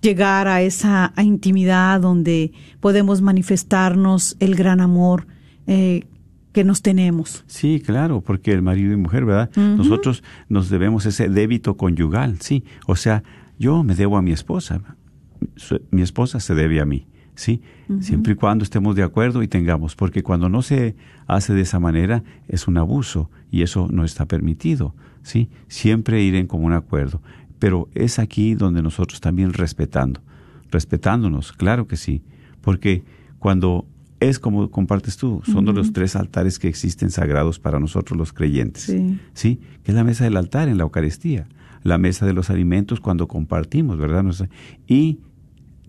llegar 0.00 0.48
a 0.48 0.62
esa 0.62 1.12
intimidad 1.18 2.00
donde 2.00 2.52
podemos 2.80 3.20
manifestarnos 3.20 4.36
el 4.40 4.54
gran 4.54 4.80
amor 4.80 5.26
eh, 5.66 6.06
que 6.52 6.64
nos 6.64 6.82
tenemos. 6.82 7.44
Sí, 7.46 7.82
claro, 7.84 8.20
porque 8.20 8.52
el 8.52 8.62
marido 8.62 8.92
y 8.92 8.96
mujer, 8.96 9.24
¿verdad? 9.24 9.50
Nosotros 9.56 10.22
nos 10.48 10.68
debemos 10.68 11.06
ese 11.06 11.28
débito 11.28 11.76
conyugal, 11.76 12.40
sí. 12.40 12.64
O 12.86 12.96
sea, 12.96 13.22
yo 13.58 13.82
me 13.82 13.94
debo 13.94 14.16
a 14.16 14.22
mi 14.22 14.32
esposa, 14.32 14.80
mi 15.90 16.02
esposa 16.02 16.40
se 16.40 16.54
debe 16.54 16.80
a 16.80 16.86
mí, 16.86 17.06
¿sí? 17.34 17.62
Siempre 18.00 18.34
y 18.34 18.36
cuando 18.36 18.64
estemos 18.64 18.94
de 18.94 19.02
acuerdo 19.02 19.42
y 19.42 19.48
tengamos, 19.48 19.96
porque 19.96 20.22
cuando 20.22 20.48
no 20.48 20.62
se 20.62 20.94
hace 21.26 21.54
de 21.54 21.62
esa 21.62 21.80
manera 21.80 22.22
es 22.48 22.68
un 22.68 22.78
abuso 22.78 23.30
y 23.50 23.62
eso 23.62 23.88
no 23.90 24.04
está 24.04 24.26
permitido, 24.26 24.94
¿sí? 25.22 25.48
Siempre 25.68 26.22
ir 26.22 26.34
en 26.34 26.46
común 26.46 26.72
acuerdo 26.72 27.20
pero 27.60 27.88
es 27.94 28.18
aquí 28.18 28.54
donde 28.54 28.82
nosotros 28.82 29.20
también 29.20 29.52
respetando, 29.52 30.20
respetándonos, 30.72 31.52
claro 31.52 31.86
que 31.86 31.96
sí, 31.96 32.22
porque 32.62 33.04
cuando 33.38 33.86
es 34.18 34.38
como 34.38 34.70
compartes 34.70 35.16
tú, 35.16 35.42
son 35.44 35.66
de 35.66 35.72
los 35.72 35.92
tres 35.92 36.16
altares 36.16 36.58
que 36.58 36.68
existen 36.68 37.10
sagrados 37.10 37.58
para 37.58 37.78
nosotros 37.78 38.18
los 38.18 38.32
creyentes, 38.32 38.92
sí. 39.34 39.60
Que 39.84 39.92
es 39.92 39.94
la 39.94 40.04
mesa 40.04 40.24
del 40.24 40.36
altar 40.36 40.68
en 40.68 40.78
la 40.78 40.82
Eucaristía, 40.82 41.46
la 41.82 41.96
mesa 41.96 42.26
de 42.26 42.32
los 42.32 42.50
alimentos 42.50 43.00
cuando 43.00 43.28
compartimos, 43.28 43.98
¿verdad? 43.98 44.24
Y 44.86 45.20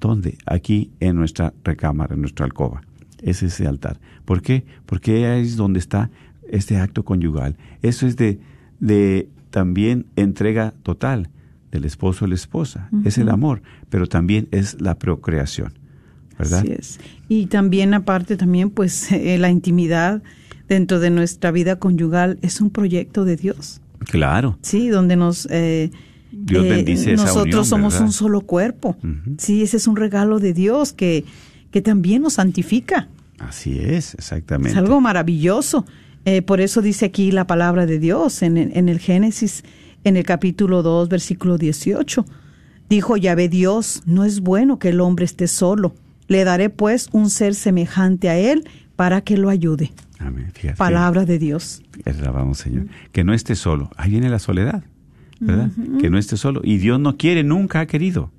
¿dónde? 0.02 0.38
Aquí 0.46 0.92
en 1.00 1.16
nuestra 1.16 1.54
recámara, 1.64 2.16
en 2.16 2.22
nuestra 2.22 2.46
alcoba. 2.46 2.82
Es 3.22 3.42
ese 3.44 3.68
altar. 3.68 4.02
¿Por 4.26 4.42
qué? 4.42 4.66
Porque 4.86 5.26
ahí 5.28 5.44
es 5.44 5.56
donde 5.56 5.80
está 5.80 6.10
este 6.50 6.78
acto 6.78 7.06
conyugal. 7.06 7.56
Eso 7.82 8.06
es 8.08 8.18
de, 8.18 8.40
de 8.82 9.30
también 9.52 10.08
entrega 10.18 10.74
total 10.84 11.30
del 11.72 11.86
esposo 11.86 12.26
o 12.26 12.28
la 12.28 12.36
esposa. 12.36 12.90
Es 13.06 13.18
el 13.18 13.30
amor, 13.30 13.62
pero 13.90 14.08
también 14.08 14.50
es 14.52 14.82
la 14.82 14.96
procreación, 14.96 15.74
¿verdad? 16.38 16.60
Así 16.60 16.72
es. 16.74 17.00
Y 17.30 17.46
también 17.46 17.94
aparte 17.94 18.36
también 18.36 18.72
pues 18.72 19.12
eh, 19.12 19.38
la 19.38 19.50
intimidad 19.50 20.22
dentro 20.68 21.00
de 21.00 21.12
nuestra 21.12 21.52
vida 21.52 21.78
conyugal 21.78 22.40
es 22.42 22.60
un 22.60 22.72
proyecto 22.72 23.24
de 23.24 23.38
Dios. 23.38 23.82
Claro. 24.00 24.58
Sí, 24.62 24.90
donde 24.90 25.16
nos 25.16 25.48
eh, 25.52 25.92
Dios 26.32 26.64
bendice 26.64 27.12
eh, 27.12 27.14
esa 27.14 27.26
nosotros 27.26 27.68
somos 27.68 28.00
un 28.00 28.12
solo 28.12 28.42
cuerpo. 28.42 28.98
Sí, 29.38 29.62
ese 29.62 29.78
es 29.78 29.88
un 29.88 29.96
regalo 29.96 30.40
de 30.40 30.54
Dios 30.54 30.94
que 30.94 31.26
que 31.72 31.82
también 31.82 32.22
nos 32.22 32.34
santifica. 32.34 33.08
Así 33.40 33.80
es, 33.80 34.14
exactamente. 34.14 34.72
Es 34.72 34.78
algo 34.78 35.02
maravilloso. 35.02 35.86
Eh, 36.26 36.44
por 36.44 36.62
eso 36.62 36.82
dice 36.82 37.06
aquí 37.06 37.32
la 37.32 37.48
palabra 37.48 37.88
de 37.88 37.98
Dios 37.98 38.44
en, 38.44 38.58
en 38.58 38.90
el 38.90 39.00
Génesis, 39.00 39.64
en 40.04 40.18
el 40.18 40.24
capítulo 40.24 40.84
2, 40.84 41.10
versículo 41.10 41.58
18. 41.58 42.26
Dijo 42.90 43.18
Yahvé 43.18 43.50
Dios, 43.50 44.04
no 44.06 44.26
es 44.26 44.42
bueno 44.42 44.78
que 44.78 44.90
el 44.90 45.00
hombre 45.00 45.26
esté 45.26 45.48
solo. 45.48 45.96
Le 46.28 46.44
daré 46.44 46.70
pues 46.70 47.10
un 47.14 47.30
ser 47.30 47.56
semejante 47.56 48.30
a 48.30 48.38
él 48.38 48.68
para 48.96 49.22
que 49.22 49.38
lo 49.38 49.50
ayude. 49.50 49.92
Amén. 50.20 50.52
Fíjate. 50.54 50.78
Palabra 50.78 51.26
de 51.26 51.40
Dios. 51.40 51.82
Alabamos, 52.06 52.60
Señor. 52.60 52.86
Que 53.12 53.24
no 53.24 53.34
esté 53.34 53.56
solo. 53.56 53.90
Ahí 53.96 54.12
viene 54.12 54.30
la 54.30 54.40
soledad, 54.40 54.84
¿verdad? 55.42 55.72
Que 56.00 56.10
no 56.10 56.18
esté 56.18 56.38
solo. 56.38 56.62
Y 56.64 56.78
Dios 56.78 57.00
no 57.00 57.18
quiere, 57.18 57.44
nunca 57.44 57.82
ha 57.82 57.86
querido 57.88 58.32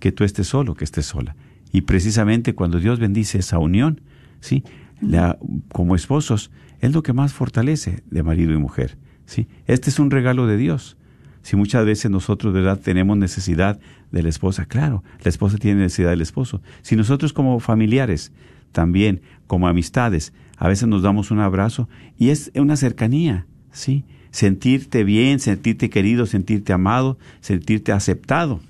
que 0.00 0.12
tú 0.12 0.24
estés 0.24 0.48
solo, 0.48 0.74
que 0.74 0.84
estés 0.84 1.06
sola. 1.06 1.36
Y 1.72 1.82
precisamente 1.82 2.54
cuando 2.54 2.80
Dios 2.80 2.98
bendice 2.98 3.38
esa 3.38 3.58
unión, 3.58 4.00
¿sí? 4.40 4.64
La, 5.00 5.38
como 5.72 5.94
esposos, 5.94 6.50
es 6.80 6.92
lo 6.92 7.02
que 7.02 7.12
más 7.12 7.32
fortalece 7.32 8.02
de 8.10 8.22
marido 8.22 8.52
y 8.52 8.56
mujer, 8.56 8.96
¿sí? 9.26 9.46
Este 9.66 9.90
es 9.90 9.98
un 9.98 10.10
regalo 10.10 10.46
de 10.46 10.56
Dios. 10.56 10.96
Si 11.42 11.54
muchas 11.54 11.84
veces 11.84 12.10
nosotros, 12.10 12.52
¿verdad?, 12.52 12.80
tenemos 12.80 13.16
necesidad 13.16 13.78
de 14.10 14.22
la 14.22 14.28
esposa, 14.28 14.66
claro, 14.66 15.04
la 15.22 15.28
esposa 15.28 15.58
tiene 15.58 15.82
necesidad 15.82 16.10
del 16.10 16.22
esposo. 16.22 16.62
Si 16.82 16.96
nosotros 16.96 17.32
como 17.32 17.60
familiares, 17.60 18.32
también 18.72 19.20
como 19.46 19.68
amistades, 19.68 20.32
a 20.56 20.68
veces 20.68 20.88
nos 20.88 21.02
damos 21.02 21.30
un 21.30 21.40
abrazo 21.40 21.88
y 22.18 22.30
es 22.30 22.50
una 22.54 22.76
cercanía, 22.76 23.46
¿sí? 23.70 24.04
Sentirte 24.36 25.02
bien, 25.02 25.40
sentirte 25.40 25.88
querido, 25.88 26.26
sentirte 26.26 26.74
amado, 26.74 27.16
sentirte 27.40 27.90
aceptado. 27.92 28.60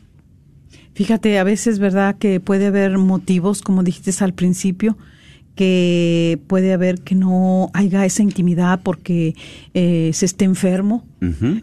Fíjate, 0.95 1.41
a 1.41 1.43
veces, 1.43 1.81
¿verdad?, 1.81 2.19
que 2.19 2.39
puede 2.39 2.67
haber 2.67 2.99
motivos, 2.99 3.63
como 3.63 3.83
dijiste 3.83 4.13
al 4.23 4.33
principio, 4.33 4.97
que 5.57 6.39
puede 6.47 6.73
haber 6.73 7.01
que 7.01 7.17
no 7.17 7.71
haya 7.75 8.07
esa 8.07 8.23
intimidad 8.23 8.79
porque 8.85 9.35
eh, 9.75 10.13
se 10.15 10.27
esté 10.27 10.45
enfermo, 10.45 11.05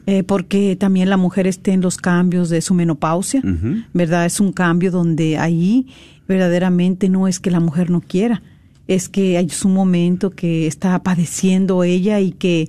eh, 0.06 0.24
porque 0.24 0.76
también 0.76 1.10
la 1.10 1.16
mujer 1.16 1.48
esté 1.48 1.72
en 1.72 1.80
los 1.80 1.96
cambios 1.96 2.50
de 2.50 2.60
su 2.60 2.74
menopausia. 2.74 3.42
¿verdad? 3.94 4.26
Es 4.26 4.42
un 4.42 4.52
cambio 4.52 4.92
donde 4.92 5.38
ahí 5.38 5.88
verdaderamente 6.28 7.08
no 7.08 7.30
es 7.30 7.40
que 7.40 7.52
la 7.52 7.62
mujer 7.62 7.90
no 7.90 8.02
quiera, 8.02 8.44
es 8.88 9.08
que 9.08 9.38
hay 9.38 9.48
un 9.64 9.74
momento 9.74 10.32
que 10.32 10.68
está 10.68 11.02
padeciendo 11.02 11.86
ella 11.86 12.20
y 12.20 12.34
que 12.34 12.68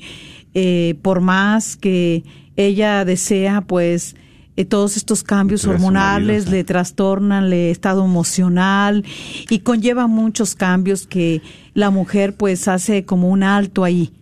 eh, 0.55 0.97
por 1.03 1.21
más 1.21 1.77
que 1.77 2.25
ella 2.57 3.05
desea, 3.05 3.61
pues 3.63 4.15
eh, 4.57 4.65
todos 4.65 4.97
estos 4.97 5.25
cambios 5.25 5.65
hormonales 5.67 6.49
le 6.49 6.63
trastornan 6.63 7.45
el 7.45 7.53
estado 7.53 8.05
emocional 8.05 9.05
y 9.51 9.59
conlleva 9.61 10.07
muchos 10.07 10.55
cambios 10.55 11.07
que 11.09 11.43
la 11.75 11.91
mujer 11.91 12.37
pues 12.37 12.69
hace 12.69 13.05
como 13.05 13.29
un 13.31 13.43
alto 13.43 13.83
ahí. 13.83 14.13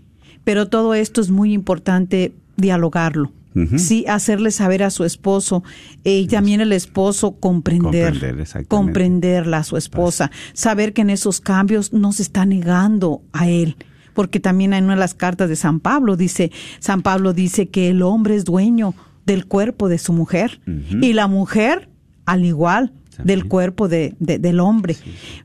Pero 0.45 0.69
todo 0.69 0.95
esto 0.95 1.21
es 1.21 1.31
muy 1.31 1.53
importante 1.53 2.33
dialogarlo. 2.57 3.31
Sí, 3.77 4.07
hacerle 4.09 4.51
saber 4.51 4.83
a 4.83 4.89
su 4.89 5.05
esposo 5.05 5.63
eh, 6.05 6.21
y 6.21 6.27
también 6.27 6.63
el 6.63 6.73
esposo 6.73 7.33
comprender, 7.33 8.15
Comprender, 8.15 8.67
comprenderla 8.67 9.59
a 9.59 9.65
su 9.65 9.77
esposa, 9.77 10.31
saber 10.55 10.95
que 10.95 11.03
en 11.03 11.11
esos 11.11 11.43
cambios 11.43 11.93
no 11.93 12.13
se 12.13 12.23
está 12.23 12.47
negando 12.47 13.21
a 13.35 13.51
él. 13.51 13.77
Porque 14.15 14.41
también 14.41 14.73
en 14.75 14.85
una 14.85 14.95
de 14.95 15.01
las 15.01 15.15
cartas 15.15 15.49
de 15.49 15.57
San 15.57 15.81
Pablo 15.81 16.17
dice, 16.17 16.51
San 16.81 17.03
Pablo 17.03 17.33
dice 17.33 17.69
que 17.69 17.89
el 17.89 18.03
hombre 18.03 18.35
es 18.37 18.45
dueño 18.45 18.95
del 19.27 19.47
cuerpo 19.47 19.89
de 19.89 19.99
su 19.99 20.13
mujer 20.13 20.61
y 21.01 21.13
la 21.13 21.29
mujer 21.29 21.89
al 22.27 22.45
igual 22.45 22.93
También. 23.17 23.27
del 23.41 23.49
cuerpo 23.49 23.89
de, 23.89 24.15
de- 24.19 24.39
del 24.39 24.61
hombre. 24.61 24.97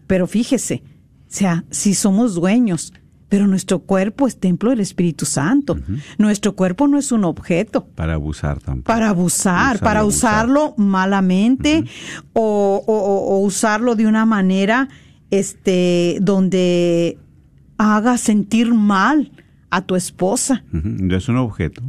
Pero 0.07 0.27
fíjese, 0.27 0.83
o 0.85 1.25
sea, 1.27 1.63
si 1.69 1.93
somos 1.93 2.33
dueños, 2.35 2.93
pero 3.29 3.45
nuestro 3.45 3.79
cuerpo 3.79 4.25
es 4.25 4.39
templo 4.39 4.69
del 4.69 4.79
Espíritu 4.79 5.25
Santo. 5.25 5.77
Nuestro 6.17 6.55
cuerpo 6.55 6.87
no 6.87 6.97
es 6.97 7.11
un 7.11 7.25
objeto 7.25 7.85
Para 7.93 8.13
abusar 8.13 8.59
tampoco. 8.61 8.85
para 8.87 9.09
abusar, 9.09 9.75
Usar 9.75 9.79
para 9.83 9.99
abusar. 9.99 10.45
usarlo 10.45 10.73
malamente 10.77 11.83
o- 12.33 12.83
o 12.87 13.39
usarlo 13.41 13.95
de 13.95 14.07
una 14.07 14.25
manera 14.25 14.87
este 15.29 16.17
donde 16.21 17.17
haga 17.77 18.17
sentir 18.17 18.73
mal 18.73 19.31
a 19.69 19.81
tu 19.81 19.95
esposa. 19.95 20.63
No 20.71 21.15
es 21.15 21.29
un 21.29 21.37
objeto. 21.37 21.83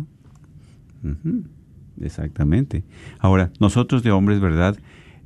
Exactamente. 2.01 2.85
Ahora, 3.19 3.51
nosotros 3.61 4.03
de 4.03 4.11
hombres, 4.11 4.41
¿verdad? 4.41 4.77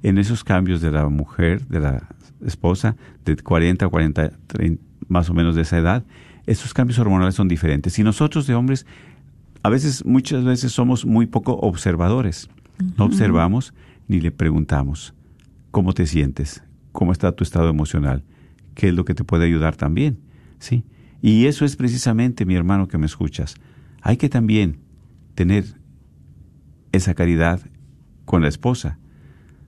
En 0.03 0.19
esos 0.19 0.45
cambios 0.45 0.81
de 0.81 0.91
la 0.91 1.09
mujer, 1.09 1.67
de 1.69 1.81
la 1.81 2.09
esposa, 2.45 2.97
de 3.25 3.37
40 3.37 3.87
a 3.87 3.89
40, 3.89 4.33
30, 4.47 4.83
más 5.09 5.31
o 5.31 5.35
menos 5.35 5.55
de 5.55 5.63
esa 5.63 5.79
edad, 5.79 6.05
esos 6.47 6.75
cambios 6.75 6.99
hormonales 6.99 7.35
son 7.35 7.49
diferentes. 7.49 7.99
Y 7.99 8.03
nosotros 8.03 8.47
de 8.47 8.55
hombres, 8.55 8.87
a 9.63 9.69
veces, 9.69 10.05
muchas 10.05 10.45
veces 10.45 10.73
somos 10.73 11.07
muy 11.07 11.27
poco 11.27 11.55
observadores. 11.55 12.49
No 12.99 13.05
observamos 13.05 13.75
ni 14.09 14.21
le 14.21 14.33
preguntamos, 14.33 15.15
¿cómo 15.71 15.93
te 15.93 16.07
sientes? 16.07 16.65
¿Cómo 16.91 17.13
está 17.13 17.33
tu 17.33 17.45
estado 17.45 17.69
emocional? 17.69 18.25
¿Qué 18.75 18.89
es 18.89 18.95
lo 18.95 19.05
que 19.05 19.15
te 19.15 19.25
puede 19.25 19.45
ayudar 19.45 19.77
también? 19.77 20.19
¿Sí? 20.63 20.85
Y 21.21 21.47
eso 21.47 21.65
es 21.65 21.75
precisamente, 21.75 22.47
mi 22.47 22.55
hermano 22.55 22.87
que 22.87 22.97
me 22.97 23.07
escuchas. 23.07 23.57
Hay 24.01 24.17
que 24.17 24.29
también 24.29 24.79
tener 25.35 25.65
esa 26.93 27.15
caridad 27.15 27.61
con 28.25 28.43
la 28.43 28.49
esposa. 28.49 29.01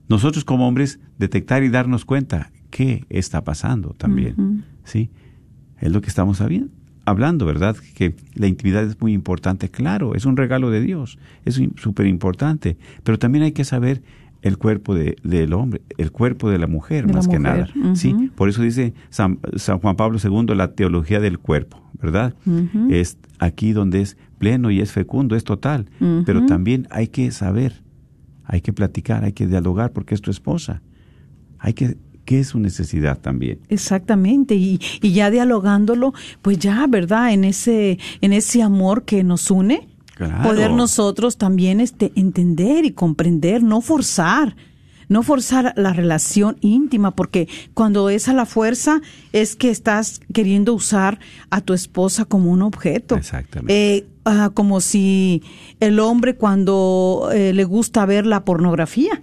Nosotros 0.07 0.45
como 0.45 0.65
hombres 0.65 1.01
detectar 1.17 1.63
y 1.63 1.69
darnos 1.69 2.05
cuenta 2.05 2.49
qué 2.69 3.05
está 3.09 3.43
pasando 3.43 3.89
también. 3.89 4.63
¿Sí? 4.85 5.09
Es 5.81 5.91
lo 5.91 5.99
que 5.99 6.07
estamos 6.07 6.41
hablando, 7.03 7.45
¿verdad? 7.45 7.75
Que 7.93 8.15
la 8.33 8.47
intimidad 8.47 8.85
es 8.85 9.01
muy 9.01 9.11
importante, 9.11 9.69
claro, 9.69 10.15
es 10.15 10.25
un 10.25 10.37
regalo 10.37 10.71
de 10.71 10.79
Dios, 10.79 11.19
es 11.43 11.61
súper 11.75 12.07
importante, 12.07 12.77
pero 13.03 13.19
también 13.19 13.43
hay 13.43 13.51
que 13.51 13.65
saber 13.65 14.01
el 14.45 14.57
cuerpo 14.57 14.93
de- 14.95 15.15
del 15.23 15.53
hombre, 15.53 15.81
el 15.97 16.11
cuerpo 16.11 16.49
de 16.49 16.59
la 16.59 16.67
mujer, 16.67 17.05
De 17.05 17.11
la 17.13 17.17
más 17.17 17.27
que 17.27 17.39
nada. 17.39 17.67
¿sí? 17.95 18.13
Por 18.35 18.47
eso 18.49 18.61
dice 18.61 18.93
San, 19.09 19.39
San 19.55 19.79
Juan 19.79 19.95
Pablo 19.95 20.17
II 20.23 20.55
la 20.55 20.73
teología 20.73 21.19
del 21.19 21.39
cuerpo, 21.39 21.81
¿verdad? 22.01 22.33
Es 22.89 23.17
aquí 23.39 23.73
donde 23.73 24.01
es 24.01 24.17
pleno 24.37 24.69
y 24.71 24.79
es 24.81 24.91
fecundo, 24.91 25.35
es 25.35 25.43
total, 25.43 25.87
pero 26.25 26.45
también 26.45 26.87
hay 26.91 27.07
que 27.07 27.31
saber, 27.31 27.81
hay 28.45 28.61
que 28.61 28.71
platicar, 28.71 29.23
hay 29.23 29.33
que 29.33 29.47
dialogar 29.47 29.91
porque 29.93 30.13
es 30.15 30.21
tu 30.21 30.29
esposa. 30.31 30.81
Hay 31.59 31.73
que 31.73 31.97
¿qué 32.25 32.39
es 32.39 32.47
su 32.47 32.59
necesidad 32.59 33.19
también? 33.19 33.59
Exactamente, 33.69 34.55
y, 34.55 34.79
y 35.01 35.11
ya 35.13 35.29
dialogándolo, 35.29 36.13
pues 36.41 36.57
ya, 36.57 36.87
¿verdad? 36.87 37.31
En 37.33 37.43
ese, 37.43 37.99
en 38.21 38.33
ese 38.33 38.63
amor 38.63 39.03
que 39.05 39.23
nos 39.23 39.49
une, 39.51 39.87
Claro. 40.15 40.43
poder 40.43 40.71
nosotros 40.71 41.37
también 41.37 41.81
este, 41.81 42.13
entender 42.15 42.85
y 42.85 42.91
comprender, 42.91 43.61
no 43.61 43.81
forzar, 43.81 44.55
no 45.09 45.23
forzar 45.23 45.73
la 45.75 45.93
relación 45.93 46.57
íntima, 46.61 47.11
porque 47.11 47.47
cuando 47.73 48.09
es 48.09 48.27
a 48.27 48.33
la 48.33 48.45
fuerza 48.45 49.01
es 49.33 49.55
que 49.55 49.69
estás 49.69 50.21
queriendo 50.33 50.73
usar 50.73 51.19
a 51.49 51.61
tu 51.61 51.73
esposa 51.73 52.25
como 52.25 52.51
un 52.51 52.61
objeto. 52.61 53.15
Exactamente. 53.15 53.97
Eh, 53.97 54.07
ah, 54.23 54.51
como 54.53 54.81
si 54.81 55.43
el 55.79 55.99
hombre 55.99 56.35
cuando 56.35 57.29
eh, 57.33 57.53
le 57.53 57.63
gusta 57.65 58.05
ver 58.05 58.25
la 58.25 58.45
pornografía 58.45 59.21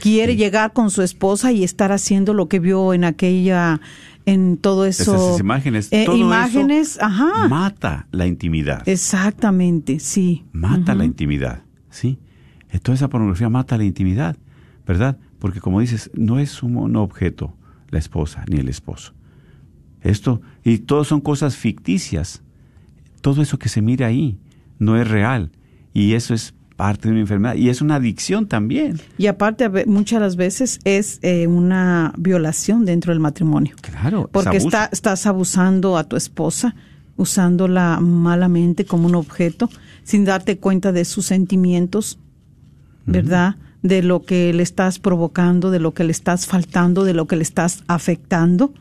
quiere 0.00 0.36
llegar 0.36 0.72
con 0.72 0.90
su 0.90 1.02
esposa 1.02 1.52
y 1.52 1.62
estar 1.62 1.92
haciendo 1.92 2.32
lo 2.32 2.48
que 2.48 2.58
vio 2.58 2.94
en 2.94 3.04
aquella 3.04 3.80
en 4.26 4.56
todo 4.58 4.84
eso 4.86 5.14
Esas 5.14 5.40
imágenes, 5.40 5.88
eh, 5.92 6.04
todo 6.06 6.16
imágenes 6.16 6.96
eso 6.96 7.04
ajá 7.04 7.48
mata 7.48 8.06
la 8.12 8.26
intimidad. 8.26 8.86
exactamente 8.88 9.98
sí 10.00 10.44
mata 10.52 10.94
la 10.94 11.04
intimidad, 11.04 11.62
¿sí? 11.90 12.18
Eh, 12.70 12.78
Toda 12.78 12.94
esa 12.96 13.08
pornografía 13.08 13.48
mata 13.48 13.76
la 13.76 13.84
intimidad, 13.84 14.36
¿verdad? 14.86 15.18
Porque 15.38 15.60
como 15.60 15.80
dices, 15.80 16.10
no 16.14 16.38
es 16.38 16.62
un, 16.62 16.76
un 16.76 16.96
objeto 16.96 17.56
la 17.90 17.98
esposa 17.98 18.44
ni 18.48 18.58
el 18.58 18.68
esposo. 18.68 19.14
Esto, 20.02 20.40
y 20.64 20.78
todo 20.78 21.04
son 21.04 21.20
cosas 21.20 21.56
ficticias. 21.56 22.42
Todo 23.20 23.42
eso 23.42 23.58
que 23.58 23.68
se 23.68 23.82
mira 23.82 24.06
ahí 24.06 24.38
no 24.78 24.96
es 24.96 25.08
real. 25.08 25.50
Y 25.92 26.12
eso 26.14 26.32
es 26.32 26.54
parte 26.80 27.08
de 27.08 27.12
una 27.12 27.20
enfermedad. 27.20 27.54
Y 27.56 27.68
es 27.68 27.82
una 27.82 27.96
adicción 27.96 28.46
también. 28.46 28.98
y 29.18 29.26
aparte 29.26 29.68
muchas 29.86 30.18
de 30.18 30.24
las 30.26 30.36
veces 30.36 30.80
es 30.84 31.18
eh, 31.22 31.46
una 31.46 32.12
violación 32.16 32.84
dentro 32.86 33.12
del 33.12 33.20
matrimonio 33.20 33.74
Claro. 33.82 34.28
porque 34.32 34.56
está, 34.56 34.88
estás 34.90 35.26
abusando 35.26 35.96
a 35.98 36.04
tu 36.04 36.16
esposa 36.16 36.74
usándola 37.16 38.00
malamente 38.00 38.84
como 38.86 39.06
un 39.06 39.14
objeto 39.14 39.68
sin 40.04 40.24
darte 40.24 40.56
cuenta 40.56 40.90
de 40.92 41.04
sus 41.04 41.26
sentimientos 41.26 42.18
¿verdad? 43.06 43.56
De 43.82 44.02
lo 44.02 44.22
que 44.22 44.52
le 44.52 44.62
estás 44.62 44.98
provocando, 44.98 45.70
de 45.70 45.80
lo 45.80 45.92
que 45.92 46.04
le 46.04 46.12
estás 46.12 46.46
faltando, 46.46 47.04
de 47.04 47.14
lo 47.14 47.26
que 47.26 47.36
le 47.36 47.42
estás 47.42 47.82
afectando. 47.88 48.72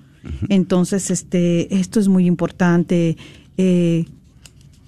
Entonces, 0.49 1.09
este, 1.09 1.73
esto 1.79 1.99
es 1.99 2.07
muy 2.09 2.25
importante, 2.27 3.17
eh, 3.57 4.05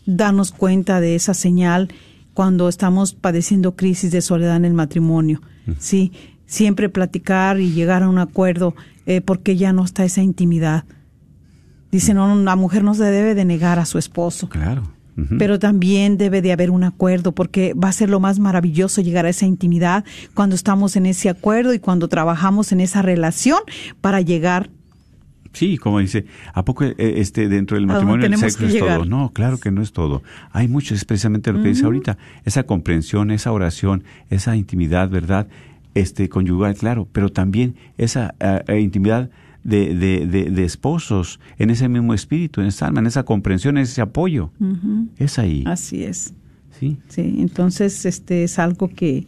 darnos 0.05 0.51
cuenta 0.51 0.99
de 0.99 1.15
esa 1.15 1.33
señal 1.33 1.87
cuando 2.33 2.69
estamos 2.69 3.13
padeciendo 3.13 3.75
crisis 3.75 4.11
de 4.11 4.21
soledad 4.21 4.55
en 4.55 4.65
el 4.65 4.73
matrimonio. 4.73 5.41
Sí, 5.79 6.11
siempre 6.45 6.89
platicar 6.89 7.59
y 7.59 7.71
llegar 7.71 8.03
a 8.03 8.09
un 8.09 8.17
acuerdo, 8.17 8.75
eh, 9.05 9.21
porque 9.21 9.55
ya 9.55 9.73
no 9.73 9.83
está 9.85 10.03
esa 10.03 10.21
intimidad. 10.21 10.85
Dice, 11.91 12.13
no, 12.13 12.33
la 12.35 12.55
mujer 12.55 12.83
no 12.83 12.93
se 12.93 13.03
debe 13.03 13.35
de 13.35 13.45
negar 13.45 13.79
a 13.79 13.85
su 13.85 13.97
esposo. 13.97 14.49
Claro. 14.49 14.83
Pero 15.37 15.59
también 15.59 16.17
debe 16.17 16.41
de 16.41 16.51
haber 16.51 16.71
un 16.71 16.83
acuerdo, 16.83 17.33
porque 17.33 17.73
va 17.73 17.89
a 17.89 17.93
ser 17.93 18.09
lo 18.09 18.19
más 18.19 18.39
maravilloso 18.39 19.01
llegar 19.01 19.25
a 19.25 19.29
esa 19.29 19.45
intimidad 19.45 20.03
cuando 20.33 20.55
estamos 20.55 20.95
en 20.95 21.05
ese 21.05 21.29
acuerdo 21.29 21.73
y 21.73 21.79
cuando 21.79 22.07
trabajamos 22.07 22.71
en 22.71 22.79
esa 22.79 23.01
relación 23.01 23.59
para 23.99 24.21
llegar. 24.21 24.69
Sí, 25.53 25.77
como 25.77 25.99
dice, 25.99 26.25
¿a 26.53 26.63
poco 26.63 26.85
eh, 26.85 26.95
este 26.97 27.49
dentro 27.49 27.75
del 27.75 27.89
¿A 27.89 27.95
dónde 27.95 28.05
matrimonio 28.05 28.27
el 28.27 28.37
sexo 28.37 28.65
es 28.65 28.73
llegar? 28.73 28.99
todo? 28.99 29.05
No, 29.05 29.31
claro 29.33 29.57
que 29.57 29.69
no 29.71 29.81
es 29.81 29.91
todo. 29.91 30.23
Hay 30.51 30.67
mucho, 30.67 30.95
es 30.95 31.03
precisamente 31.05 31.51
lo 31.51 31.61
que 31.61 31.69
dice 31.69 31.85
ahorita, 31.85 32.17
esa 32.45 32.63
comprensión, 32.63 33.31
esa 33.31 33.51
oración, 33.51 34.03
esa 34.29 34.55
intimidad, 34.55 35.09
¿verdad? 35.09 35.47
Este 35.93 36.29
conyugal, 36.29 36.75
claro, 36.75 37.07
pero 37.11 37.29
también 37.29 37.75
esa 37.97 38.33
eh, 38.39 38.63
eh, 38.67 38.79
intimidad 38.79 39.29
de, 39.63 39.93
de, 39.93 40.25
de, 40.25 40.49
de 40.49 40.63
esposos 40.63 41.39
en 41.57 41.69
ese 41.69 41.89
mismo 41.89 42.13
espíritu, 42.13 42.61
en 42.61 42.67
esa 42.67 42.87
alma, 42.87 43.01
en 43.01 43.07
esa 43.07 43.23
comprensión, 43.23 43.77
en 43.77 43.83
ese 43.83 44.01
apoyo. 44.01 44.51
Es 45.17 45.37
ahí. 45.37 45.63
Así 45.67 46.03
es. 46.03 46.33
Sí. 46.79 46.97
Sí, 47.09 47.35
entonces 47.39 48.05
este 48.05 48.43
es 48.43 48.57
algo 48.57 48.87
que 48.87 49.27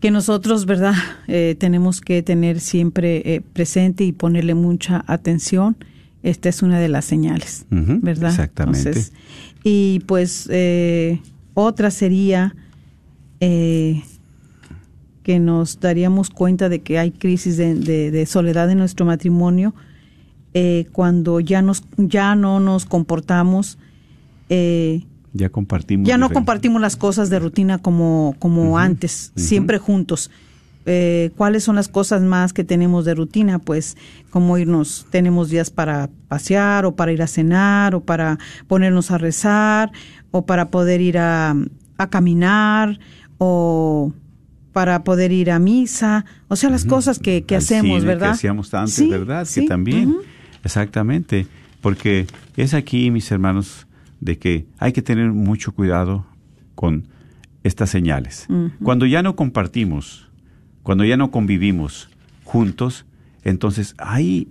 que 0.00 0.10
nosotros, 0.10 0.66
verdad, 0.66 0.94
Eh, 1.28 1.54
tenemos 1.58 2.00
que 2.00 2.22
tener 2.22 2.58
siempre 2.60 3.22
eh, 3.34 3.40
presente 3.52 4.02
y 4.04 4.12
ponerle 4.12 4.54
mucha 4.54 5.04
atención. 5.06 5.76
Esta 6.22 6.48
es 6.48 6.62
una 6.62 6.78
de 6.80 6.88
las 6.88 7.04
señales, 7.04 7.64
¿verdad? 7.70 8.30
exactamente. 8.30 8.80
Entonces, 8.80 9.12
y 9.64 10.00
pues 10.06 10.48
eh, 10.50 11.20
otra 11.54 11.90
sería 11.90 12.54
eh, 13.40 14.02
que 15.22 15.38
nos 15.38 15.80
daríamos 15.80 16.30
cuenta 16.30 16.68
de 16.68 16.80
que 16.80 16.98
hay 16.98 17.10
crisis 17.10 17.56
de, 17.56 17.74
de- 17.74 18.10
de 18.10 18.26
soledad 18.26 18.70
en 18.70 18.78
nuestro 18.78 19.06
matrimonio 19.06 19.74
eh, 20.52 20.86
cuando 20.92 21.40
ya 21.40 21.62
nos 21.62 21.84
ya 21.96 22.34
no 22.34 22.58
nos 22.60 22.84
comportamos 22.84 23.78
eh, 24.48 25.04
Ya 25.32 25.48
compartimos. 25.48 26.08
ya 26.08 26.18
no 26.18 26.28
compartimos 26.30 26.80
las 26.80 26.96
cosas 26.96 27.30
de 27.30 27.38
rutina 27.38 27.78
como, 27.78 28.34
como 28.38 28.78
antes, 28.78 29.32
siempre 29.36 29.78
juntos. 29.78 30.30
Eh, 30.86 31.30
¿Cuáles 31.36 31.62
son 31.62 31.76
las 31.76 31.88
cosas 31.88 32.22
más 32.22 32.52
que 32.52 32.64
tenemos 32.64 33.04
de 33.04 33.14
rutina? 33.14 33.58
Pues 33.58 33.96
como 34.30 34.56
irnos, 34.58 35.06
tenemos 35.10 35.50
días 35.50 35.70
para 35.70 36.08
pasear 36.28 36.84
o 36.86 36.96
para 36.96 37.12
ir 37.12 37.22
a 37.22 37.26
cenar 37.26 37.94
o 37.94 38.00
para 38.00 38.38
ponernos 38.66 39.10
a 39.10 39.18
rezar 39.18 39.92
o 40.30 40.46
para 40.46 40.70
poder 40.70 41.00
ir 41.00 41.18
a, 41.18 41.54
a 41.98 42.10
caminar 42.10 42.98
o 43.38 44.12
para 44.72 45.04
poder 45.04 45.32
ir 45.32 45.50
a 45.50 45.58
misa, 45.58 46.24
o 46.48 46.54
sea, 46.56 46.70
las 46.70 46.84
cosas 46.84 47.18
que, 47.18 47.42
que 47.42 47.56
hacemos, 47.56 47.96
cine 47.98 48.06
¿verdad? 48.06 48.28
Que 48.28 48.32
hacíamos 48.34 48.72
antes, 48.72 48.94
Sí, 48.94 49.08
¿verdad? 49.08 49.44
sí, 49.44 49.62
Que 49.62 49.66
también. 49.68 50.16
Exactamente. 50.64 51.46
Porque 51.80 52.26
es 52.56 52.74
aquí, 52.74 53.10
mis 53.10 53.30
hermanos, 53.32 53.86
de 54.20 54.38
que 54.38 54.66
hay 54.78 54.92
que 54.92 55.02
tener 55.02 55.30
mucho 55.32 55.72
cuidado 55.72 56.26
con 56.74 57.06
estas 57.62 57.90
señales. 57.90 58.46
Cuando 58.82 59.06
ya 59.06 59.22
no 59.22 59.36
compartimos, 59.36 60.28
cuando 60.82 61.04
ya 61.04 61.16
no 61.16 61.30
convivimos 61.30 62.08
juntos, 62.44 63.04
entonces 63.44 63.94
ahí 63.98 64.48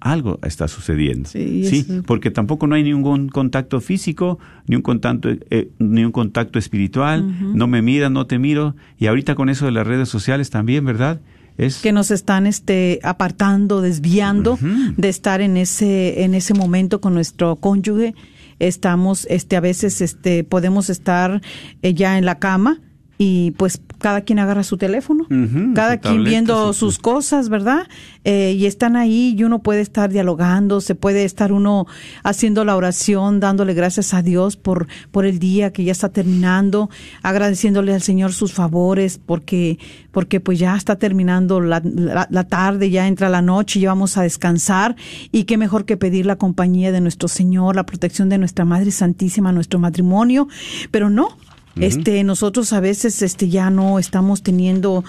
algo 0.00 0.38
está 0.42 0.66
sucediendo. 0.66 1.28
Sí, 1.28 1.64
Sí, 1.64 1.80
eso- 1.80 2.02
porque 2.04 2.30
tampoco 2.30 2.66
no 2.66 2.74
hay 2.74 2.82
ningún 2.82 3.28
contacto 3.28 3.80
físico, 3.80 4.38
ni 4.66 4.76
un 4.76 4.82
contacto, 4.82 5.28
eh, 5.50 5.70
ni 5.78 6.04
un 6.04 6.12
contacto 6.12 6.58
espiritual, 6.58 7.26
no 7.54 7.66
me 7.66 7.82
miras, 7.82 8.10
no 8.10 8.26
te 8.26 8.38
miro, 8.38 8.74
y 8.98 9.06
ahorita 9.08 9.34
con 9.34 9.48
eso 9.50 9.66
de 9.66 9.72
las 9.72 9.86
redes 9.86 10.08
sociales 10.08 10.48
también, 10.50 10.84
¿verdad? 10.86 11.20
Es 11.58 11.82
que 11.82 11.92
nos 11.92 12.10
están 12.10 12.46
este 12.46 13.00
apartando, 13.02 13.82
desviando 13.82 14.58
de 14.96 15.08
estar 15.10 15.42
en 15.42 15.58
ese 15.58 16.22
en 16.24 16.34
ese 16.34 16.54
momento 16.54 17.00
con 17.02 17.12
nuestro 17.12 17.56
cónyuge. 17.56 18.14
Estamos 18.60 19.26
este 19.28 19.56
a 19.56 19.60
veces 19.60 20.00
este 20.00 20.44
podemos 20.44 20.90
estar 20.90 21.40
eh, 21.82 21.94
ya 21.94 22.16
en 22.18 22.24
la 22.24 22.38
cama 22.38 22.80
y 23.22 23.50
pues 23.58 23.82
cada 23.98 24.22
quien 24.22 24.38
agarra 24.38 24.62
su 24.62 24.78
teléfono, 24.78 25.26
cada 25.74 25.94
su 25.96 26.00
quien 26.00 26.14
tableta, 26.14 26.30
viendo 26.30 26.72
su- 26.72 26.86
sus 26.86 26.98
cosas, 26.98 27.50
¿verdad? 27.50 27.86
Eh, 28.24 28.54
y 28.56 28.64
están 28.64 28.96
ahí 28.96 29.34
y 29.36 29.44
uno 29.44 29.58
puede 29.58 29.82
estar 29.82 30.08
dialogando, 30.10 30.80
se 30.80 30.94
puede 30.94 31.24
estar 31.24 31.52
uno 31.52 31.86
haciendo 32.22 32.64
la 32.64 32.76
oración, 32.76 33.38
dándole 33.38 33.74
gracias 33.74 34.14
a 34.14 34.22
Dios 34.22 34.56
por, 34.56 34.86
por 35.10 35.26
el 35.26 35.38
día 35.38 35.70
que 35.70 35.84
ya 35.84 35.92
está 35.92 36.08
terminando, 36.08 36.88
agradeciéndole 37.22 37.92
al 37.92 38.00
Señor 38.00 38.32
sus 38.32 38.54
favores, 38.54 39.20
porque, 39.24 39.78
porque 40.12 40.40
pues 40.40 40.58
ya 40.58 40.74
está 40.74 40.96
terminando 40.96 41.60
la, 41.60 41.82
la, 41.84 42.26
la 42.30 42.44
tarde, 42.44 42.88
ya 42.88 43.06
entra 43.06 43.28
la 43.28 43.42
noche 43.42 43.78
y 43.78 43.82
ya 43.82 43.90
vamos 43.90 44.16
a 44.16 44.22
descansar. 44.22 44.96
Y 45.30 45.44
qué 45.44 45.58
mejor 45.58 45.84
que 45.84 45.98
pedir 45.98 46.24
la 46.24 46.36
compañía 46.36 46.90
de 46.90 47.02
nuestro 47.02 47.28
Señor, 47.28 47.76
la 47.76 47.84
protección 47.84 48.30
de 48.30 48.38
nuestra 48.38 48.64
Madre 48.64 48.90
Santísima, 48.90 49.52
nuestro 49.52 49.78
matrimonio, 49.78 50.48
pero 50.90 51.10
no, 51.10 51.36
este, 51.76 52.22
nosotros 52.24 52.72
a 52.72 52.80
veces 52.80 53.22
este 53.22 53.48
ya 53.48 53.70
no 53.70 53.98
estamos 53.98 54.42
teniendo 54.42 55.04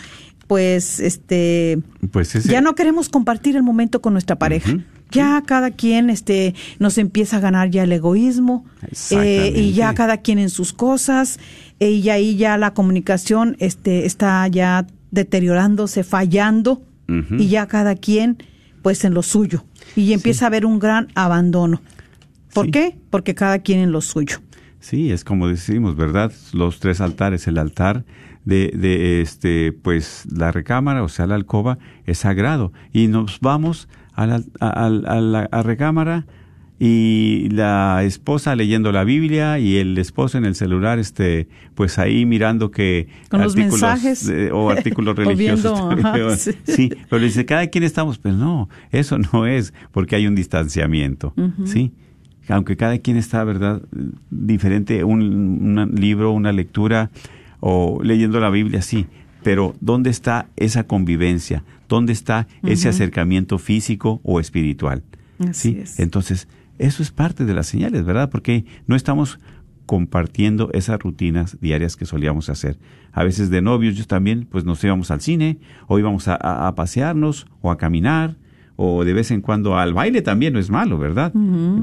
pues 0.48 1.00
este 1.00 1.80
Pues 2.12 2.36
ese- 2.36 2.50
ya 2.50 2.62
no 2.62 2.76
queremos 2.76 3.10
compartir 3.10 3.56
el 3.56 3.64
momento 3.64 4.02
con 4.02 4.14
nuestra 4.14 4.38
pareja. 4.38 4.78
Ya 5.12 5.42
cada 5.46 5.72
quien 5.72 6.10
este 6.10 6.56
nos 6.80 6.98
empieza 6.98 7.38
a 7.38 7.40
ganar 7.42 7.70
ya 7.70 7.84
el 7.84 7.92
egoísmo 7.92 8.66
eh, 9.12 9.52
y 9.56 9.74
ya 9.74 9.94
cada 9.94 10.18
quien 10.18 10.40
en 10.40 10.50
sus 10.50 10.72
cosas 10.72 11.38
eh, 11.82 11.92
y 11.92 12.10
ahí 12.10 12.38
ya 12.38 12.58
la 12.58 12.74
comunicación 12.74 13.58
este 13.60 14.06
está 14.06 14.48
ya 14.48 14.88
deteriorándose, 15.12 16.04
fallando 16.04 16.82
y 17.38 17.48
ya 17.50 17.68
cada 17.68 17.96
quien 17.96 18.38
pues 18.82 19.04
en 19.04 19.14
lo 19.14 19.22
suyo 19.22 19.66
y 19.98 20.14
empieza 20.14 20.46
a 20.46 20.48
haber 20.48 20.66
un 20.66 20.80
gran 20.80 21.10
abandono. 21.14 21.82
¿Por 22.54 22.66
Sí. 22.68 22.72
qué? 22.72 22.98
Porque 23.10 23.36
cada 23.36 23.60
quien 23.60 23.80
en 23.80 23.92
lo 23.92 24.00
suyo. 24.02 24.38
Sí, 24.82 25.12
es 25.12 25.24
como 25.24 25.48
decimos, 25.48 25.96
¿verdad? 25.96 26.34
Los 26.54 26.80
tres 26.80 27.00
altares, 27.00 27.48
el 27.48 27.58
altar 27.58 28.04
de, 28.44 28.74
de 28.76 29.22
este, 29.22 29.72
pues 29.72 30.26
la 30.36 30.52
recámara, 30.52 31.04
o 31.04 31.08
sea, 31.10 31.28
la 31.28 31.36
alcoba, 31.36 31.78
es 32.06 32.18
sagrado. 32.18 32.74
Y 32.92 33.08
nos 33.08 33.40
vamos 33.40 33.88
a 34.14 34.26
la, 34.28 34.42
a, 34.60 34.68
a- 34.68 34.86
a 34.88 35.22
la 35.22 35.48
a 35.52 35.64
recámara 35.64 36.26
y 36.80 37.48
la 37.52 38.02
esposa 38.04 38.56
leyendo 38.56 38.92
la 38.92 39.04
Biblia 39.04 39.60
y 39.60 39.78
el 39.78 39.96
esposo 40.00 40.40
en 40.40 40.46
el 40.46 40.56
celular, 40.56 40.98
este, 40.98 41.48
pues 41.76 42.00
ahí 42.00 42.26
mirando 42.26 42.72
que 42.72 43.08
Con 43.30 43.42
los 43.42 43.56
mensajes. 43.56 44.26
de- 44.26 44.52
o 44.52 44.72
artículos 44.72 45.14
O 45.18 45.22
religiosos. 45.22 45.80
viendo, 45.94 46.08
ajá, 46.10 46.36
sí. 46.38 46.52
sí. 46.64 46.90
pero 47.08 47.24
dice, 47.24 47.46
cada 47.46 47.68
quien 47.68 47.84
estamos, 47.84 48.18
pues 48.18 48.34
no, 48.34 48.68
eso 48.92 49.20
no 49.20 49.46
es, 49.46 49.76
porque 49.92 50.16
hay 50.16 50.26
un 50.26 50.34
distanciamiento, 50.34 51.36
¿sí? 51.66 51.94
Aunque 52.48 52.76
cada 52.76 52.98
quien 53.00 53.18
está, 53.18 53.44
¿verdad? 53.44 53.82
Diferente, 54.30 55.04
un, 55.04 55.22
un 55.78 55.96
libro, 55.96 56.32
una 56.32 56.52
lectura 56.52 57.12
o 57.60 58.00
leyendo 58.04 58.40
la 58.40 58.50
Biblia, 58.50 58.82
sí, 58.82 59.06
pero 59.44 59.76
¿dónde 59.82 60.10
está 60.10 60.48
esa 60.56 60.84
convivencia? 60.86 61.64
¿Dónde 61.88 62.14
está 62.14 62.48
ese 62.64 62.90
acercamiento 62.90 63.58
físico 63.58 64.20
o 64.24 64.40
espiritual? 64.40 65.04
Así 65.40 65.74
¿Sí? 65.74 65.80
es. 65.80 66.00
Entonces, 66.00 66.48
eso 66.80 67.04
es 67.04 67.12
parte 67.12 67.46
de 67.46 67.54
las 67.54 67.68
señales, 67.68 68.04
¿verdad? 68.06 68.30
Porque 68.30 68.66
no 68.88 68.96
estamos 68.96 69.40
compartiendo 69.86 70.70
esas 70.74 71.00
rutinas 71.00 71.58
diarias 71.60 71.96
que 71.98 72.06
solíamos 72.06 72.50
hacer. 72.50 72.78
A 73.12 73.24
veces 73.24 73.50
de 73.50 73.62
novios, 73.62 73.96
yo 73.98 74.06
también, 74.08 74.48
pues 74.50 74.64
nos 74.64 74.84
íbamos 74.84 75.12
al 75.12 75.22
cine, 75.22 75.58
o 75.88 76.00
íbamos 76.00 76.28
a, 76.28 76.36
a- 76.36 76.68
a 76.68 76.76
pasearnos, 76.76 77.46
o 77.62 77.72
a 77.72 77.78
caminar, 77.78 78.38
o 78.84 79.06
de 79.06 79.14
vez 79.14 79.30
en 79.32 79.42
cuando 79.42 79.78
al 79.78 79.94
baile 79.94 80.22
también 80.24 80.54
no 80.54 80.60
es 80.60 80.70
malo, 80.72 80.98
¿verdad? 80.98 81.32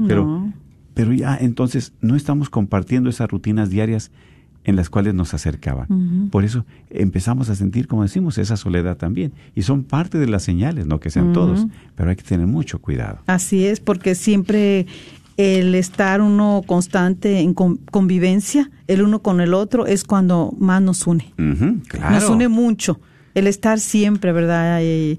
pero, 0.07 0.25
no. 0.25 0.53
pero 0.93 1.13
ya 1.13 1.37
entonces 1.39 1.93
no 2.01 2.15
estamos 2.15 2.49
compartiendo 2.49 3.09
esas 3.09 3.29
rutinas 3.29 3.69
diarias 3.69 4.11
en 4.65 4.75
las 4.75 4.89
cuales 4.89 5.13
nos 5.13 5.33
acercaban. 5.33 6.27
Por 6.29 6.43
eso 6.43 6.65
empezamos 6.89 7.49
a 7.49 7.55
sentir, 7.55 7.87
como 7.87 8.03
decimos, 8.03 8.37
esa 8.37 8.57
soledad 8.57 8.97
también. 8.97 9.31
Y 9.55 9.61
son 9.61 9.83
parte 9.83 10.17
de 10.17 10.27
las 10.27 10.43
señales, 10.43 10.85
no 10.85 10.99
que 10.99 11.09
sean 11.09 11.31
todos, 11.31 11.65
pero 11.95 12.09
hay 12.09 12.17
que 12.17 12.23
tener 12.23 12.45
mucho 12.47 12.79
cuidado. 12.79 13.19
Así 13.27 13.65
es, 13.65 13.79
porque 13.79 14.13
siempre 14.15 14.85
el 15.37 15.73
estar 15.75 16.21
uno 16.21 16.63
constante 16.65 17.39
en 17.39 17.53
con- 17.53 17.77
convivencia, 17.89 18.69
el 18.87 19.01
uno 19.01 19.21
con 19.21 19.39
el 19.39 19.53
otro, 19.53 19.85
es 19.87 20.03
cuando 20.03 20.53
más 20.59 20.81
nos 20.81 21.07
une. 21.07 21.33
Claro. 21.87 22.15
Nos 22.15 22.29
une 22.29 22.49
mucho. 22.49 22.99
El 23.35 23.47
estar 23.47 23.79
siempre, 23.79 24.33
¿verdad? 24.33 24.79
Eh, 24.81 25.17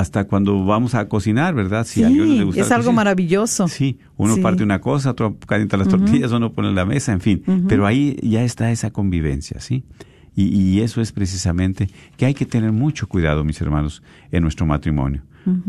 Hasta 0.00 0.24
cuando 0.24 0.64
vamos 0.64 0.94
a 0.94 1.08
cocinar, 1.08 1.54
¿verdad? 1.54 1.84
Si 1.86 1.94
sí, 2.00 2.04
a 2.04 2.06
alguien 2.06 2.38
le 2.38 2.44
gusta 2.44 2.60
es 2.62 2.70
algo 2.70 2.84
cocina. 2.84 2.96
maravilloso. 2.96 3.68
Sí, 3.68 3.98
uno 4.16 4.36
Sí. 4.36 4.40
parte 4.40 4.62
una 4.62 4.80
cosa, 4.80 5.10
otro 5.10 5.36
calienta 5.46 5.76
las 5.76 5.88
tortillas, 5.88 6.32
uno 6.32 6.52
pone 6.52 6.68
en 6.68 6.74
la 6.74 6.84
mesa, 6.86 7.12
en 7.12 7.20
fin. 7.20 7.42
Pero 7.68 7.86
ahí 7.86 8.16
ya 8.22 8.42
está 8.42 8.70
esa 8.70 8.90
convivencia, 8.90 9.60
¿sí? 9.60 9.84
Y, 10.34 10.44
y 10.58 10.80
eso 10.80 11.00
es 11.00 11.12
precisamente 11.12 11.88
que 12.16 12.24
hay 12.26 12.34
que 12.34 12.46
tener 12.46 12.72
mucho 12.72 13.08
cuidado, 13.08 13.44
mis 13.44 13.60
hermanos, 13.60 14.02
en 14.30 14.42
nuestro 14.42 14.64
matrimonio. 14.66 15.22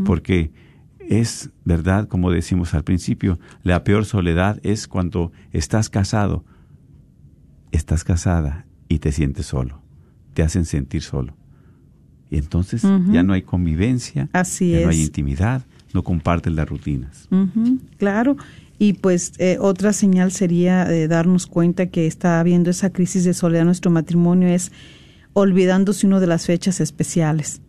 Porque 0.06 0.52
es 1.00 1.50
verdad, 1.66 2.08
como 2.08 2.32
decimos 2.32 2.74
al 2.74 2.84
principio, 2.84 3.38
la 3.64 3.84
peor 3.84 4.06
soledad 4.06 4.60
es 4.64 4.88
cuando 4.88 5.32
estás 5.52 5.90
casado, 5.90 6.46
estás 7.72 8.04
casada 8.04 8.66
y 8.88 9.00
te 9.00 9.12
sientes 9.12 9.46
solo. 9.46 9.82
Te 10.34 10.44
hacen 10.44 10.66
sentir 10.66 11.02
solo. 11.02 11.36
Y 12.32 12.38
entonces 12.38 12.82
ya 13.12 13.24
no 13.24 13.34
hay 13.34 13.42
convivencia, 13.42 14.30
Así 14.32 14.72
ya 14.72 14.82
no 14.82 14.90
hay 14.90 15.02
intimidad, 15.02 15.64
no 15.94 16.02
comparten 16.02 16.56
las 16.56 16.68
rutinas. 16.68 17.28
Claro. 17.98 18.38
Y 18.80 18.94
pues 18.94 19.34
eh, 19.38 19.58
otra 19.60 19.94
señal 19.94 20.32
sería 20.32 20.86
de 20.86 21.08
darnos 21.08 21.46
cuenta 21.46 21.88
que 21.88 22.08
está 22.08 22.40
habiendo 22.40 22.72
esa 22.72 22.90
crisis 22.90 23.26
de 23.26 23.34
soledad 23.34 23.62
en 23.62 23.68
nuestro 23.68 23.92
matrimonio 23.92 24.48
es 24.48 24.72
olvidándose 25.34 26.08
uno 26.08 26.20
de 26.20 26.28
las 26.28 26.46
fechas 26.46 26.80
especiales, 26.80 27.62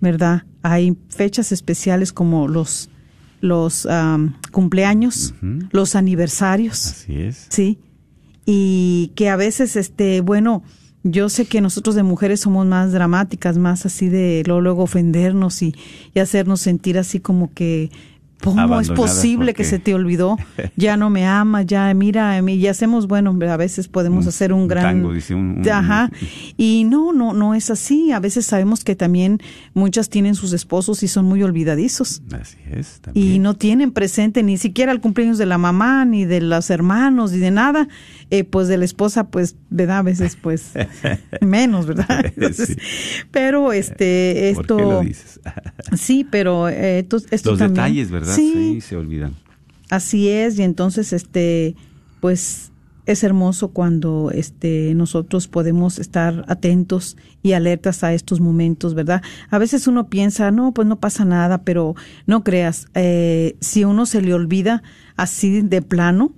¿verdad? 0.00 0.42
Hay 0.62 0.96
fechas 1.08 1.52
especiales 1.52 2.12
como 2.12 2.48
los 2.48 2.90
los 3.40 3.88
cumpleaños, 4.52 5.34
los 5.72 5.96
aniversarios, 5.96 6.86
Así 6.86 7.14
es. 7.14 7.46
sí, 7.48 7.78
y 8.46 9.10
que 9.16 9.28
a 9.28 9.36
veces, 9.36 9.74
este, 9.76 10.20
bueno, 10.20 10.62
yo 11.04 11.28
sé 11.28 11.46
que 11.46 11.60
nosotros 11.60 11.94
de 11.96 12.02
mujeres 12.02 12.40
somos 12.40 12.66
más 12.66 12.92
dramáticas, 12.92 13.58
más 13.58 13.86
así 13.86 14.08
de 14.08 14.42
luego, 14.46 14.60
luego 14.60 14.82
ofendernos 14.84 15.62
y, 15.62 15.74
y 16.14 16.20
hacernos 16.20 16.60
sentir 16.60 16.98
así 16.98 17.20
como 17.20 17.52
que 17.52 17.90
¿Cómo 18.42 18.80
es 18.80 18.90
posible 18.90 19.54
que 19.54 19.62
se 19.62 19.78
te 19.78 19.94
olvidó? 19.94 20.36
Ya 20.76 20.96
no 20.96 21.10
me 21.10 21.24
ama, 21.28 21.62
ya 21.62 21.94
mira, 21.94 22.36
a 22.36 22.42
mí, 22.42 22.54
y 22.54 22.66
hacemos, 22.66 23.06
bueno, 23.06 23.38
a 23.48 23.56
veces 23.56 23.86
podemos 23.86 24.24
Un- 24.24 24.28
hacer 24.30 24.52
un 24.52 24.66
gran 24.66 24.82
tango, 25.00 25.12
dice, 25.12 25.32
un- 25.36 25.58
un- 25.60 25.68
Ajá. 25.70 26.10
Y 26.56 26.82
no, 26.82 27.12
no, 27.12 27.34
no 27.34 27.54
es 27.54 27.70
así. 27.70 28.10
A 28.10 28.18
veces 28.18 28.44
sabemos 28.44 28.82
que 28.82 28.96
también 28.96 29.38
muchas 29.74 30.08
tienen 30.08 30.34
sus 30.34 30.52
esposos 30.54 31.04
y 31.04 31.08
son 31.08 31.26
muy 31.26 31.40
olvidadizos 31.44 32.20
Así 32.32 32.56
es. 32.72 32.96
y 32.96 33.00
También. 33.02 33.42
no 33.42 33.54
tienen 33.54 33.92
presente 33.92 34.42
ni 34.42 34.56
siquiera 34.58 34.90
el 34.90 35.00
cumpleaños 35.00 35.38
de 35.38 35.46
la 35.46 35.58
mamá, 35.58 36.04
ni 36.04 36.24
de 36.24 36.40
los 36.40 36.68
hermanos, 36.70 37.30
ni 37.30 37.38
de 37.38 37.52
nada, 37.52 37.86
eh, 38.30 38.42
pues 38.42 38.66
de 38.66 38.76
la 38.76 38.84
esposa, 38.86 39.28
pues, 39.28 39.54
¿verdad? 39.72 39.98
A 39.98 40.02
veces, 40.02 40.36
pues, 40.40 40.72
menos, 41.40 41.86
¿verdad? 41.86 42.26
Entonces, 42.26 42.68
Sí. 42.68 42.76
Pero, 43.30 43.72
este, 43.72 44.52
¿Por 44.54 44.62
esto... 44.64 44.76
qué 44.76 44.82
lo 44.82 45.00
dices? 45.00 45.40
Sí, 45.96 46.26
pero 46.28 46.68
eh, 46.68 47.00
esto, 47.00 47.18
esto 47.30 47.50
Los 47.50 47.58
también- 47.58 47.74
detalles, 47.74 48.10
¿verdad? 48.10 48.34
Sí, 48.34 48.80
se 48.80 48.96
olvidan. 48.96 49.34
Así 49.90 50.28
es, 50.28 50.58
y 50.58 50.62
entonces 50.62 51.12
este 51.12 51.74
pues 52.20 52.70
es 53.04 53.24
hermoso 53.24 53.72
cuando 53.72 54.30
este 54.32 54.94
nosotros 54.94 55.48
podemos 55.48 55.98
estar 55.98 56.44
atentos 56.48 57.16
y 57.42 57.52
alertas 57.52 58.02
a 58.04 58.14
estos 58.14 58.40
momentos, 58.40 58.94
¿verdad? 58.94 59.22
A 59.50 59.58
veces 59.58 59.86
uno 59.88 60.08
piensa, 60.08 60.50
no, 60.50 60.72
pues 60.72 60.88
no 60.88 60.98
pasa 61.00 61.24
nada, 61.26 61.62
pero 61.64 61.94
no 62.26 62.42
creas, 62.44 62.86
eh, 62.94 63.56
si 63.60 63.84
uno 63.84 64.06
se 64.06 64.22
le 64.22 64.32
olvida 64.32 64.82
así 65.16 65.60
de 65.62 65.82
plano, 65.82 66.32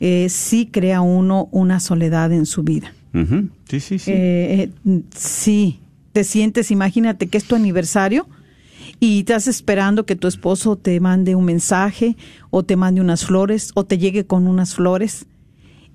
eh, 0.00 0.28
sí 0.30 0.66
crea 0.70 1.00
uno 1.02 1.48
una 1.52 1.78
soledad 1.80 2.32
en 2.32 2.46
su 2.46 2.62
vida. 2.62 2.92
Sí, 3.68 3.80
sí, 3.80 3.98
sí. 3.98 4.10
Eh, 4.12 4.70
eh, 4.86 5.00
sí, 5.14 5.80
te 6.12 6.24
sientes, 6.24 6.70
imagínate 6.70 7.26
que 7.28 7.38
es 7.38 7.44
tu 7.44 7.54
aniversario 7.54 8.26
y 8.98 9.20
estás 9.20 9.46
esperando 9.46 10.04
que 10.06 10.16
tu 10.16 10.26
esposo 10.26 10.76
te 10.76 10.98
mande 11.00 11.34
un 11.34 11.44
mensaje 11.44 12.16
o 12.50 12.62
te 12.64 12.76
mande 12.76 13.00
unas 13.00 13.24
flores 13.24 13.70
o 13.74 13.84
te 13.84 13.98
llegue 13.98 14.26
con 14.26 14.46
unas 14.46 14.74
flores 14.74 15.26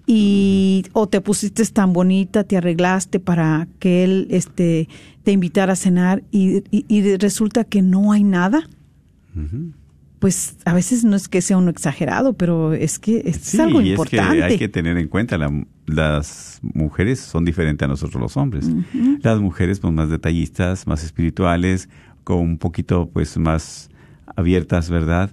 y 0.07 0.83
o 0.93 1.07
te 1.07 1.19
pusiste 1.21 1.65
tan 1.65 1.91
bonita, 1.91 2.43
te 2.43 2.57
arreglaste 2.57 3.19
para 3.19 3.67
que 3.79 4.03
él 4.03 4.27
este 4.29 4.87
te 5.23 5.31
invitara 5.31 5.73
a 5.73 5.75
cenar 5.75 6.23
y, 6.31 6.57
y- 6.69 6.85
y 6.87 7.15
resulta 7.17 7.63
que 7.63 7.81
no 7.81 8.11
hay 8.11 8.23
nada. 8.23 8.69
Pues 10.19 10.57
a 10.65 10.73
veces 10.73 11.03
no 11.03 11.15
es 11.15 11.27
que 11.27 11.41
sea 11.41 11.57
uno 11.57 11.69
exagerado, 11.69 12.33
pero 12.33 12.73
es 12.73 12.99
que 12.99 13.21
es 13.25 13.37
Sí, 13.41 13.59
algo 13.59 13.81
y 13.81 13.89
importante. 13.91 14.37
es 14.37 14.39
que 14.39 14.43
hay 14.53 14.57
que 14.57 14.69
tener 14.69 14.97
en 14.97 15.07
cuenta, 15.07 15.37
la- 15.37 15.51
las 15.85 16.59
mujeres 16.61 17.19
son 17.19 17.45
diferentes 17.45 17.85
a 17.85 17.89
nosotros 17.89 18.21
los 18.21 18.37
hombres. 18.37 18.71
Las 19.21 19.39
mujeres 19.39 19.79
pues 19.79 19.93
más 19.93 20.09
detallistas, 20.09 20.87
más 20.87 21.03
espirituales, 21.03 21.89
con 22.23 22.37
un 22.39 22.57
poquito 22.57 23.09
pues 23.11 23.37
más 23.37 23.89
abiertas, 24.35 24.89
¿verdad? 24.89 25.31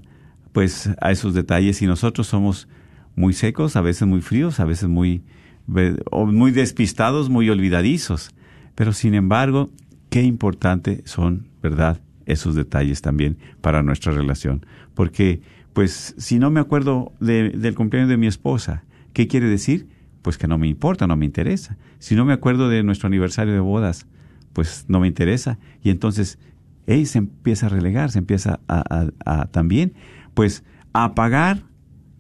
Pues 0.53 0.91
a 1.01 1.11
esos 1.11 1.33
detalles 1.33 1.81
y 1.81 1.87
nosotros 1.87 2.27
somos 2.27 2.69
muy 3.17 3.33
secos, 3.33 3.77
a 3.77 3.81
veces 3.81 4.07
muy 4.09 4.21
fríos, 4.21 4.61
a 4.61 4.65
veces 4.65 4.89
muy, 4.89 5.23
muy 5.67 6.51
despistados, 6.51 7.31
muy 7.31 7.49
olvidadizos. 7.49 8.31
Pero 8.75 8.93
sin 8.93 9.15
embargo, 9.15 9.71
qué 10.11 10.23
importante 10.23 11.03
son, 11.07 11.49
¿verdad? 11.63 12.01
Esos 12.27 12.55
detalles 12.55 13.03
también 13.03 13.37
para 13.61 13.83
nuestra 13.83 14.13
relación. 14.13 14.65
Porque, 14.95 15.41
pues, 15.73 16.15
si 16.19 16.39
no 16.39 16.51
me 16.51 16.61
acuerdo 16.61 17.13
de- 17.21 17.51
del 17.51 17.75
cumpleaños 17.75 18.09
de 18.11 18.17
mi 18.17 18.27
esposa, 18.27 18.85
¿qué 19.13 19.27
quiere 19.29 19.47
decir? 19.49 19.89
Pues 20.23 20.39
que 20.39 20.47
no 20.49 20.59
me 20.59 20.69
importa, 20.69 21.07
no 21.07 21.17
me 21.17 21.25
interesa. 21.27 21.77
Si 21.99 22.15
no 22.15 22.25
me 22.25 22.33
acuerdo 22.33 22.69
de 22.69 22.83
nuestro 22.83 23.09
aniversario 23.09 23.53
de 23.55 23.61
bodas, 23.61 24.07
pues 24.53 24.85
no 24.89 25.01
me 25.01 25.09
interesa. 25.09 25.59
Y 25.83 25.91
entonces, 25.91 26.39
ey, 26.87 27.07
se 27.07 27.19
empieza 27.19 27.67
a 27.67 27.71
relegar, 27.71 28.11
se 28.11 28.19
empieza 28.19 28.61
a, 28.69 28.83
a- 29.25 29.41
a 29.41 29.47
también, 29.47 29.95
pues, 30.35 30.63
a 30.93 31.05
apagar, 31.05 31.63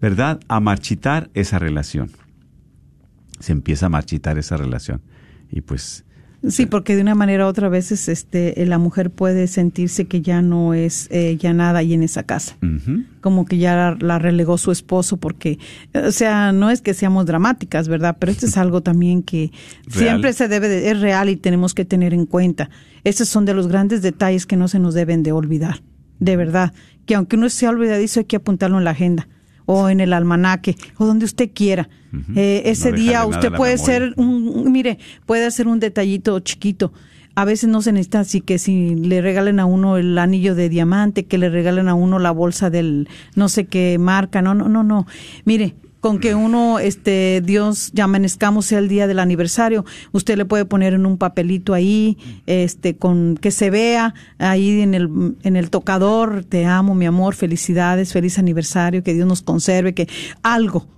¿verdad? 0.00 0.40
A 0.48 0.58
marchitar 0.60 1.30
esa 1.34 1.58
relación. 1.58 2.10
Se 3.38 3.52
empieza 3.52 3.86
a 3.86 3.88
marchitar 3.88 4.38
esa 4.38 4.56
relación. 4.56 5.00
Y 5.50 5.60
pues, 5.60 6.04
Sí, 6.48 6.66
porque 6.66 6.96
de 6.96 7.02
una 7.02 7.14
manera 7.14 7.46
u 7.46 7.48
otra 7.48 7.68
veces 7.68 8.08
este, 8.08 8.54
la 8.66 8.78
mujer 8.78 9.10
puede 9.10 9.46
sentirse 9.46 10.06
que 10.06 10.22
ya 10.22 10.42
no 10.42 10.74
es 10.74 11.06
eh, 11.12 11.36
ya 11.38 11.52
nada 11.52 11.78
ahí 11.78 11.94
en 11.94 12.02
esa 12.02 12.24
casa. 12.24 12.56
Como 13.20 13.44
que 13.44 13.58
ya 13.58 13.76
la, 13.76 13.96
la 14.00 14.18
relegó 14.18 14.58
su 14.58 14.72
esposo 14.72 15.18
porque, 15.18 15.58
o 15.94 16.10
sea, 16.10 16.50
no 16.50 16.70
es 16.70 16.80
que 16.82 16.94
seamos 16.94 17.26
dramáticas, 17.26 17.86
¿verdad? 17.86 18.16
Pero 18.18 18.32
esto 18.32 18.46
es 18.46 18.56
algo 18.56 18.82
también 18.82 19.22
que 19.22 19.52
Real. 19.86 19.98
siempre 19.98 20.32
se 20.32 20.48
debe 20.48 20.68
de, 20.68 20.90
es 20.90 21.00
real 21.00 21.28
y 21.28 21.36
tenemos 21.36 21.74
que 21.74 21.84
tener 21.84 22.12
en 22.12 22.26
cuenta. 22.26 22.70
Estos 23.04 23.28
son 23.28 23.44
de 23.44 23.54
los 23.54 23.68
grandes 23.68 24.02
detalles 24.02 24.44
que 24.44 24.56
no 24.56 24.66
se 24.66 24.80
nos 24.80 24.94
deben 24.94 25.22
de 25.22 25.30
olvidar. 25.32 25.82
De 26.18 26.36
verdad. 26.36 26.72
Que 27.06 27.14
aunque 27.14 27.36
uno 27.36 27.48
sea 27.50 27.70
olvidadizo 27.70 28.20
hay 28.20 28.26
que 28.26 28.36
apuntarlo 28.36 28.78
en 28.78 28.84
la 28.84 28.90
agenda 28.92 29.28
o 29.66 29.88
en 29.88 30.00
el 30.00 30.12
almanaque 30.12 30.76
o 30.98 31.06
donde 31.06 31.24
usted 31.24 31.50
quiera. 31.54 31.88
Eh, 32.36 32.62
ese 32.66 32.90
No 32.90 32.96
día 32.96 33.24
usted 33.26 33.48
puede 33.56 33.78
ser 33.78 34.14
un, 34.16 34.48
un- 34.48 34.72
mire, 34.72 34.98
puede 35.26 35.46
hacer 35.46 35.66
un 35.66 35.80
detallito 35.80 36.38
chiquito. 36.40 36.92
A 37.34 37.46
veces 37.46 37.70
no 37.70 37.80
se 37.80 37.92
necesita 37.92 38.20
así 38.20 38.42
que 38.42 38.58
si 38.58 38.94
le 38.94 39.22
regalen 39.22 39.58
a 39.58 39.64
uno 39.64 39.96
el 39.96 40.18
anillo 40.18 40.54
de 40.54 40.68
diamante, 40.68 41.24
que 41.24 41.38
le 41.38 41.48
regalen 41.48 41.88
a 41.88 41.94
uno 41.94 42.18
la 42.18 42.30
bolsa 42.30 42.68
del 42.68 43.08
no 43.34 43.48
sé 43.48 43.64
qué 43.64 43.96
marca, 43.98 44.42
no, 44.42 44.52
no, 44.54 44.68
no, 44.68 44.82
no. 44.82 45.06
Mire, 45.46 45.74
con 46.02 46.18
que 46.18 46.34
uno, 46.34 46.80
este, 46.80 47.40
Dios, 47.46 47.92
ya 47.94 48.04
amanezcamos 48.04 48.66
sea 48.66 48.80
el 48.80 48.88
día 48.88 49.06
del 49.06 49.20
aniversario, 49.20 49.84
usted 50.10 50.36
le 50.36 50.44
puede 50.44 50.64
poner 50.64 50.94
en 50.94 51.06
un 51.06 51.16
papelito 51.16 51.74
ahí, 51.74 52.18
este, 52.46 52.96
con 52.96 53.36
que 53.36 53.52
se 53.52 53.70
vea 53.70 54.12
ahí 54.38 54.80
en 54.80 54.94
el, 54.94 55.36
en 55.44 55.54
el 55.54 55.70
tocador, 55.70 56.44
te 56.44 56.66
amo, 56.66 56.96
mi 56.96 57.06
amor, 57.06 57.36
felicidades, 57.36 58.12
feliz 58.12 58.36
aniversario, 58.40 59.04
que 59.04 59.14
Dios 59.14 59.28
nos 59.28 59.42
conserve, 59.42 59.94
que 59.94 60.08
algo, 60.42 60.88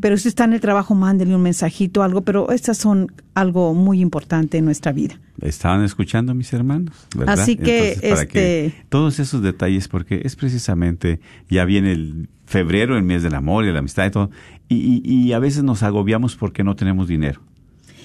pero 0.00 0.16
si 0.16 0.28
está 0.28 0.44
en 0.44 0.54
el 0.54 0.60
trabajo, 0.62 0.94
mándele 0.94 1.36
un 1.36 1.42
mensajito, 1.42 2.02
algo, 2.02 2.22
pero 2.22 2.50
estas 2.50 2.78
son 2.78 3.12
algo 3.34 3.74
muy 3.74 4.00
importante 4.00 4.56
en 4.56 4.64
nuestra 4.64 4.92
vida. 4.92 5.20
Estaban 5.42 5.84
escuchando 5.84 6.34
mis 6.34 6.50
hermanos, 6.54 6.94
¿verdad? 7.14 7.38
Así 7.38 7.56
que, 7.56 7.92
Entonces, 7.92 8.10
para 8.10 8.26
que 8.26 8.66
este- 8.66 8.84
todos 8.88 9.18
esos 9.18 9.42
detalles, 9.42 9.86
porque 9.88 10.22
es 10.24 10.36
precisamente, 10.36 11.20
ya 11.50 11.66
viene 11.66 11.92
el 11.92 12.30
febrero, 12.48 12.96
el 12.96 13.02
mes 13.02 13.22
del 13.22 13.34
amor 13.34 13.64
y 13.64 13.72
la 13.72 13.80
amistad 13.80 14.06
y 14.06 14.10
todo, 14.10 14.30
y, 14.68 15.02
y- 15.04 15.22
y 15.26 15.32
a 15.32 15.38
veces 15.38 15.62
nos 15.62 15.82
agobiamos 15.82 16.34
porque 16.36 16.64
no 16.64 16.74
tenemos 16.76 17.06
dinero. 17.08 17.40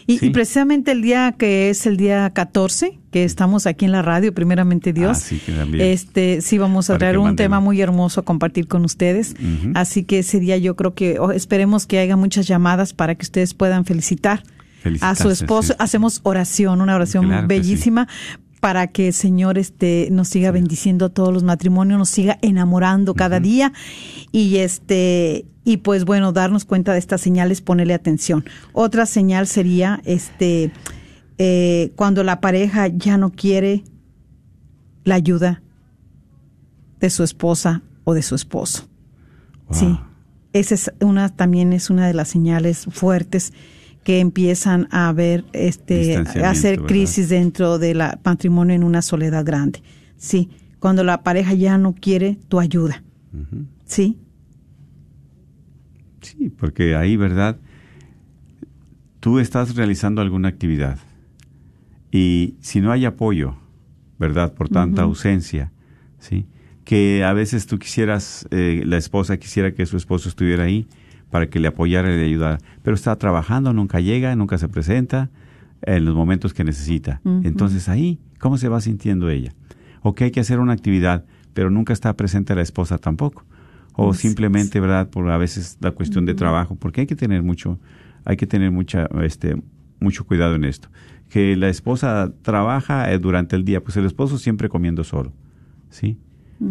Y, 0.06 0.18
Sí. 0.20 0.26
y 0.28 0.30
precisamente 0.32 0.92
el 0.92 1.02
día 1.02 1.34
que 1.38 1.70
es 1.70 1.86
el 1.86 1.96
día 1.96 2.30
14, 2.32 3.00
que 3.10 3.24
estamos 3.24 3.66
aquí 3.68 3.86
en 3.86 3.94
la 3.94 4.02
radio, 4.02 4.34
primeramente 4.34 4.92
Dios, 4.92 5.12
Ah, 5.18 5.22
sí, 5.22 5.40
que 5.46 5.54
también. 5.54 5.86
este 5.88 6.42
sí 6.42 6.58
vamos 6.58 6.90
a 6.90 6.94
Para 6.96 7.00
traer 7.00 7.18
un 7.20 7.38
tema 7.38 7.62
muy 7.62 7.80
hermoso 7.80 8.20
a 8.20 8.26
compartir 8.26 8.68
con 8.68 8.84
ustedes. 8.84 9.34
Así 9.76 10.04
que 10.04 10.20
ese 10.20 10.42
día 10.42 10.58
yo 10.58 10.76
creo 10.76 10.94
que 10.94 11.20
oh, 11.20 11.32
esperemos 11.32 11.86
que 11.88 12.00
haya 12.00 12.18
muchas 12.18 12.48
llamadas 12.48 12.92
para 12.94 13.16
que 13.16 13.24
ustedes 13.24 13.54
puedan 13.54 13.86
felicitar 13.86 14.44
a 15.00 15.16
su 15.16 15.30
esposo. 15.30 15.72
sí. 15.72 15.78
Hacemos 15.80 16.20
oración, 16.24 16.82
una 16.82 16.96
oración 16.96 17.28
Claro 17.28 17.44
sí. 17.44 17.48
Para 18.64 18.88
que 18.88 19.08
el 19.08 19.14
Señor 19.14 19.58
este 19.58 20.08
nos 20.10 20.30
siga 20.30 20.52
bendiciendo 20.52 21.08
a 21.08 21.10
todos 21.10 21.34
los 21.34 21.44
matrimonios, 21.44 22.00
nos 22.00 22.08
siga 22.08 22.40
enamorando 22.42 23.14
cada 23.14 23.42
día 23.42 23.74
y 24.32 24.56
este 24.56 25.46
y 25.66 25.78
pues 25.78 26.06
bueno, 26.06 26.32
darnos 26.32 26.64
cuenta 26.64 26.94
de 26.94 27.00
estas 27.00 27.20
señales, 27.20 27.60
ponerle 27.60 27.94
atención. 27.94 28.46
Otra 28.72 29.06
señal 29.06 29.48
sería 29.48 30.00
este 30.06 30.72
eh, 31.38 31.92
cuando 31.98 32.24
la 32.24 32.40
pareja 32.40 32.88
ya 32.88 33.18
no 33.18 33.32
quiere 33.32 33.84
la 35.04 35.16
ayuda 35.16 35.62
de 37.02 37.10
su 37.10 37.24
esposa 37.24 37.82
o 38.06 38.14
de 38.14 38.22
su 38.22 38.34
esposo. 38.34 38.88
Wow. 39.68 39.78
Sí. 39.78 40.00
Esa 40.54 40.76
es 40.76 40.94
una, 41.02 41.28
también 41.36 41.74
es 41.74 41.90
una 41.90 42.08
de 42.08 42.14
las 42.14 42.30
señales 42.30 42.86
fuertes 42.90 43.52
que 44.04 44.20
empiezan 44.20 44.88
a 44.92 45.10
haber, 45.10 45.46
este, 45.54 46.18
a 46.18 46.50
hacer 46.50 46.78
¿verdad? 46.78 46.88
crisis 46.88 47.30
dentro 47.30 47.80
del 47.80 48.02
matrimonio 48.24 48.76
en 48.76 48.84
una 48.84 49.02
soledad 49.02 49.46
grande. 49.46 49.82
Sí. 50.18 50.50
Cuando 50.80 51.04
la 51.04 51.24
pareja 51.24 51.54
ya 51.54 51.78
no 51.78 51.94
quiere 51.94 52.38
tu 52.50 52.60
ayuda. 52.60 53.04
Sí. 53.86 54.18
Sí, 56.22 56.50
porque 56.50 56.96
ahí, 56.96 57.16
¿verdad? 57.16 57.58
Tú 59.20 59.40
estás 59.40 59.76
realizando 59.76 60.22
alguna 60.22 60.50
actividad 60.50 61.00
y 62.12 62.56
si 62.60 62.82
no 62.82 62.92
hay 62.92 63.06
apoyo, 63.06 63.56
¿verdad? 64.20 64.54
Por 64.54 64.70
tanta 64.70 65.04
ausencia, 65.04 65.72
¿sí? 66.20 66.46
que 66.84 67.24
a 67.24 67.34
veces 67.34 67.66
tú 67.66 67.80
quisieras, 67.80 68.48
eh, 68.52 68.84
la 68.86 68.98
esposa 68.98 69.38
quisiera 69.38 69.74
que 69.74 69.86
su 69.86 69.98
esposo 69.98 70.30
estuviera 70.30 70.64
ahí 70.64 70.88
para 71.34 71.48
que 71.48 71.60
le 71.60 71.68
apoyara 71.68 72.14
y 72.14 72.16
le 72.16 72.26
ayudara, 72.26 72.60
pero 72.84 72.94
está 72.94 73.16
trabajando, 73.16 73.74
nunca 73.74 74.00
llega, 74.00 74.36
nunca 74.36 74.60
se 74.60 74.70
presenta 74.70 75.32
en 75.82 76.06
los 76.06 76.14
momentos 76.14 76.54
que 76.54 76.64
necesita. 76.64 77.22
Entonces 77.26 77.90
ahí, 77.90 78.20
¿cómo 78.38 78.60
se 78.60 78.68
va 78.68 78.80
sintiendo 78.82 79.32
ella? 79.32 79.52
O 80.04 80.14
que 80.14 80.26
hay 80.26 80.32
que 80.32 80.42
hacer 80.42 80.60
una 80.60 80.74
actividad, 80.74 81.26
pero 81.56 81.72
nunca 81.72 81.92
está 81.92 82.16
presente 82.16 82.54
la 82.54 82.62
esposa 82.62 83.00
tampoco. 83.00 83.46
O 83.94 84.14
simplemente, 84.14 84.80
¿verdad? 84.80 85.10
Por 85.10 85.28
a 85.32 85.38
veces 85.40 85.80
la 85.82 85.90
cuestión 85.90 86.28
de 86.28 86.36
trabajo, 86.36 86.76
porque 86.76 87.02
hay 87.02 87.08
que 87.08 87.16
tener 87.16 87.42
mucho, 87.42 87.80
hay 88.26 88.38
que 88.38 88.46
tener 88.46 88.70
mucha, 88.70 89.10
este, 89.24 89.60
mucho 90.00 90.28
cuidado 90.28 90.54
en 90.54 90.66
esto. 90.66 90.90
Que 91.30 91.56
la 91.56 91.68
esposa 91.68 92.32
trabaja 92.44 93.12
eh, 93.12 93.18
durante 93.18 93.56
el 93.56 93.66
día, 93.66 93.84
pues 93.84 93.98
el 93.98 94.06
esposo 94.06 94.38
siempre 94.38 94.70
comiendo 94.70 95.04
solo, 95.04 95.34
¿sí? 95.90 96.20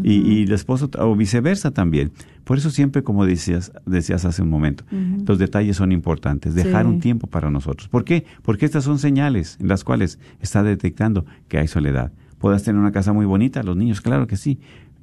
Y, 0.03 0.13
y, 0.13 0.43
el 0.45 0.53
esposo, 0.53 0.91
o 0.99 1.17
viceversa 1.17 1.71
también. 1.71 2.13
Por 2.45 2.59
eso 2.59 2.71
siempre, 2.71 3.03
como 3.03 3.25
decías, 3.25 3.73
decías 3.87 4.25
hace 4.25 4.43
un 4.43 4.51
momento, 4.51 4.85
los 5.27 5.39
detalles 5.39 5.77
son 5.77 5.93
importantes, 5.93 6.55
dejar 6.55 6.87
un 6.87 7.01
tiempo 7.01 7.27
para 7.27 7.51
nosotros. 7.51 7.89
¿Por 7.89 8.05
qué? 8.05 8.25
Porque 8.43 8.65
estas 8.65 8.85
son 8.85 8.99
señales 8.99 9.57
en 9.61 9.69
las 9.69 9.85
cuales 9.85 10.19
está 10.41 10.63
detectando 10.63 11.25
que 11.49 11.59
hay 11.59 11.69
soledad. 11.69 12.13
Puedas 12.39 12.65
tener 12.65 12.81
una 12.81 12.91
casa 12.91 13.13
muy 13.13 13.27
bonita, 13.27 13.63
los 13.63 13.77
niños, 13.77 14.01
claro 14.01 14.27
que 14.27 14.37
sí, 14.37 14.59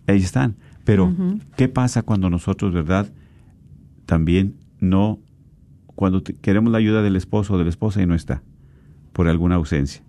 ahí 0.08 0.18
están. 0.18 0.56
Pero, 0.84 1.14
¿qué 1.56 1.70
pasa 1.70 2.02
cuando 2.02 2.30
nosotros, 2.30 2.74
verdad, 2.74 3.12
también 4.06 4.56
no, 4.80 5.20
cuando 5.86 6.24
queremos 6.24 6.72
la 6.72 6.80
ayuda 6.80 7.02
del 7.02 7.16
esposo 7.16 7.54
o 7.54 7.58
de 7.58 7.64
la 7.64 7.70
esposa 7.70 8.02
y 8.02 8.06
no 8.06 8.16
está, 8.16 8.42
por 9.14 9.28
alguna 9.28 9.56
ausencia? 9.56 10.04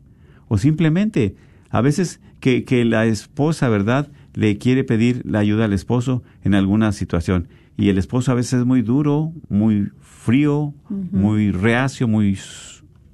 O 0.48 0.58
simplemente, 0.58 1.36
a 1.68 1.80
veces 1.80 2.20
que, 2.40 2.64
que 2.64 2.84
la 2.84 3.04
esposa, 3.06 3.68
¿verdad?, 3.68 4.08
le 4.34 4.58
quiere 4.58 4.84
pedir 4.84 5.22
la 5.24 5.40
ayuda 5.40 5.64
al 5.64 5.72
esposo 5.72 6.22
en 6.42 6.54
alguna 6.54 6.92
situación. 6.92 7.48
Y 7.76 7.88
el 7.88 7.98
esposo 7.98 8.32
a 8.32 8.34
veces 8.34 8.60
es 8.60 8.66
muy 8.66 8.82
duro, 8.82 9.32
muy 9.48 9.90
frío, 10.00 10.74
muy 10.88 11.50
reacio, 11.50 12.06
muy 12.06 12.38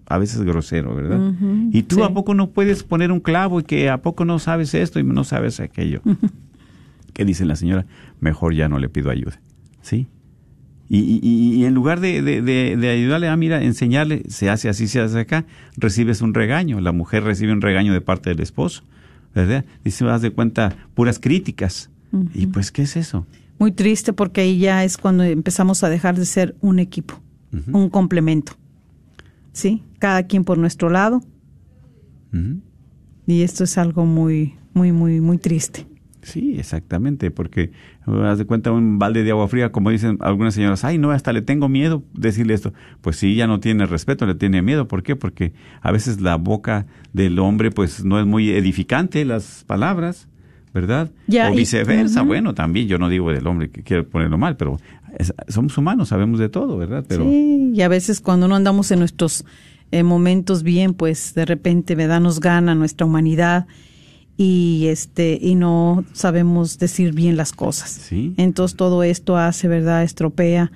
a 0.09 0.19
veces 0.19 0.43
grosero, 0.43 0.95
¿verdad? 0.95 1.35
y 1.73 1.83
tú 1.83 2.05
a 2.05 2.13
poco 2.13 2.35
no 2.35 2.51
puedes 2.51 2.83
poner 2.85 3.11
un 3.11 3.21
clavo 3.21 3.61
y 3.61 3.65
que 3.65 3.91
a 3.91 4.03
poco 4.03 4.25
no 4.25 4.39
sabes 4.39 4.75
esto 4.75 4.99
y 4.99 5.05
no 5.05 5.25
sabes 5.25 5.61
aquello. 5.61 6.03
¿Qué 7.13 7.25
dice 7.25 7.45
la 7.45 7.57
señora? 7.57 7.87
Mejor 8.21 8.55
ya 8.55 8.69
no 8.69 8.79
le 8.79 8.89
pido 8.89 9.11
ayuda. 9.11 9.41
¿Sí? 9.83 10.07
Y, 10.89 10.99
y, 11.23 11.55
y 11.57 11.65
en 11.65 11.75
lugar 11.75 12.01
de, 12.01 12.23
de, 12.23 12.43
de, 12.43 12.89
ayudarle, 12.89 13.29
ah, 13.29 13.37
mira, 13.37 13.63
enseñarle, 13.63 14.23
se 14.29 14.51
hace 14.51 14.69
así, 14.69 14.87
se 14.87 15.01
hace 15.01 15.19
acá, 15.19 15.45
recibes 15.77 16.21
un 16.21 16.35
regaño. 16.35 16.81
La 16.81 16.93
mujer 16.93 17.25
recibe 17.25 17.53
un 17.53 17.61
regaño 17.61 17.93
de 17.93 18.01
parte 18.01 18.31
del 18.31 18.41
esposo. 18.41 18.85
¿Verdad? 19.37 19.65
Dice, 19.85 20.05
vas 20.05 20.23
de 20.23 20.31
cuenta, 20.31 20.75
puras 20.95 21.19
críticas. 21.19 21.91
Y 22.33 22.47
pues, 22.47 22.73
¿qué 22.73 22.83
es 22.83 22.97
eso? 22.97 23.27
Muy 23.59 23.73
triste 23.73 24.15
porque 24.15 24.41
ahí 24.41 24.59
ya 24.59 24.85
es 24.85 24.97
cuando 24.97 25.23
empezamos 25.23 25.85
a 25.85 25.91
dejar 25.91 26.17
de 26.17 26.25
ser 26.25 26.57
un 26.63 26.79
equipo, 26.79 27.21
un 27.73 27.91
complemento. 27.91 28.53
¿Sí? 29.53 29.83
Cada 29.99 30.23
quien 30.23 30.45
por 30.45 30.57
nuestro 30.57 30.89
lado. 30.89 31.23
Y 33.27 33.43
esto 33.43 33.65
es 33.65 33.77
algo 33.79 34.07
muy, 34.07 34.55
muy, 34.73 34.93
muy, 34.93 35.21
muy 35.21 35.39
triste. 35.39 35.87
Sí, 36.27 36.57
exactamente, 36.59 37.31
porque 37.31 37.71
haz 38.05 38.39
de 38.39 38.47
cuenta 38.47 38.73
un 38.73 38.99
balde 38.99 39.23
de 39.23 39.31
agua 39.31 39.47
fría, 39.47 39.71
como 39.71 39.91
dicen 39.91 40.19
algunas 40.21 40.55
señoras, 40.55 40.83
ay, 40.83 40.99
no, 40.99 41.13
hasta 41.13 41.33
le 41.33 41.41
tengo 41.41 41.69
miedo 41.69 42.03
decirle 42.15 42.53
esto. 42.53 42.75
Pues 43.01 43.15
sí, 43.15 43.37
ya 43.37 43.47
no 43.47 43.61
tiene 43.61 43.87
respeto, 43.87 44.27
le 44.27 44.35
tiene 44.35 44.61
miedo. 44.61 44.89
¿Por 44.89 45.05
qué? 45.05 45.15
Porque 45.15 45.53
a 45.83 45.93
veces 45.93 46.21
la 46.21 46.35
boca 46.35 46.87
del 47.13 47.39
hombre, 47.39 47.71
pues 47.71 48.05
no 48.05 48.19
es 48.19 48.27
muy 48.27 48.51
edificante, 48.51 49.25
las 49.25 49.63
palabras, 49.69 50.27
¿verdad? 50.75 51.13
o 51.29 51.55
viceversa. 51.55 52.23
Bueno, 52.23 52.55
también 52.55 52.89
yo 52.89 52.99
no 52.99 53.09
digo 53.09 53.31
del 53.31 53.47
hombre 53.47 53.71
que 53.71 53.85
quiere 53.85 54.03
ponerlo 54.03 54.37
mal, 54.37 54.57
pero 54.57 54.81
somos 55.47 55.79
humanos, 55.79 56.09
sabemos 56.09 56.41
de 56.41 56.49
todo, 56.49 56.77
¿verdad? 56.77 57.05
Pero, 57.07 57.23
sí, 57.23 57.71
y 57.73 57.83
a 57.83 57.89
veces 57.89 58.21
cuando 58.21 58.49
no 58.49 58.57
andamos 58.57 58.91
en 58.91 58.99
nuestros 58.99 59.45
eh, 59.93 60.03
momentos 60.03 60.65
bien, 60.65 60.93
pues 60.93 61.35
de 61.35 61.45
repente, 61.45 61.95
¿verdad? 61.95 62.21
Nos 62.21 62.41
gana 62.41 62.75
nuestra 62.75 63.07
humanidad 63.07 63.69
y 64.37 64.87
este 64.89 65.39
y 65.41 65.55
no 65.55 66.05
sabemos 66.13 66.79
decir 66.79 67.13
bien 67.13 67.37
las 67.37 67.53
cosas. 67.53 68.11
Entonces 68.37 68.77
todo 68.77 69.03
esto 69.03 69.37
hace, 69.37 69.69
¿verdad? 69.69 70.03
Estropea 70.03 70.71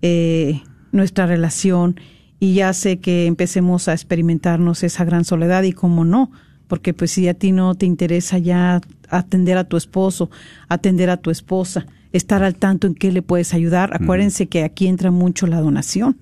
eh, 0.00 0.62
nuestra 0.92 1.26
relación 1.26 1.96
y 2.40 2.60
hace 2.60 2.98
que 2.98 3.26
empecemos 3.26 3.88
a 3.88 3.92
experimentarnos 3.92 4.82
esa 4.82 5.04
gran 5.04 5.24
soledad 5.24 5.62
y 5.62 5.72
cómo 5.72 6.04
no, 6.04 6.32
porque 6.66 6.94
pues 6.94 7.12
si 7.12 7.28
a 7.28 7.34
ti 7.34 7.52
no 7.52 7.74
te 7.74 7.86
interesa 7.86 8.38
ya 8.38 8.80
atender 9.08 9.58
a 9.58 9.64
tu 9.64 9.76
esposo, 9.76 10.30
atender 10.68 11.10
a 11.10 11.18
tu 11.18 11.30
esposa, 11.30 11.86
estar 12.12 12.42
al 12.42 12.56
tanto 12.56 12.86
en 12.86 12.94
qué 12.94 13.12
le 13.12 13.22
puedes 13.22 13.54
ayudar, 13.54 13.94
acuérdense 13.94 14.46
que 14.48 14.64
aquí 14.64 14.86
entra 14.86 15.10
mucho 15.10 15.46
la 15.46 15.60
donación, 15.60 16.16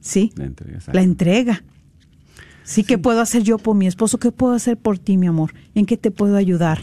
¿sí? 0.00 0.32
La 0.36 0.44
entrega. 0.44 0.80
La 0.92 1.02
entrega. 1.02 1.62
Sí, 2.64 2.82
¿qué 2.82 2.98
puedo 2.98 3.20
hacer 3.20 3.42
yo 3.42 3.58
por 3.58 3.76
mi 3.76 3.86
esposo? 3.86 4.18
¿Qué 4.18 4.32
puedo 4.32 4.54
hacer 4.54 4.76
por 4.76 4.98
ti, 4.98 5.16
mi 5.16 5.26
amor? 5.26 5.54
¿En 5.74 5.86
qué 5.86 5.96
te 5.96 6.10
puedo 6.10 6.36
ayudar? 6.36 6.82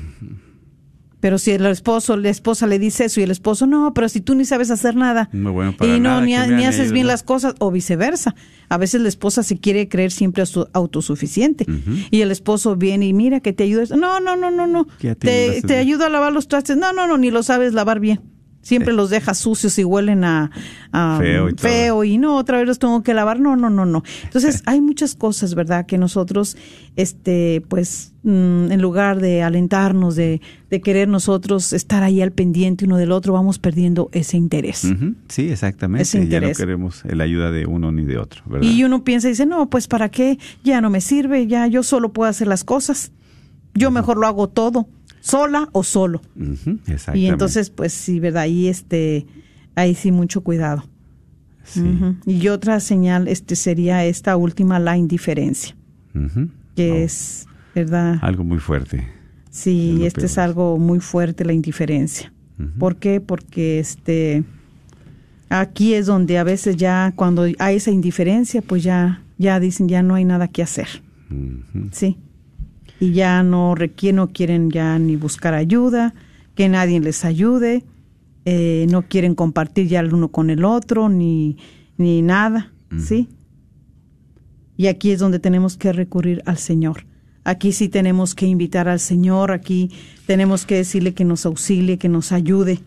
Pero 1.19 1.38
si 1.38 1.51
el 1.51 1.65
esposo, 1.67 2.17
la 2.17 2.29
esposa 2.29 2.65
le 2.65 2.79
dice 2.79 3.05
eso 3.05 3.19
y 3.19 3.23
el 3.23 3.32
esposo, 3.32 3.67
no, 3.67 3.93
pero 3.93 4.09
si 4.09 4.21
tú 4.21 4.34
ni 4.34 4.43
sabes 4.43 4.71
hacer 4.71 4.95
nada 4.95 5.29
y 5.32 5.99
no 5.99 6.19
ni, 6.21 6.34
haces 6.36 6.91
bien 6.91 7.05
las 7.05 7.21
cosas 7.21 7.53
o 7.59 7.69
viceversa. 7.69 8.36
A 8.69 8.77
veces 8.77 9.01
la 9.01 9.09
esposa 9.09 9.43
se 9.43 9.59
quiere 9.59 9.88
creer 9.88 10.11
siempre 10.11 10.43
autosuficiente 10.73 11.65
y 12.09 12.21
el 12.21 12.32
esposo 12.32 12.75
viene 12.75 13.05
y 13.05 13.13
mira 13.13 13.39
que 13.39 13.53
te 13.53 13.65
ayuda. 13.65 13.95
No, 13.95 14.19
no, 14.19 14.36
no, 14.36 14.49
no, 14.49 14.65
no. 14.65 14.88
Te, 15.19 15.61
te 15.61 15.77
ayuda 15.77 16.07
a 16.07 16.09
lavar 16.09 16.34
los 16.34 16.47
trastes. 16.47 16.77
No, 16.77 16.91
no, 16.91 17.05
no, 17.05 17.17
ni 17.19 17.29
lo 17.29 17.43
sabes 17.43 17.73
lavar 17.73 17.99
bien. 17.99 18.21
Siempre 18.62 18.93
los 18.93 19.09
deja 19.09 19.34
sucios 19.34 19.78
y 19.80 19.84
huelen 19.84 20.24
a, 20.24 20.51
feo, 21.57 22.03
y, 22.03 22.18
no, 22.20 22.38
otra 22.38 22.59
vez 22.59 22.68
los 22.68 22.78
tengo 22.78 23.01
que 23.01 23.14
lavar. 23.14 23.39
No, 23.39 23.55
no, 23.55 23.72
no, 23.72 23.86
no. 23.86 24.03
Entonces, 24.24 24.62
hay 24.68 24.82
muchas 24.82 25.16
cosas, 25.16 25.55
¿verdad? 25.55 25.88
Que 25.88 25.97
nosotros, 25.97 26.57
este, 26.95 27.64
pues, 27.68 28.14
mm, 28.24 28.72
en 28.72 28.82
lugar 28.82 29.20
de 29.20 29.41
alentarnos, 29.41 30.16
de, 30.16 30.41
de, 30.70 30.82
querer 30.82 31.07
nosotros 31.07 31.74
estar 31.74 32.03
ahí 32.03 32.22
al 32.22 32.32
pendiente 32.32 32.86
uno 32.86 32.97
del 32.97 33.12
otro, 33.12 33.34
vamos 33.34 33.57
perdiendo 33.57 34.09
ese 34.12 34.38
interés. 34.38 34.88
Sí, 35.28 35.49
exactamente. 35.49 36.03
Ese 36.03 36.28
ya 36.28 36.39
no 36.39 36.51
queremos 36.51 37.03
la 37.05 37.24
ayuda 37.24 37.49
de 37.49 37.66
uno 37.66 37.91
ni 37.91 38.05
de 38.05 38.20
otro, 38.20 38.43
¿verdad? 38.45 38.70
Y 38.70 38.84
uno 38.84 39.03
piensa 39.03 39.28
y 39.28 39.32
dice, 39.32 39.47
no, 39.47 39.70
pues, 39.72 39.88
¿para 39.88 40.09
qué? 40.09 40.38
Ya 40.64 40.82
no 40.82 40.91
me 40.91 41.01
sirve, 41.01 41.47
ya 41.47 41.66
yo 41.66 41.82
solo 41.82 42.14
puedo 42.14 42.30
hacer 42.30 42.47
las 42.47 42.64
cosas. 42.64 43.12
Yo 43.74 43.89
mejor 43.89 44.18
lo 44.18 44.28
hago 44.28 44.49
todo 44.49 44.88
sola 45.22 45.69
o 45.72 45.84
solo. 45.84 46.22
y 47.13 47.28
entonces, 47.28 47.69
pues 47.69 47.93
sí, 47.93 48.19
¿verdad? 48.19 48.43
Ahí, 48.43 48.67
este, 48.67 49.26
ahí 49.76 49.95
sí 49.95 50.11
mucho 50.11 50.41
cuidado. 50.41 50.84
Y 52.26 52.47
otra 52.49 52.80
señal 52.80 53.28
este 53.28 53.55
sería 53.55 54.03
esta 54.03 54.36
última, 54.36 54.80
la 54.80 54.97
indiferencia, 54.97 55.76
que 56.76 57.03
es, 57.03 57.45
¿verdad? 57.74 58.17
Algo 58.22 58.43
muy 58.43 58.59
fuerte. 58.59 59.07
Sí, 59.51 60.05
este 60.05 60.26
es 60.26 60.38
algo 60.38 60.78
muy 60.78 60.99
fuerte, 60.99 61.45
la 61.45 61.53
indiferencia. 61.53 62.34
¿Por 62.78 62.97
qué? 62.97 63.22
Porque 63.22 63.80
este, 63.80 64.43
aquí 65.49 65.93
es 65.93 66.07
donde 66.07 66.38
a 66.38 66.43
veces 66.43 66.78
ya 66.78 67.13
cuando 67.15 67.47
hay 67.59 67.76
esa 67.78 67.91
indiferencia, 67.91 68.61
pues 68.61 68.84
ya, 68.84 69.24
ya 69.38 69.59
dicen, 69.59 69.88
ya 69.88 70.03
no 70.03 70.15
hay 70.15 70.26
nada 70.26 70.47
que 70.47 70.63
hacer. 70.63 70.88
Sí 71.91 72.17
y 73.02 73.14
ya 73.14 73.41
no, 73.41 73.74
requieren, 73.74 74.18
no 74.18 74.28
quieren 74.30 74.70
ya 74.70 74.99
ni 74.99 75.16
buscar 75.16 75.56
ayuda, 75.56 76.14
que 76.54 76.70
nadie 76.70 76.99
les 76.99 77.26
ayude, 77.26 77.84
eh, 78.45 78.86
no 78.91 79.02
quieren 79.02 79.34
compartir 79.34 79.88
ya 79.88 80.02
el 80.02 80.14
uno 80.14 80.28
con 80.28 80.52
el 80.52 80.64
otro, 80.64 81.10
ni, 81.10 81.58
ni 81.97 82.22
nada, 82.22 82.72
¿sí? 82.99 83.28
Y 84.78 84.86
aquí 84.86 85.10
es 85.10 85.20
donde 85.20 85.39
tenemos 85.39 85.78
que 85.78 85.91
recurrir 85.91 86.43
al 86.45 86.60
Señor. 86.60 87.08
Aquí 87.43 87.72
sí 87.72 87.89
tenemos 87.89 88.36
que 88.36 88.45
invitar 88.45 88.88
al 88.88 88.99
Señor, 88.99 89.52
aquí 89.52 89.89
tenemos 90.28 90.68
que 90.68 90.76
decirle 90.76 91.16
que 91.16 91.26
nos 91.26 91.47
auxilie, 91.47 91.97
que 91.97 92.08
nos 92.08 92.32
ayude. 92.32 92.82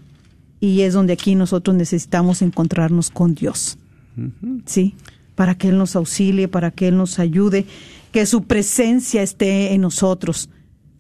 Y 0.60 0.82
es 0.82 0.94
donde 0.94 1.14
aquí 1.14 1.34
nosotros 1.34 1.74
necesitamos 1.74 2.40
encontrarnos 2.40 3.10
con 3.10 3.34
Dios. 3.34 3.78
¿Sí? 4.64 4.94
Para 5.34 5.56
que 5.56 5.70
Él 5.70 5.76
nos 5.76 5.96
auxilie, 5.96 6.46
para 6.46 6.70
que 6.70 6.86
Él 6.86 6.96
nos 6.96 7.18
ayude 7.18 7.66
que 8.14 8.26
su 8.26 8.44
presencia 8.44 9.24
esté 9.24 9.74
en 9.74 9.80
nosotros, 9.80 10.48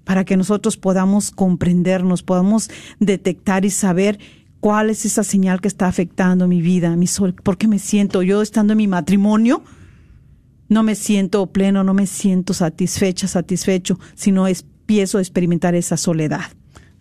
para 0.02 0.24
que 0.24 0.36
nosotros 0.36 0.76
podamos 0.76 1.30
comprendernos, 1.30 2.24
podamos 2.24 2.70
detectar 2.98 3.64
y 3.64 3.70
saber 3.70 4.18
cuál 4.58 4.90
es 4.90 5.04
esa 5.04 5.22
señal 5.22 5.60
que 5.60 5.68
está 5.68 5.86
afectando 5.86 6.48
mi 6.48 6.60
vida, 6.60 6.96
mi 6.96 7.06
sol, 7.06 7.36
porque 7.40 7.68
me 7.68 7.78
siento 7.78 8.22
yo 8.24 8.42
estando 8.42 8.72
en 8.72 8.78
mi 8.78 8.88
matrimonio, 8.88 9.62
no 10.68 10.82
me 10.82 10.96
siento 10.96 11.46
pleno, 11.46 11.84
no 11.84 11.94
me 11.94 12.08
siento 12.08 12.52
satisfecha, 12.52 13.28
satisfecho, 13.28 14.00
sino 14.16 14.48
empiezo 14.48 15.18
a 15.18 15.20
experimentar 15.20 15.76
esa 15.76 15.96
soledad. 15.96 16.46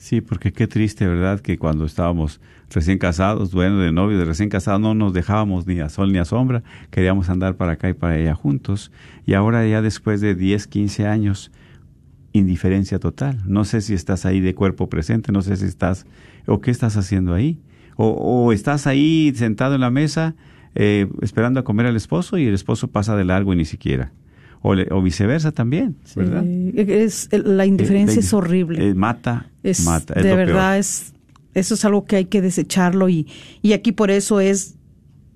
Sí, 0.04 0.20
porque 0.20 0.52
qué 0.52 0.68
triste, 0.68 1.08
¿verdad? 1.08 1.40
Que 1.40 1.58
cuando 1.58 1.86
estábamos 1.86 2.42
recién 2.70 2.98
casados, 2.98 3.54
bueno, 3.54 3.80
de 3.80 3.94
novio, 3.94 4.18
de 4.18 4.26
recién 4.26 4.50
casados, 4.50 4.82
no 4.82 4.94
nos 4.94 5.14
dejábamos 5.14 5.66
ni 5.66 5.80
a 5.80 5.88
sol 5.88 6.12
ni 6.12 6.18
a 6.18 6.26
sombra, 6.26 6.62
queríamos 6.92 7.30
andar 7.30 7.56
para 7.56 7.72
acá 7.74 7.88
y 7.88 7.94
para 7.94 8.16
allá 8.16 8.36
juntos. 8.36 8.92
Y 9.26 9.34
ahora 9.34 9.66
ya 9.66 9.82
después 9.82 10.20
de 10.20 10.36
10, 10.36 10.68
15 10.68 11.08
años, 11.08 11.52
indiferencia 12.34 13.00
total. 13.00 13.40
No 13.48 13.64
sé 13.64 13.80
si 13.80 13.94
estás 13.94 14.26
ahí 14.26 14.42
de 14.42 14.54
cuerpo 14.56 14.90
presente, 14.90 15.32
no 15.32 15.42
sé 15.42 15.56
si 15.56 15.66
estás, 15.66 16.06
o 16.48 16.60
qué 16.60 16.70
estás 16.72 16.98
haciendo 16.98 17.34
ahí. 17.34 17.60
O, 17.96 18.08
o 18.10 18.52
estás 18.52 18.88
ahí 18.88 19.32
sentado 19.36 19.76
en 19.76 19.82
la 19.82 19.90
mesa 19.92 20.36
eh, 20.76 21.08
esperando 21.22 21.62
a 21.62 21.64
comer 21.64 21.86
al 21.86 21.96
esposo 21.96 22.38
y 22.38 22.46
el 22.48 22.54
esposo 22.56 22.90
pasa 22.90 23.16
de 23.16 23.24
largo 23.24 23.54
y 23.54 23.56
ni 23.56 23.66
siquiera. 23.66 24.12
O, 24.62 24.76
le- 24.76 24.88
o 24.92 25.02
viceversa 25.02 25.54
también, 25.54 25.96
¿verdad? 26.16 26.44
Es, 26.46 27.30
la 27.32 27.66
indiferencia 27.66 28.16
Eh, 28.18 28.20
es 28.20 28.34
horrible. 28.34 28.90
eh, 28.90 28.94
mata, 28.96 29.48
es, 29.64 29.86
mata. 29.86 30.14
es 30.16 30.24
de 30.24 30.36
verdad 30.36 30.72
peor. 30.72 30.80
es 30.80 31.14
eso 31.54 31.76
es 31.76 31.86
algo 31.86 32.06
que 32.06 32.18
hay 32.18 32.26
que 32.26 32.42
desecharlo 32.42 33.10
y, 33.10 33.28
y 33.62 33.74
aquí 33.74 33.92
por 33.92 34.12
eso 34.12 34.40
es 34.40 34.76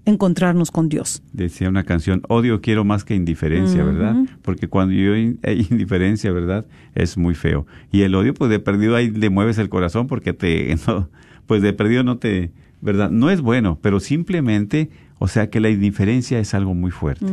encontrarnos 0.06 0.72
con 0.72 0.88
Dios. 0.88 1.22
Decía 1.34 1.68
una 1.68 1.84
canción, 1.84 2.22
odio 2.30 2.62
quiero 2.62 2.86
más 2.86 3.04
que 3.04 3.14
indiferencia, 3.14 3.84
¿verdad? 3.84 4.16
Porque 4.42 4.70
cuando 4.70 4.96
yo 4.96 5.14
hay 5.14 5.68
indiferencia, 5.70 6.32
¿verdad? 6.32 6.66
Es 6.96 7.18
muy 7.18 7.36
feo. 7.36 7.68
Y 7.92 8.02
el 8.04 8.16
odio, 8.16 8.34
pues 8.34 8.50
de 8.50 8.60
perdido 8.60 8.96
ahí 8.96 9.12
le 9.12 9.30
mueves 9.30 9.58
el 9.58 9.68
corazón 9.68 10.08
porque 10.08 10.32
te, 10.32 10.78
no, 10.88 11.10
pues 11.46 11.62
de 11.62 11.74
perdido 11.74 12.04
no 12.04 12.18
te, 12.18 12.52
¿verdad? 12.80 13.12
No 13.12 13.30
es 13.30 13.42
bueno, 13.42 13.80
pero 13.82 14.00
simplemente, 14.00 14.90
o 15.20 15.28
sea 15.28 15.50
que 15.50 15.60
la 15.60 15.70
indiferencia 15.70 16.40
es 16.40 16.54
algo 16.54 16.74
muy 16.74 16.92
fuerte, 16.92 17.26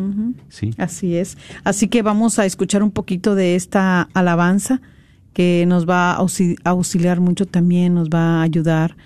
¿sí? 0.49 0.70
Así 0.76 1.16
es. 1.16 1.38
Así 1.62 1.86
que 1.86 2.03
vamos 2.03 2.40
a 2.40 2.45
escuchar 2.45 2.82
un 2.82 2.90
poquito 2.90 3.36
de 3.36 3.55
esta 3.55 4.09
alabanza 4.14 4.82
que 5.35 5.66
nos 5.66 5.87
va 5.87 6.12
a 6.12 6.18
auxi- 6.20 6.57
a 6.64 6.70
auxiliar 6.70 7.20
mucho 7.20 7.45
también, 7.45 7.95
nos 7.95 8.09
va 8.09 8.41
a 8.41 8.43
ayudar 8.43 8.97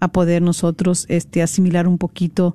a 0.00 0.08
poder 0.08 0.42
nosotros 0.42 1.06
este, 1.08 1.42
asimilar 1.42 1.88
un 1.88 1.96
poquito 1.96 2.54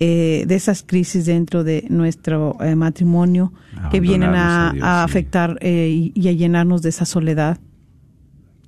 eh, 0.00 0.44
de 0.48 0.54
esas 0.56 0.82
crisis 0.82 1.26
dentro 1.26 1.62
de 1.62 1.84
nuestro 1.90 2.56
eh, 2.60 2.74
matrimonio 2.74 3.52
que 3.92 4.00
vienen 4.00 4.30
a, 4.30 4.70
Abandonarnos 4.70 4.70
a 4.70 4.72
Dios, 4.72 4.84
a 4.84 5.04
sí. 5.06 5.10
afectar 5.10 5.58
eh, 5.60 5.88
y, 5.92 6.12
y 6.20 6.28
a 6.28 6.32
llenarnos 6.32 6.82
de 6.82 6.88
esa 6.88 7.04
soledad. 7.04 7.58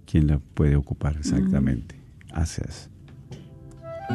¿Quién 0.06 0.26
la 0.26 0.38
puede 0.38 0.76
ocupar 0.76 1.16
exactamente? 1.16 1.96
Haces. 2.32 2.90
Si 4.10 4.14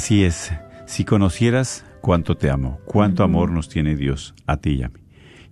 así 0.00 0.24
es, 0.24 0.50
si 0.86 1.04
conocieras 1.04 1.84
cuánto 2.00 2.34
te 2.34 2.48
amo, 2.48 2.80
cuánto 2.86 3.22
amor 3.22 3.50
nos 3.50 3.68
tiene 3.68 3.96
Dios 3.96 4.34
a 4.46 4.56
ti 4.56 4.70
y 4.70 4.82
a 4.82 4.88
mí. 4.88 4.94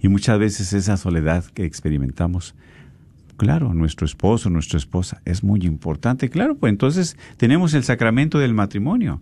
Y 0.01 0.09
muchas 0.09 0.39
veces 0.39 0.73
esa 0.73 0.97
soledad 0.97 1.45
que 1.45 1.67
experimentamos, 1.67 2.55
claro, 3.37 3.75
nuestro 3.75 4.07
esposo, 4.07 4.49
nuestra 4.49 4.79
esposa, 4.79 5.21
es 5.27 5.45
muy 5.45 5.67
importante, 5.67 6.31
claro, 6.31 6.57
pues 6.57 6.71
entonces 6.71 7.19
tenemos 7.37 7.75
el 7.75 7.85
sacramento 7.85 8.39
del 8.39 8.55
matrimonio. 8.55 9.21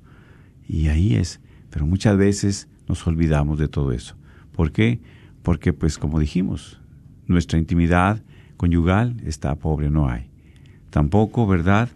Y 0.69 0.87
ahí 0.87 1.17
es, 1.17 1.41
pero 1.71 1.87
muchas 1.87 2.17
veces 2.17 2.69
nos 2.87 3.05
olvidamos 3.05 3.59
de 3.59 3.67
todo 3.67 3.91
eso. 3.91 4.15
¿Por 4.53 4.71
qué? 4.71 5.01
Porque, 5.43 5.73
pues, 5.73 5.99
como 5.99 6.21
dijimos, 6.21 6.81
nuestra 7.27 7.59
intimidad 7.59 8.23
conyugal 8.57 9.17
está 9.27 9.57
pobre, 9.57 9.91
no 9.91 10.09
hay. 10.09 10.31
Tampoco, 10.91 11.49
¿verdad? 11.49 11.89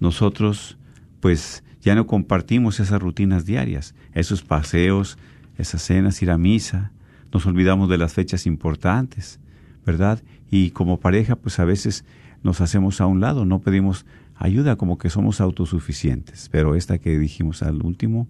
Nosotros, 0.00 0.76
pues, 1.20 1.62
ya 1.80 1.94
no 1.94 2.06
compartimos 2.06 2.80
esas 2.80 3.00
rutinas 3.00 3.46
diarias, 3.46 3.94
esos 4.12 4.42
paseos, 4.42 5.18
esas 5.56 5.82
cenas, 5.82 6.20
ir 6.22 6.30
a 6.30 6.38
misa, 6.38 6.92
nos 7.32 7.46
olvidamos 7.46 7.88
de 7.88 7.98
las 7.98 8.14
fechas 8.14 8.46
importantes, 8.46 9.38
¿verdad? 9.84 10.22
Y 10.50 10.70
como 10.70 11.00
pareja, 11.00 11.36
pues 11.36 11.58
a 11.58 11.64
veces 11.64 12.04
nos 12.42 12.60
hacemos 12.60 13.00
a 13.00 13.06
un 13.06 13.20
lado, 13.20 13.44
no 13.44 13.60
pedimos 13.60 14.06
ayuda 14.36 14.76
como 14.76 14.98
que 14.98 15.10
somos 15.10 15.40
autosuficientes, 15.40 16.48
pero 16.50 16.74
esta 16.74 16.98
que 16.98 17.18
dijimos 17.18 17.62
al 17.62 17.82
último, 17.82 18.28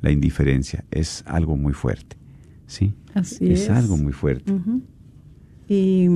la 0.00 0.10
indiferencia, 0.10 0.84
es 0.90 1.24
algo 1.26 1.56
muy 1.56 1.72
fuerte, 1.72 2.16
¿sí? 2.66 2.94
Así 3.14 3.50
es 3.50 3.62
es. 3.62 3.70
algo 3.70 3.96
muy 3.96 4.12
fuerte. 4.12 4.52
Y 5.68 6.08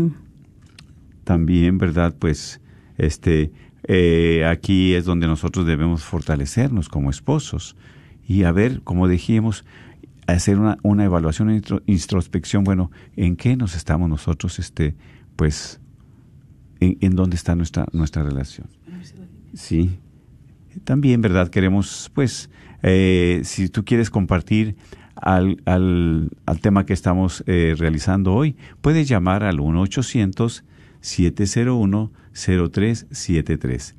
también, 1.24 1.78
¿verdad? 1.78 2.14
Pues 2.18 2.60
este 2.96 3.50
eh, 3.84 4.44
aquí 4.48 4.94
es 4.94 5.04
donde 5.04 5.26
nosotros 5.26 5.66
debemos 5.66 6.02
fortalecernos 6.04 6.88
como 6.88 7.10
esposos 7.10 7.76
y 8.26 8.44
a 8.44 8.52
ver, 8.52 8.82
como 8.82 9.08
dijimos, 9.08 9.64
hacer 10.26 10.58
una, 10.58 10.78
una 10.82 11.04
evaluación, 11.04 11.48
una 11.48 11.56
intro- 11.58 11.82
introspección, 11.86 12.62
bueno, 12.64 12.90
¿en 13.16 13.36
qué 13.36 13.56
nos 13.56 13.74
estamos 13.74 14.08
nosotros, 14.08 14.58
este, 14.58 14.94
pues, 15.36 15.80
en, 16.80 16.96
en 17.00 17.16
dónde 17.16 17.36
está 17.36 17.54
nuestra, 17.56 17.86
nuestra 17.92 18.22
relación? 18.22 18.68
Sí. 19.54 19.98
También, 20.84 21.20
¿verdad? 21.20 21.48
Queremos, 21.48 22.10
pues, 22.14 22.48
eh, 22.82 23.40
si 23.44 23.68
tú 23.68 23.84
quieres 23.84 24.08
compartir 24.10 24.76
al, 25.16 25.60
al, 25.66 26.30
al 26.46 26.60
tema 26.60 26.86
que 26.86 26.92
estamos 26.94 27.44
eh, 27.46 27.74
realizando 27.76 28.32
hoy, 28.32 28.56
puedes 28.80 29.08
llamar 29.08 29.42
al 29.44 29.58
1-800-701-0373. 29.58 30.62
701-0373. 31.02 33.94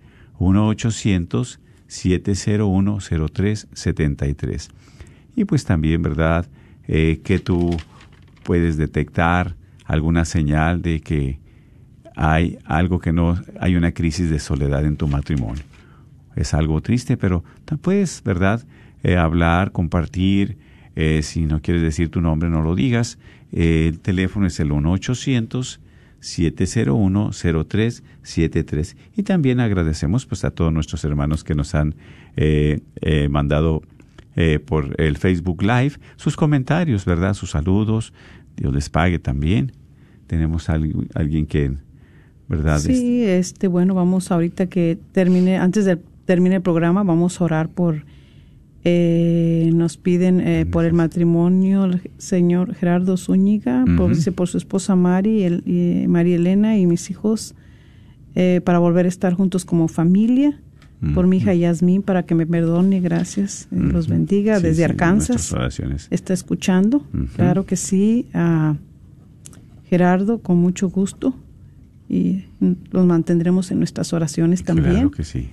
Y 5.35 5.45
pues 5.45 5.65
también, 5.65 6.01
¿verdad? 6.01 6.47
Eh, 6.87 7.21
que 7.23 7.37
tú 7.39 7.77
puedes 8.43 8.77
detectar 8.77 9.55
alguna 9.85 10.25
señal 10.25 10.81
de 10.81 11.01
que 11.01 11.39
hay 12.15 12.57
algo 12.65 12.99
que 12.99 13.11
no, 13.11 13.41
hay 13.59 13.75
una 13.75 13.91
crisis 13.91 14.29
de 14.29 14.39
soledad 14.39 14.85
en 14.85 14.97
tu 14.97 15.07
matrimonio. 15.07 15.63
Es 16.35 16.53
algo 16.53 16.81
triste, 16.81 17.17
pero 17.17 17.43
puedes, 17.81 18.21
¿verdad? 18.23 18.63
Eh, 19.03 19.17
hablar, 19.17 19.71
compartir. 19.71 20.57
Eh, 20.95 21.21
si 21.23 21.45
no 21.45 21.61
quieres 21.61 21.81
decir 21.81 22.09
tu 22.09 22.21
nombre, 22.21 22.49
no 22.49 22.61
lo 22.61 22.75
digas. 22.75 23.17
el 23.51 23.99
teléfono 23.99 24.47
es 24.47 24.59
el 24.59 24.71
1-800-701-0373. 26.23 28.95
Y 29.15 29.23
también 29.23 29.59
agradecemos 29.59 30.25
pues, 30.25 30.45
a 30.45 30.51
todos 30.51 30.71
nuestros 30.71 31.03
hermanos 31.03 31.43
que 31.43 31.53
nos 31.53 31.75
han 31.75 31.95
mandado 33.29 33.83
por 34.65 34.99
el 34.99 35.17
Facebook 35.17 35.61
Live 35.61 35.99
sus 36.15 36.35
comentarios, 36.35 37.05
¿verdad? 37.05 37.35
Sus 37.35 37.51
saludos. 37.51 38.11
Dios 38.55 38.73
les 38.73 38.89
pague 38.89 39.19
también. 39.19 39.73
Tenemos 40.27 40.69
a 40.69 40.79
alguien 41.13 41.45
que, 41.45 41.73
¿verdad? 42.47 42.79
Sí, 42.79 43.23
este, 43.23 43.67
bueno, 43.67 43.93
vamos 43.93 44.31
ahorita 44.31 44.67
que 44.67 44.97
termine, 45.11 45.57
antes 45.57 45.83
de 45.85 45.99
termine 46.25 46.55
el 46.55 46.61
programa, 46.61 47.03
vamos 47.03 47.39
a 47.39 47.43
orar 47.43 47.69
por, 47.69 48.05
eh, 48.85 49.71
nos 49.73 49.95
piden 49.95 50.41
eh, 50.41 50.65
por 50.65 50.83
el 50.83 50.91
matrimonio 50.91 51.85
el 51.85 52.01
señor 52.17 52.75
Gerardo 52.75 53.15
Zúñiga, 53.15 53.85
por, 53.95 54.11
por 54.35 54.47
su 54.49 54.57
esposa 54.57 54.95
Mari, 54.97 55.43
el, 55.43 56.05
María 56.09 56.35
Elena 56.35 56.77
y 56.77 56.85
mis 56.85 57.09
hijos, 57.09 57.55
eh, 58.35 58.59
para 58.65 58.79
volver 58.79 59.05
a 59.05 59.09
estar 59.09 59.33
juntos 59.33 59.63
como 59.63 59.87
familia 59.87 60.59
por 61.13 61.27
mi 61.27 61.35
hija 61.35 61.53
Yasmín 61.53 62.01
para 62.01 62.23
que 62.23 62.33
me 62.33 62.47
perdone, 62.47 63.01
gracias, 63.01 63.67
los 63.71 64.07
bendiga 64.07 64.61
desde 64.61 64.85
Arkansas. 64.85 65.53
Está 66.11 66.33
escuchando, 66.33 67.05
claro 67.35 67.65
que 67.65 67.75
sí, 67.75 68.27
a 68.33 68.77
Gerardo 69.89 70.39
con 70.39 70.57
mucho 70.59 70.89
gusto 70.89 71.35
y 72.07 72.45
los 72.91 73.05
mantendremos 73.05 73.69
en 73.71 73.79
nuestras 73.79 74.13
oraciones 74.13 74.63
también. 74.63 74.93
Claro 74.93 75.11
que 75.11 75.25
sí. 75.25 75.49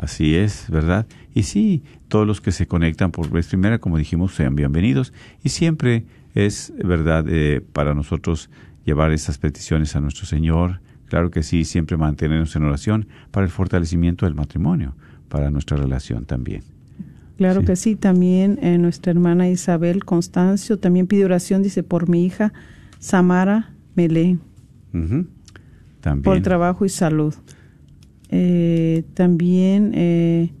Así 0.00 0.34
es, 0.34 0.66
¿verdad? 0.70 1.06
Y 1.34 1.42
sí, 1.42 1.82
todos 2.08 2.26
los 2.26 2.40
que 2.40 2.52
se 2.52 2.66
conectan 2.66 3.10
por 3.10 3.30
vez 3.30 3.48
primera, 3.48 3.78
como 3.78 3.98
dijimos, 3.98 4.34
sean 4.34 4.54
bienvenidos. 4.54 5.12
Y 5.44 5.50
siempre 5.50 6.04
es, 6.34 6.72
¿verdad?, 6.82 7.26
eh, 7.28 7.60
para 7.72 7.94
nosotros 7.94 8.50
llevar 8.84 9.12
esas 9.12 9.38
peticiones 9.38 9.94
a 9.96 10.00
nuestro 10.00 10.26
Señor, 10.26 10.80
Claro 11.10 11.32
que 11.32 11.42
sí, 11.42 11.64
siempre 11.64 11.96
mantenernos 11.96 12.54
en 12.54 12.62
oración 12.62 13.08
para 13.32 13.44
el 13.44 13.50
fortalecimiento 13.50 14.26
del 14.26 14.36
matrimonio, 14.36 14.94
para 15.28 15.50
nuestra 15.50 15.76
relación 15.76 16.24
también. 16.24 16.62
Claro 17.36 17.64
que 17.64 17.74
sí, 17.74 17.96
también 17.96 18.60
eh, 18.62 18.78
nuestra 18.78 19.10
hermana 19.10 19.48
Isabel 19.48 20.04
Constancio 20.04 20.78
también 20.78 21.08
pide 21.08 21.24
oración, 21.24 21.64
dice, 21.64 21.82
por 21.82 22.08
mi 22.08 22.24
hija 22.24 22.52
Samara 23.00 23.72
Melé. 23.96 24.38
También. 24.92 26.22
Por 26.22 26.40
trabajo 26.42 26.84
y 26.84 26.88
salud. 26.88 27.34
Eh, 28.32 29.02
también 29.14 29.92
eh, 29.94 30.52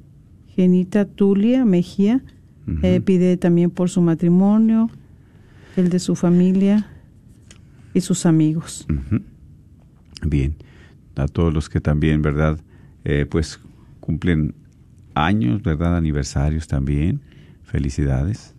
Genita 0.48 1.04
Tulia 1.04 1.64
Mejía 1.64 2.22
pide 3.04 3.36
también 3.36 3.70
por 3.70 3.90
su 3.90 4.00
matrimonio, 4.00 4.90
el 5.76 5.88
de 5.88 5.98
su 5.98 6.14
familia 6.14 6.86
y 7.94 8.00
sus 8.00 8.26
amigos. 8.26 8.86
Bien, 10.24 10.54
a 11.16 11.26
todos 11.26 11.52
los 11.52 11.68
que 11.68 11.80
también, 11.80 12.22
¿verdad? 12.22 12.60
Eh, 13.04 13.26
pues 13.28 13.60
cumplen 14.00 14.54
años, 15.14 15.62
¿verdad? 15.62 15.96
Aniversarios 15.96 16.66
también. 16.68 17.20
Felicidades. 17.62 18.54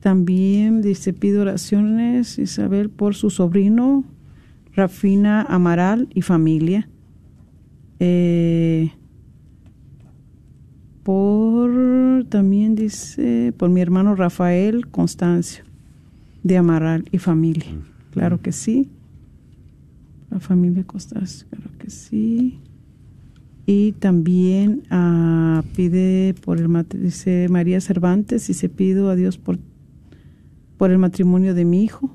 También 0.00 0.82
dice, 0.82 1.12
pido 1.12 1.42
oraciones, 1.42 2.38
Isabel, 2.38 2.90
por 2.90 3.14
su 3.14 3.30
sobrino, 3.30 4.04
Rafina 4.74 5.42
Amaral 5.42 6.08
y 6.12 6.22
familia. 6.22 6.88
Eh, 8.00 8.92
por, 11.02 12.24
también 12.30 12.74
dice, 12.74 13.52
por 13.56 13.70
mi 13.70 13.80
hermano 13.80 14.14
Rafael 14.14 14.88
Constancio, 14.88 15.64
de 16.42 16.56
Amaral 16.56 17.04
y 17.12 17.18
familia. 17.18 17.66
Claro 18.10 18.40
que 18.40 18.52
sí. 18.52 18.88
La 20.30 20.40
familia 20.40 20.84
Costas, 20.84 21.46
claro 21.50 21.70
que 21.78 21.90
sí. 21.90 22.58
Y 23.66 23.92
también 23.92 24.82
ah, 24.90 25.62
pide 25.76 26.34
por 26.44 26.58
el 26.58 26.68
dice 26.90 27.48
María 27.50 27.80
Cervantes, 27.80 28.50
y 28.50 28.54
se 28.54 28.68
pido 28.68 29.10
a 29.10 29.16
Dios 29.16 29.38
por, 29.38 29.58
por 30.76 30.90
el 30.90 30.98
matrimonio 30.98 31.54
de 31.54 31.64
mi 31.64 31.82
hijo, 31.82 32.14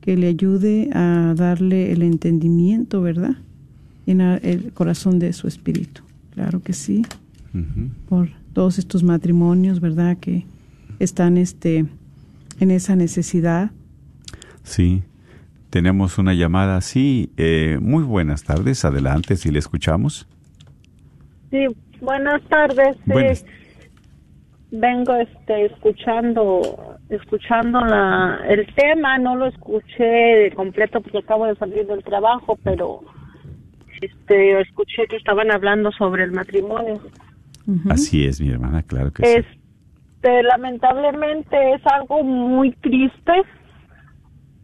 que 0.00 0.16
le 0.16 0.28
ayude 0.28 0.90
a 0.92 1.34
darle 1.36 1.92
el 1.92 2.02
entendimiento, 2.02 3.02
¿verdad? 3.02 3.36
El 4.10 4.72
corazón 4.72 5.18
de 5.18 5.32
su 5.32 5.46
espíritu. 5.46 6.02
Claro 6.34 6.60
que 6.60 6.72
sí. 6.72 7.02
Por 8.08 8.30
todos 8.52 8.78
estos 8.78 9.02
matrimonios, 9.02 9.80
¿verdad? 9.80 10.16
Que 10.18 10.46
están 10.98 11.36
este, 11.36 11.86
en 12.60 12.70
esa 12.70 12.96
necesidad. 12.96 13.70
Sí. 14.62 15.02
Tenemos 15.70 16.18
una 16.18 16.34
llamada 16.34 16.76
así. 16.76 17.30
Eh, 17.36 17.78
muy 17.80 18.02
buenas 18.02 18.42
tardes. 18.42 18.84
Adelante, 18.84 19.36
si 19.36 19.50
le 19.50 19.60
escuchamos. 19.60 20.26
Sí, 21.50 21.66
buenas 22.00 22.42
tardes. 22.48 22.96
Vengo 24.72 25.14
este, 25.16 25.66
escuchando 25.66 26.98
escuchando 27.08 27.80
la, 27.80 28.40
el 28.48 28.66
tema. 28.74 29.18
No 29.18 29.36
lo 29.36 29.46
escuché 29.46 30.52
completo 30.54 31.00
porque 31.00 31.18
acabo 31.18 31.46
de 31.46 31.56
salir 31.56 31.86
del 31.86 32.02
trabajo, 32.04 32.58
pero 32.62 33.00
este, 34.00 34.60
escuché 34.60 35.06
que 35.08 35.16
estaban 35.16 35.50
hablando 35.50 35.90
sobre 35.92 36.24
el 36.24 36.32
matrimonio. 36.32 37.00
Así 37.88 38.26
es, 38.26 38.40
mi 38.40 38.50
hermana, 38.50 38.82
claro 38.82 39.12
que 39.12 39.24
sí. 39.24 39.32
Este, 39.36 40.42
lamentablemente 40.42 41.74
es 41.74 41.86
algo 41.86 42.22
muy 42.22 42.72
triste 42.72 43.32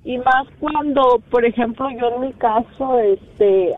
y 0.05 0.18
más 0.18 0.47
cuando, 0.61 1.22
por 1.30 1.45
ejemplo, 1.45 1.89
yo 1.99 2.14
en 2.14 2.20
mi 2.20 2.32
caso, 2.34 2.99
este, 3.01 3.74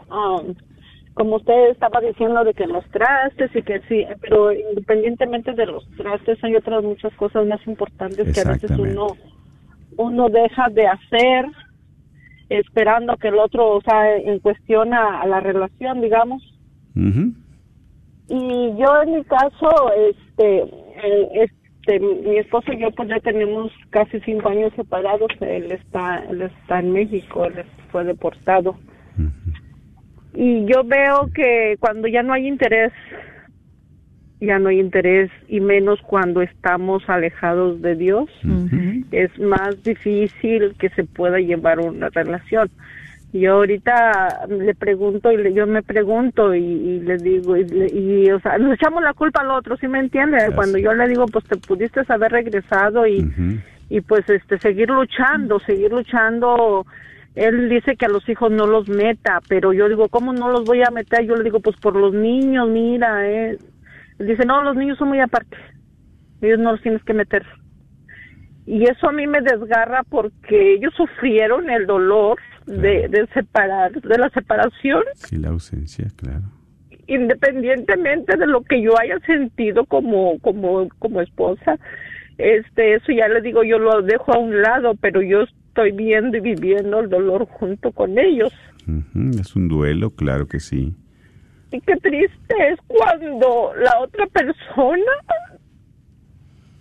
como 1.14 1.36
usted 1.36 1.70
estaba 1.70 2.00
diciendo 2.00 2.44
de 2.44 2.54
que 2.54 2.66
los 2.66 2.84
trastes 2.90 3.54
y 3.54 3.62
que 3.62 3.80
sí, 3.88 4.04
pero 4.20 4.52
independientemente 4.52 5.52
de 5.52 5.66
los 5.66 5.88
trastes 5.96 6.42
hay 6.42 6.56
otras 6.56 6.84
muchas 6.84 7.12
cosas 7.14 7.46
más 7.46 7.66
importantes 7.66 8.32
que 8.32 8.40
a 8.40 8.52
veces 8.52 8.70
uno 8.78 9.08
uno 9.96 10.28
deja 10.28 10.68
de 10.70 10.86
hacer 10.86 11.46
esperando 12.48 13.16
que 13.16 13.28
el 13.28 13.38
otro, 13.38 13.76
o 13.76 13.80
sea, 13.82 14.16
en 14.16 14.38
cuestión 14.40 14.94
a, 14.94 15.26
la 15.26 15.40
relación, 15.40 16.00
digamos. 16.00 16.42
Y 18.28 18.74
yo 18.76 19.02
en 19.02 19.14
mi 19.14 19.24
caso, 19.24 19.92
este, 20.10 20.58
eh, 20.58 21.28
este, 21.34 22.00
mi 22.00 22.36
esposo 22.38 22.72
y 22.72 22.80
yo 22.80 22.90
pues 22.90 23.08
ya 23.08 23.20
tenemos 23.20 23.72
casi 23.90 24.20
cinco 24.20 24.48
años 24.48 24.72
separados. 24.76 25.30
Él 25.40 25.72
está, 25.72 26.24
él 26.28 26.42
está 26.42 26.80
en 26.80 26.92
México, 26.92 27.44
él 27.46 27.64
fue 27.90 28.04
deportado. 28.04 28.76
Y 30.34 30.66
yo 30.66 30.84
veo 30.84 31.30
que 31.34 31.76
cuando 31.80 32.08
ya 32.08 32.22
no 32.22 32.32
hay 32.32 32.46
interés, 32.46 32.92
ya 34.40 34.58
no 34.58 34.68
hay 34.68 34.80
interés 34.80 35.30
y 35.48 35.60
menos 35.60 36.00
cuando 36.02 36.42
estamos 36.42 37.02
alejados 37.08 37.82
de 37.82 37.96
Dios, 37.96 38.30
es 39.10 39.36
más 39.38 39.82
difícil 39.82 40.74
que 40.78 40.90
se 40.90 41.04
pueda 41.04 41.38
llevar 41.38 41.80
una 41.80 42.08
relación. 42.10 42.70
Yo 43.32 43.54
ahorita 43.54 44.46
le 44.48 44.74
pregunto 44.74 45.30
y 45.32 45.52
yo 45.52 45.66
me 45.66 45.82
pregunto 45.82 46.54
y, 46.54 47.00
le 47.00 47.18
digo, 47.18 47.56
y, 47.56 48.30
o 48.30 48.40
sea, 48.40 48.56
nos 48.58 48.74
echamos 48.74 49.02
la 49.02 49.12
culpa 49.12 49.42
al 49.42 49.50
otro, 49.50 49.76
¿sí 49.76 49.86
me 49.86 49.98
entiende? 49.98 50.38
Cuando 50.54 50.78
yo 50.78 50.94
le 50.94 51.08
digo, 51.08 51.26
pues 51.26 51.44
te 51.44 51.56
pudiste 51.56 52.00
haber 52.08 52.32
regresado 52.32 53.06
y, 53.06 53.30
y 53.90 54.00
pues 54.00 54.28
este 54.30 54.58
seguir 54.58 54.88
luchando, 54.88 55.58
seguir 55.58 55.90
luchando. 55.90 56.86
Él 57.34 57.68
dice 57.68 57.96
que 57.96 58.06
a 58.06 58.08
los 58.08 58.26
hijos 58.28 58.50
no 58.50 58.66
los 58.66 58.88
meta, 58.88 59.40
pero 59.46 59.72
yo 59.72 59.88
digo, 59.88 60.08
¿cómo 60.08 60.32
no 60.32 60.48
los 60.50 60.64
voy 60.64 60.82
a 60.82 60.90
meter? 60.90 61.26
Yo 61.26 61.36
le 61.36 61.44
digo, 61.44 61.60
pues 61.60 61.76
por 61.76 61.96
los 61.96 62.14
niños, 62.14 62.68
mira, 62.68 63.28
eh. 63.28 63.58
Dice, 64.18 64.44
no, 64.44 64.62
los 64.62 64.76
niños 64.76 64.98
son 64.98 65.08
muy 65.08 65.20
aparte. 65.20 65.56
Ellos 66.40 66.58
no 66.58 66.72
los 66.72 66.82
tienes 66.82 67.02
que 67.04 67.14
meter. 67.14 67.44
Y 68.66 68.84
eso 68.84 69.08
a 69.08 69.12
mí 69.12 69.26
me 69.26 69.40
desgarra 69.40 70.02
porque 70.08 70.74
ellos 70.74 70.92
sufrieron 70.96 71.70
el 71.70 71.86
dolor 71.86 72.38
de, 72.66 73.08
de 73.08 73.26
separar, 73.32 73.92
de 73.92 74.18
la 74.18 74.28
separación. 74.30 75.04
Sí, 75.14 75.38
la 75.38 75.48
ausencia, 75.48 76.06
claro. 76.16 76.44
Independientemente 77.06 78.36
de 78.36 78.46
lo 78.46 78.62
que 78.62 78.82
yo 78.82 78.98
haya 78.98 79.18
sentido 79.20 79.86
como, 79.86 80.38
como, 80.40 80.88
como 80.98 81.22
esposa, 81.22 81.78
este, 82.36 82.96
eso 82.96 83.12
ya 83.12 83.28
le 83.28 83.40
digo, 83.40 83.64
yo 83.64 83.78
lo 83.78 84.02
dejo 84.02 84.34
a 84.34 84.38
un 84.38 84.60
lado, 84.60 84.94
pero 85.00 85.22
yo 85.22 85.42
estoy 85.42 85.92
viendo 85.92 86.36
y 86.36 86.40
viviendo 86.40 87.00
el 87.00 87.08
dolor 87.08 87.46
junto 87.46 87.92
con 87.92 88.18
ellos. 88.18 88.52
Es 89.38 89.56
un 89.56 89.68
duelo, 89.68 90.10
claro 90.10 90.46
que 90.46 90.60
sí. 90.60 90.94
Y 91.70 91.80
qué 91.82 91.96
triste 91.96 92.54
es 92.70 92.78
cuando 92.86 93.72
la 93.76 94.00
otra 94.00 94.26
persona 94.28 95.12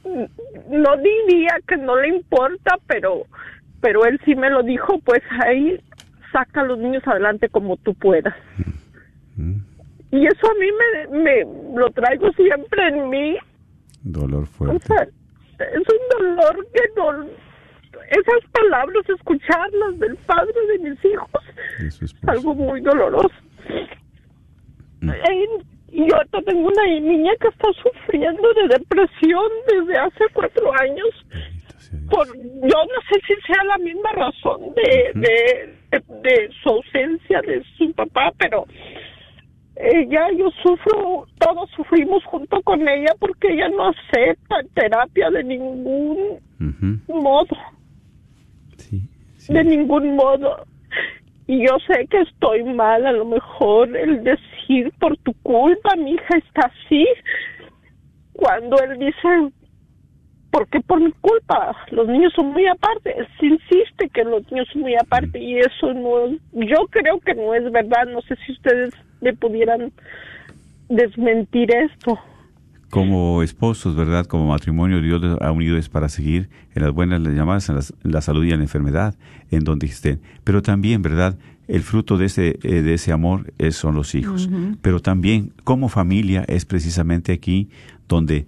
no 0.05 0.97
diría 0.97 1.59
que 1.67 1.77
no 1.77 1.97
le 1.97 2.09
importa, 2.09 2.77
pero 2.87 3.23
pero 3.81 4.05
él 4.05 4.19
sí 4.25 4.33
me 4.35 4.49
lo 4.49 4.63
dijo, 4.63 4.99
pues 5.05 5.21
ahí 5.45 5.79
saca 6.31 6.61
a 6.61 6.63
los 6.65 6.79
niños 6.79 7.03
adelante 7.05 7.47
como 7.49 7.77
tú 7.77 7.93
puedas. 7.93 8.33
Y 10.11 10.25
eso 10.25 10.47
a 10.49 10.53
mí 10.55 10.67
me, 11.11 11.19
me 11.19 11.77
lo 11.77 11.89
traigo 11.91 12.31
siempre 12.33 12.87
en 12.87 13.09
mí. 13.09 13.37
Dolor 14.03 14.43
O 14.43 14.45
fuerte. 14.45 14.87
sea, 14.87 15.03
es 15.03 15.77
un 15.77 16.35
dolor 16.35 16.67
que 16.73 16.81
no... 16.95 17.25
Esas 18.09 18.51
palabras, 18.51 19.03
escucharlas 19.09 19.99
del 19.99 20.15
padre 20.17 20.53
de 20.71 20.89
mis 20.89 21.05
hijos, 21.05 21.43
es 21.79 22.15
algo 22.27 22.55
muy 22.55 22.79
doloroso. 22.79 23.35
Mm. 25.01 25.11
Y 25.89 26.05
yo 26.09 26.15
ahorita 26.17 26.41
tengo 26.41 26.67
una 26.67 26.83
niña 26.99 27.31
que 27.39 27.47
está 27.47 27.67
sufriendo 27.81 28.53
de 28.53 28.77
depresión 28.77 29.45
desde 29.67 29.97
hace 29.97 30.23
cuatro 30.33 30.71
años. 30.79 31.07
Por, 32.09 32.27
yo 32.27 32.77
no 32.85 32.99
sé 33.09 33.19
si 33.25 33.33
sea 33.45 33.63
la 33.63 33.77
misma 33.77 34.11
razón 34.11 34.73
de, 34.75 35.11
de, 35.15 35.73
de, 35.91 36.03
de 36.29 36.49
su 36.61 36.69
ausencia 36.69 37.41
de 37.41 37.63
su 37.77 37.91
papá, 37.93 38.31
pero 38.37 38.65
ella, 39.77 40.27
yo 40.37 40.49
sufro, 40.63 41.27
todos 41.39 41.69
sufrimos 41.75 42.23
junto 42.25 42.61
con 42.63 42.85
ella 42.87 43.13
porque 43.19 43.53
ella 43.53 43.69
no 43.69 43.87
acepta 43.89 44.55
terapia 44.73 45.29
de 45.29 45.43
ningún 45.43 46.39
modo, 47.07 47.55
Sí, 48.77 49.01
sí. 49.37 49.53
de 49.53 49.63
ningún 49.63 50.15
modo. 50.15 50.65
Y 51.47 51.65
yo 51.65 51.77
sé 51.87 52.07
que 52.07 52.19
estoy 52.21 52.63
mal, 52.63 53.05
a 53.05 53.13
lo 53.13 53.23
mejor 53.25 53.95
el 53.95 54.23
decir 54.23 54.91
por 54.99 55.17
tu 55.19 55.33
culpa 55.43 55.95
mi 55.95 56.11
hija 56.11 56.37
está 56.37 56.69
así, 56.85 57.07
cuando 58.33 58.77
él 58.83 58.99
dice, 58.99 59.51
porque 60.51 60.81
por 60.81 60.99
mi 60.99 61.11
culpa 61.13 61.75
los 61.91 62.07
niños 62.07 62.33
son 62.35 62.47
muy 62.47 62.67
aparte, 62.67 63.17
él 63.17 63.27
sí 63.39 63.47
insiste 63.47 64.09
que 64.09 64.25
los 64.25 64.49
niños 64.51 64.67
son 64.73 64.81
muy 64.81 64.95
aparte 64.95 65.39
y 65.39 65.57
eso 65.59 65.93
no, 65.93 66.27
yo 66.53 66.85
creo 66.89 67.19
que 67.21 67.33
no 67.33 67.53
es 67.53 67.71
verdad, 67.71 68.05
no 68.07 68.21
sé 68.23 68.35
si 68.45 68.51
ustedes 68.51 68.93
me 69.21 69.33
pudieran 69.33 69.93
desmentir 70.89 71.73
esto. 71.73 72.19
Como 72.89 73.43
esposos, 73.43 73.95
¿verdad? 73.95 74.25
Como 74.25 74.47
matrimonio, 74.47 75.01
Dios 75.01 75.21
ha 75.41 75.51
unido 75.51 75.77
es 75.77 75.89
para 75.89 76.07
seguir 76.09 76.49
en 76.73 76.83
las 76.83 76.91
buenas, 76.93 77.19
las 77.21 77.33
llamadas, 77.33 77.67
en, 77.69 77.75
las- 77.75 77.93
en 78.03 78.11
la 78.11 78.21
salud 78.21 78.45
y 78.45 78.51
en 78.51 78.59
la 78.59 78.63
enfermedad, 78.63 79.15
en 79.51 79.63
donde 79.63 79.87
estén. 79.87 80.21
Pero 80.43 80.61
también, 80.61 81.01
¿verdad? 81.01 81.37
El 81.67 81.81
fruto 81.81 82.17
de 82.17 82.27
ese, 82.27 82.57
eh, 82.63 82.81
de 82.81 82.93
ese 82.93 83.11
amor 83.11 83.53
es- 83.57 83.75
son 83.75 83.95
los 83.95 84.15
hijos. 84.15 84.47
Pero 84.81 85.01
también, 85.01 85.51
como 85.65 85.89
familia, 85.89 86.45
es 86.47 86.63
precisamente 86.65 87.33
aquí 87.33 87.67
donde 88.07 88.47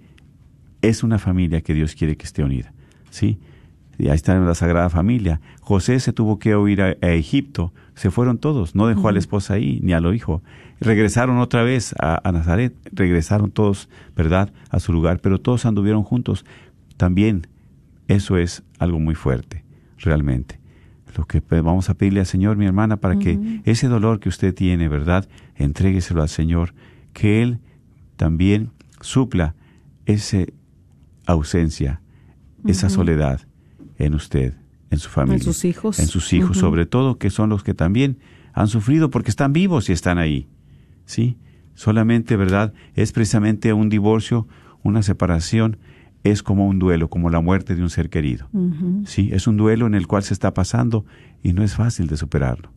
es 0.80 1.02
una 1.02 1.18
familia 1.18 1.60
que 1.60 1.74
Dios 1.74 1.94
quiere 1.94 2.16
que 2.16 2.24
esté 2.24 2.42
unida. 2.42 2.72
¿Sí? 3.10 3.38
Y 4.00 4.08
ahí 4.08 4.14
está 4.14 4.38
la 4.38 4.54
Sagrada 4.54 4.88
Familia. 4.88 5.42
José 5.60 6.00
se 6.00 6.14
tuvo 6.14 6.38
que 6.38 6.56
huir 6.56 6.80
a, 6.80 6.96
a 7.02 7.10
Egipto. 7.10 7.74
Se 7.94 8.10
fueron 8.10 8.38
todos. 8.38 8.74
No 8.74 8.86
dejó 8.86 9.08
a 9.08 9.12
la 9.12 9.18
esposa 9.18 9.54
ahí, 9.54 9.78
ni 9.82 9.92
a 9.92 10.00
lo 10.00 10.14
hijo. 10.14 10.42
Regresaron 10.80 11.36
otra 11.36 11.62
vez 11.64 11.94
a, 11.98 12.26
a 12.26 12.32
Nazaret. 12.32 12.74
Regresaron 12.92 13.50
todos, 13.50 13.90
¿verdad?, 14.16 14.54
a 14.70 14.80
su 14.80 14.94
lugar. 14.94 15.20
Pero 15.20 15.38
todos 15.38 15.66
anduvieron 15.66 16.02
juntos. 16.02 16.46
También 16.96 17.46
eso 18.08 18.38
es 18.38 18.62
algo 18.78 18.98
muy 18.98 19.14
fuerte, 19.14 19.64
realmente. 19.98 20.58
Lo 21.14 21.26
que 21.26 21.42
vamos 21.60 21.90
a 21.90 21.94
pedirle 21.94 22.20
al 22.20 22.26
Señor, 22.26 22.56
mi 22.56 22.64
hermana, 22.64 22.96
para 22.96 23.18
que 23.18 23.60
ese 23.64 23.88
dolor 23.88 24.18
que 24.18 24.30
usted 24.30 24.54
tiene, 24.54 24.88
¿verdad?, 24.88 25.28
entrégueselo 25.56 26.22
al 26.22 26.30
Señor. 26.30 26.72
Que 27.12 27.42
Él 27.42 27.58
también 28.16 28.70
supla 29.02 29.56
esa 30.06 30.38
ausencia, 31.26 32.00
esa 32.64 32.88
soledad 32.88 33.42
en 34.00 34.14
usted, 34.14 34.54
en 34.90 34.98
su 34.98 35.08
familia. 35.08 35.38
En 35.38 35.44
sus 35.44 35.64
hijos. 35.64 35.98
En 35.98 36.06
sus 36.08 36.32
hijos, 36.32 36.58
sobre 36.58 36.86
todo, 36.86 37.18
que 37.18 37.30
son 37.30 37.50
los 37.50 37.62
que 37.62 37.74
también 37.74 38.18
han 38.52 38.68
sufrido 38.68 39.10
porque 39.10 39.30
están 39.30 39.52
vivos 39.52 39.88
y 39.88 39.92
están 39.92 40.18
ahí. 40.18 40.48
¿Sí? 41.04 41.36
Solamente, 41.74 42.36
¿verdad? 42.36 42.72
Es 42.94 43.12
precisamente 43.12 43.72
un 43.72 43.88
divorcio, 43.88 44.46
una 44.82 45.02
separación, 45.02 45.78
es 46.24 46.42
como 46.42 46.66
un 46.66 46.78
duelo, 46.78 47.08
como 47.08 47.30
la 47.30 47.40
muerte 47.40 47.74
de 47.74 47.82
un 47.82 47.90
ser 47.90 48.10
querido. 48.10 48.48
Sí, 49.04 49.30
es 49.32 49.46
un 49.46 49.56
duelo 49.56 49.86
en 49.86 49.94
el 49.94 50.06
cual 50.06 50.22
se 50.22 50.34
está 50.34 50.52
pasando 50.52 51.06
y 51.42 51.52
no 51.52 51.62
es 51.62 51.74
fácil 51.74 52.06
de 52.08 52.16
superarlo. 52.16 52.70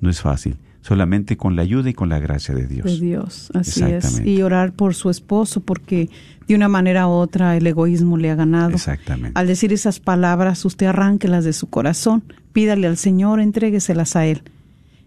No 0.00 0.10
es 0.10 0.20
fácil, 0.20 0.58
solamente 0.86 1.36
con 1.36 1.56
la 1.56 1.62
ayuda 1.62 1.90
y 1.90 1.94
con 1.94 2.08
la 2.08 2.20
gracia 2.20 2.54
de 2.54 2.68
Dios. 2.68 3.00
de 3.00 3.06
Dios, 3.06 3.50
así 3.54 3.82
es. 3.82 4.24
Y 4.24 4.42
orar 4.42 4.72
por 4.72 4.94
su 4.94 5.10
esposo, 5.10 5.60
porque 5.60 6.08
de 6.46 6.54
una 6.54 6.68
manera 6.68 7.08
u 7.08 7.10
otra 7.10 7.56
el 7.56 7.66
egoísmo 7.66 8.16
le 8.16 8.30
ha 8.30 8.36
ganado. 8.36 8.70
Exactamente. 8.70 9.32
Al 9.34 9.48
decir 9.48 9.72
esas 9.72 9.98
palabras, 9.98 10.64
usted 10.64 10.86
arránquelas 10.86 11.44
de 11.44 11.52
su 11.54 11.68
corazón, 11.68 12.22
pídale 12.52 12.86
al 12.86 12.96
Señor, 12.96 13.40
entrégueselas 13.40 14.14
a 14.14 14.26
Él. 14.26 14.42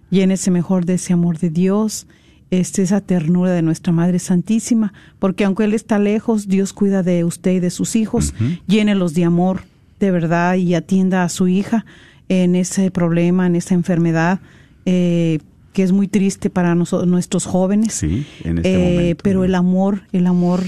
Llénese 0.10 0.52
mejor 0.52 0.86
de 0.86 0.96
ese 0.96 1.14
amor 1.14 1.38
de 1.38 1.50
Dios, 1.50 2.08
este, 2.52 2.82
esa 2.82 3.00
ternura 3.00 3.52
de 3.52 3.62
nuestra 3.62 3.94
Madre 3.94 4.20
Santísima, 4.20 4.92
porque 5.18 5.46
aunque 5.46 5.64
Él 5.64 5.74
está 5.74 5.98
lejos, 5.98 6.50
Dios 6.50 6.74
cuida 6.74 7.04
de 7.04 7.24
usted 7.24 7.52
y 7.52 7.60
de 7.62 7.70
sus 7.70 7.96
hijos. 7.96 8.34
Llénelos 8.68 9.14
de 9.14 9.24
amor, 9.24 9.62
de 10.02 10.12
verdad, 10.12 10.56
y 10.56 10.76
atienda 10.76 11.24
a 11.24 11.30
su 11.30 11.48
hija 11.48 11.86
en 12.28 12.56
ese 12.56 12.92
problema, 12.92 13.48
en 13.48 13.56
esa 13.56 13.76
enfermedad, 13.76 14.42
eh, 14.86 15.40
que 15.74 15.84
es 15.84 15.92
muy 15.92 16.08
triste 16.08 16.50
para 16.50 16.76
nosotros, 16.76 17.08
nuestros 17.08 17.46
jóvenes. 17.46 17.94
Sí, 17.94 18.26
en 18.44 18.58
este 18.58 18.74
Eh, 18.74 18.94
momento. 18.96 19.24
Pero 19.24 19.44
el 19.44 19.56
amor, 19.56 20.04
el 20.12 20.28
amor, 20.28 20.64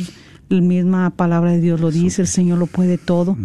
la 0.49 0.61
misma 0.61 1.09
palabra 1.11 1.51
de 1.51 1.59
Dios 1.61 1.79
lo 1.79 1.91
dice, 1.91 2.21
el 2.21 2.27
Señor 2.27 2.57
lo 2.59 2.67
puede 2.67 2.97
todo. 2.97 3.37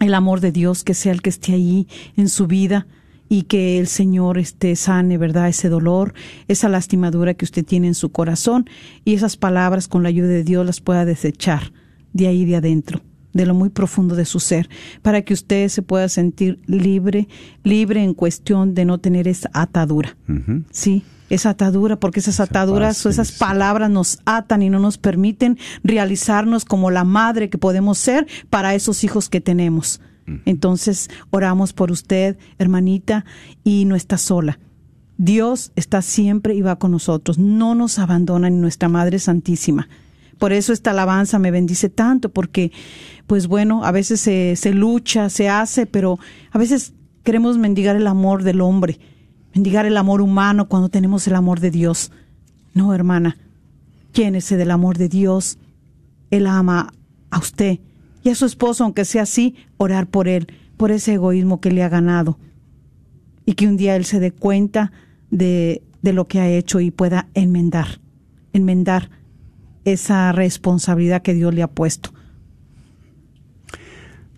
El 0.00 0.14
amor 0.14 0.40
de 0.40 0.52
Dios, 0.52 0.84
que 0.84 0.94
sea 0.94 1.12
el 1.12 1.22
que 1.22 1.30
esté 1.30 1.52
ahí 1.52 1.86
en 2.16 2.28
su 2.28 2.46
vida 2.46 2.86
y 3.28 3.42
que 3.42 3.78
el 3.78 3.86
Señor 3.86 4.38
esté 4.38 4.74
sane, 4.76 5.16
¿verdad? 5.18 5.48
Ese 5.48 5.68
dolor, 5.68 6.12
esa 6.48 6.68
lastimadura 6.68 7.34
que 7.34 7.44
usted 7.44 7.64
tiene 7.64 7.86
en 7.88 7.94
su 7.94 8.10
corazón 8.10 8.68
y 9.04 9.14
esas 9.14 9.36
palabras 9.36 9.88
con 9.88 10.02
la 10.02 10.08
ayuda 10.08 10.28
de 10.28 10.44
Dios 10.44 10.66
las 10.66 10.80
pueda 10.80 11.04
desechar 11.04 11.72
de 12.12 12.26
ahí 12.26 12.44
de 12.44 12.56
adentro 12.56 13.00
de 13.32 13.46
lo 13.46 13.54
muy 13.54 13.70
profundo 13.70 14.14
de 14.14 14.24
su 14.24 14.40
ser, 14.40 14.68
para 15.02 15.22
que 15.22 15.34
usted 15.34 15.68
se 15.68 15.82
pueda 15.82 16.08
sentir 16.08 16.60
libre, 16.66 17.28
libre 17.62 18.02
en 18.02 18.14
cuestión 18.14 18.74
de 18.74 18.84
no 18.84 18.98
tener 18.98 19.28
esa 19.28 19.50
atadura. 19.52 20.16
Sí, 20.70 21.04
esa 21.30 21.50
atadura, 21.50 21.98
porque 21.98 22.20
esas 22.20 22.40
ataduras 22.40 23.04
o 23.06 23.08
esas 23.08 23.32
palabras 23.32 23.90
nos 23.90 24.18
atan 24.26 24.62
y 24.62 24.70
no 24.70 24.78
nos 24.78 24.98
permiten 24.98 25.58
realizarnos 25.82 26.64
como 26.64 26.90
la 26.90 27.04
madre 27.04 27.48
que 27.48 27.58
podemos 27.58 27.98
ser 27.98 28.26
para 28.50 28.74
esos 28.74 29.02
hijos 29.04 29.28
que 29.28 29.40
tenemos. 29.40 30.00
Entonces, 30.44 31.10
oramos 31.30 31.72
por 31.72 31.90
usted, 31.90 32.36
hermanita, 32.58 33.24
y 33.64 33.86
no 33.86 33.96
está 33.96 34.18
sola. 34.18 34.58
Dios 35.18 35.72
está 35.76 36.02
siempre 36.02 36.54
y 36.54 36.62
va 36.62 36.78
con 36.78 36.90
nosotros. 36.90 37.38
No 37.38 37.74
nos 37.74 37.98
abandona 37.98 38.50
ni 38.50 38.56
nuestra 38.56 38.88
Madre 38.88 39.18
Santísima. 39.18 39.88
Por 40.38 40.52
eso 40.52 40.72
esta 40.72 40.90
alabanza 40.90 41.38
me 41.38 41.50
bendice 41.50 41.88
tanto, 41.88 42.30
porque, 42.30 42.72
pues 43.32 43.46
bueno, 43.46 43.82
a 43.82 43.92
veces 43.92 44.20
se, 44.20 44.74
lucha, 44.74 45.30
se 45.30 45.48
hace, 45.48 45.86
pero 45.86 46.18
a 46.50 46.58
veces 46.58 46.92
queremos 47.22 47.56
mendigar 47.56 47.96
el 47.96 48.06
amor 48.06 48.42
del 48.42 48.60
hombre, 48.60 49.00
mendigar 49.54 49.86
el 49.86 49.96
amor 49.96 50.20
humano 50.20 50.68
cuando 50.68 50.90
tenemos 50.90 51.26
el 51.26 51.34
amor 51.34 51.58
de 51.58 51.70
Dios. 51.70 52.12
No, 52.74 52.92
hermana, 52.92 53.38
llénese 54.12 54.58
del 54.58 54.70
amor 54.70 54.98
de 54.98 55.08
Dios. 55.08 55.56
Él 56.30 56.46
ama 56.46 56.92
a 57.30 57.38
usted 57.38 57.78
y 58.22 58.28
a 58.28 58.34
su 58.34 58.44
esposo, 58.44 58.84
aunque 58.84 59.06
sea 59.06 59.22
así, 59.22 59.54
orar 59.78 60.08
por 60.08 60.28
él, 60.28 60.48
por 60.76 60.90
ese 60.90 61.14
egoísmo 61.14 61.58
que 61.58 61.70
le 61.70 61.82
ha 61.82 61.88
ganado. 61.88 62.38
Y 63.46 63.54
que 63.54 63.66
un 63.66 63.78
día 63.78 63.96
él 63.96 64.04
se 64.04 64.20
dé 64.20 64.30
cuenta 64.30 64.92
de, 65.30 65.82
de 66.02 66.12
lo 66.12 66.28
que 66.28 66.38
ha 66.38 66.50
hecho 66.50 66.80
y 66.80 66.90
pueda 66.90 67.28
enmendar, 67.32 67.98
enmendar 68.52 69.08
esa 69.86 70.32
responsabilidad 70.32 71.22
que 71.22 71.32
Dios 71.32 71.54
le 71.54 71.62
ha 71.62 71.68
puesto. 71.68 72.12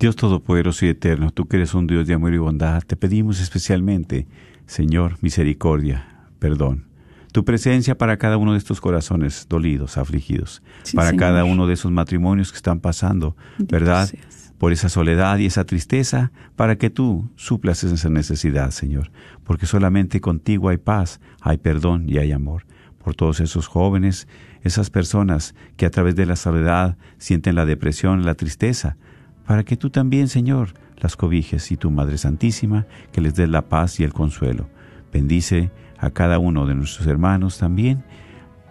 Dios 0.04 0.16
Todopoderoso 0.16 0.84
y 0.84 0.90
Eterno, 0.90 1.30
tú 1.30 1.46
que 1.46 1.56
eres 1.56 1.72
un 1.72 1.86
Dios 1.86 2.06
de 2.06 2.12
amor 2.12 2.34
y 2.34 2.36
bondad, 2.36 2.82
te 2.82 2.94
pedimos 2.94 3.40
especialmente, 3.40 4.26
Señor, 4.66 5.16
misericordia, 5.22 6.26
perdón. 6.38 6.88
Tu 7.32 7.42
presencia 7.46 7.96
para 7.96 8.18
cada 8.18 8.36
uno 8.36 8.52
de 8.52 8.58
estos 8.58 8.82
corazones 8.82 9.46
dolidos, 9.48 9.96
afligidos, 9.96 10.62
Sí, 10.82 10.94
para 10.94 11.08
Señor. 11.08 11.20
cada 11.20 11.44
uno 11.46 11.66
de 11.66 11.72
esos 11.72 11.90
matrimonios 11.90 12.52
que 12.52 12.56
están 12.56 12.80
pasando, 12.80 13.34
¿verdad? 13.56 14.06
seas. 14.06 14.52
Por 14.58 14.74
esa 14.74 14.90
soledad 14.90 15.38
y 15.38 15.46
esa 15.46 15.64
tristeza, 15.64 16.32
para 16.54 16.76
que 16.76 16.90
tú 16.90 17.30
suplas 17.36 17.82
esa 17.82 18.10
necesidad, 18.10 18.72
Señor. 18.72 19.10
Porque 19.42 19.64
solamente 19.64 20.20
contigo 20.20 20.68
hay 20.68 20.76
paz, 20.76 21.18
hay 21.40 21.56
perdón 21.56 22.10
y 22.10 22.18
hay 22.18 22.32
amor. 22.32 22.66
Por 23.02 23.14
todos 23.14 23.40
esos 23.40 23.68
jóvenes, 23.68 24.28
esas 24.60 24.90
personas 24.90 25.54
que 25.78 25.86
a 25.86 25.90
través 25.90 26.14
de 26.14 26.26
la 26.26 26.36
soledad 26.36 26.98
sienten 27.16 27.54
la 27.54 27.64
depresión, 27.64 28.26
la 28.26 28.34
tristeza, 28.34 28.98
para 29.46 29.64
que 29.64 29.76
tú 29.76 29.90
también, 29.90 30.28
Señor, 30.28 30.74
las 30.98 31.16
cobijes 31.16 31.70
y 31.70 31.76
tu 31.76 31.90
Madre 31.90 32.18
Santísima, 32.18 32.86
que 33.12 33.20
les 33.20 33.34
des 33.34 33.48
la 33.48 33.62
paz 33.62 34.00
y 34.00 34.04
el 34.04 34.12
consuelo. 34.12 34.68
Bendice 35.12 35.70
a 35.98 36.10
cada 36.10 36.38
uno 36.38 36.66
de 36.66 36.74
nuestros 36.74 37.06
hermanos 37.06 37.58
también, 37.58 38.04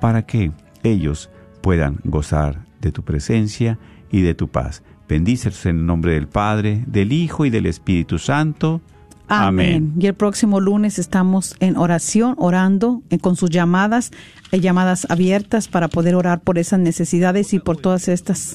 para 0.01 0.25
que 0.25 0.51
ellos 0.83 1.29
puedan 1.61 1.99
gozar 2.03 2.65
de 2.81 2.91
tu 2.91 3.03
presencia 3.03 3.79
y 4.11 4.21
de 4.21 4.35
tu 4.35 4.49
paz. 4.49 4.83
Bendícelos 5.07 5.65
en 5.65 5.79
el 5.79 5.85
nombre 5.85 6.13
del 6.13 6.27
Padre, 6.27 6.83
del 6.87 7.13
Hijo 7.13 7.45
y 7.45 7.49
del 7.49 7.65
Espíritu 7.65 8.19
Santo. 8.19 8.81
Amén. 9.27 9.93
Y 9.97 10.07
el 10.07 10.13
próximo 10.13 10.59
lunes 10.59 10.99
estamos 10.99 11.55
en 11.59 11.77
oración, 11.77 12.35
orando 12.37 13.01
eh, 13.09 13.17
con 13.19 13.35
sus 13.35 13.49
llamadas, 13.49 14.11
hay 14.51 14.59
llamadas 14.59 15.07
abiertas 15.09 15.67
para 15.67 15.87
poder 15.87 16.15
orar 16.15 16.41
por 16.41 16.57
esas 16.57 16.79
necesidades 16.79 17.53
y 17.53 17.59
por 17.59 17.77
todas 17.77 18.07
estas 18.07 18.51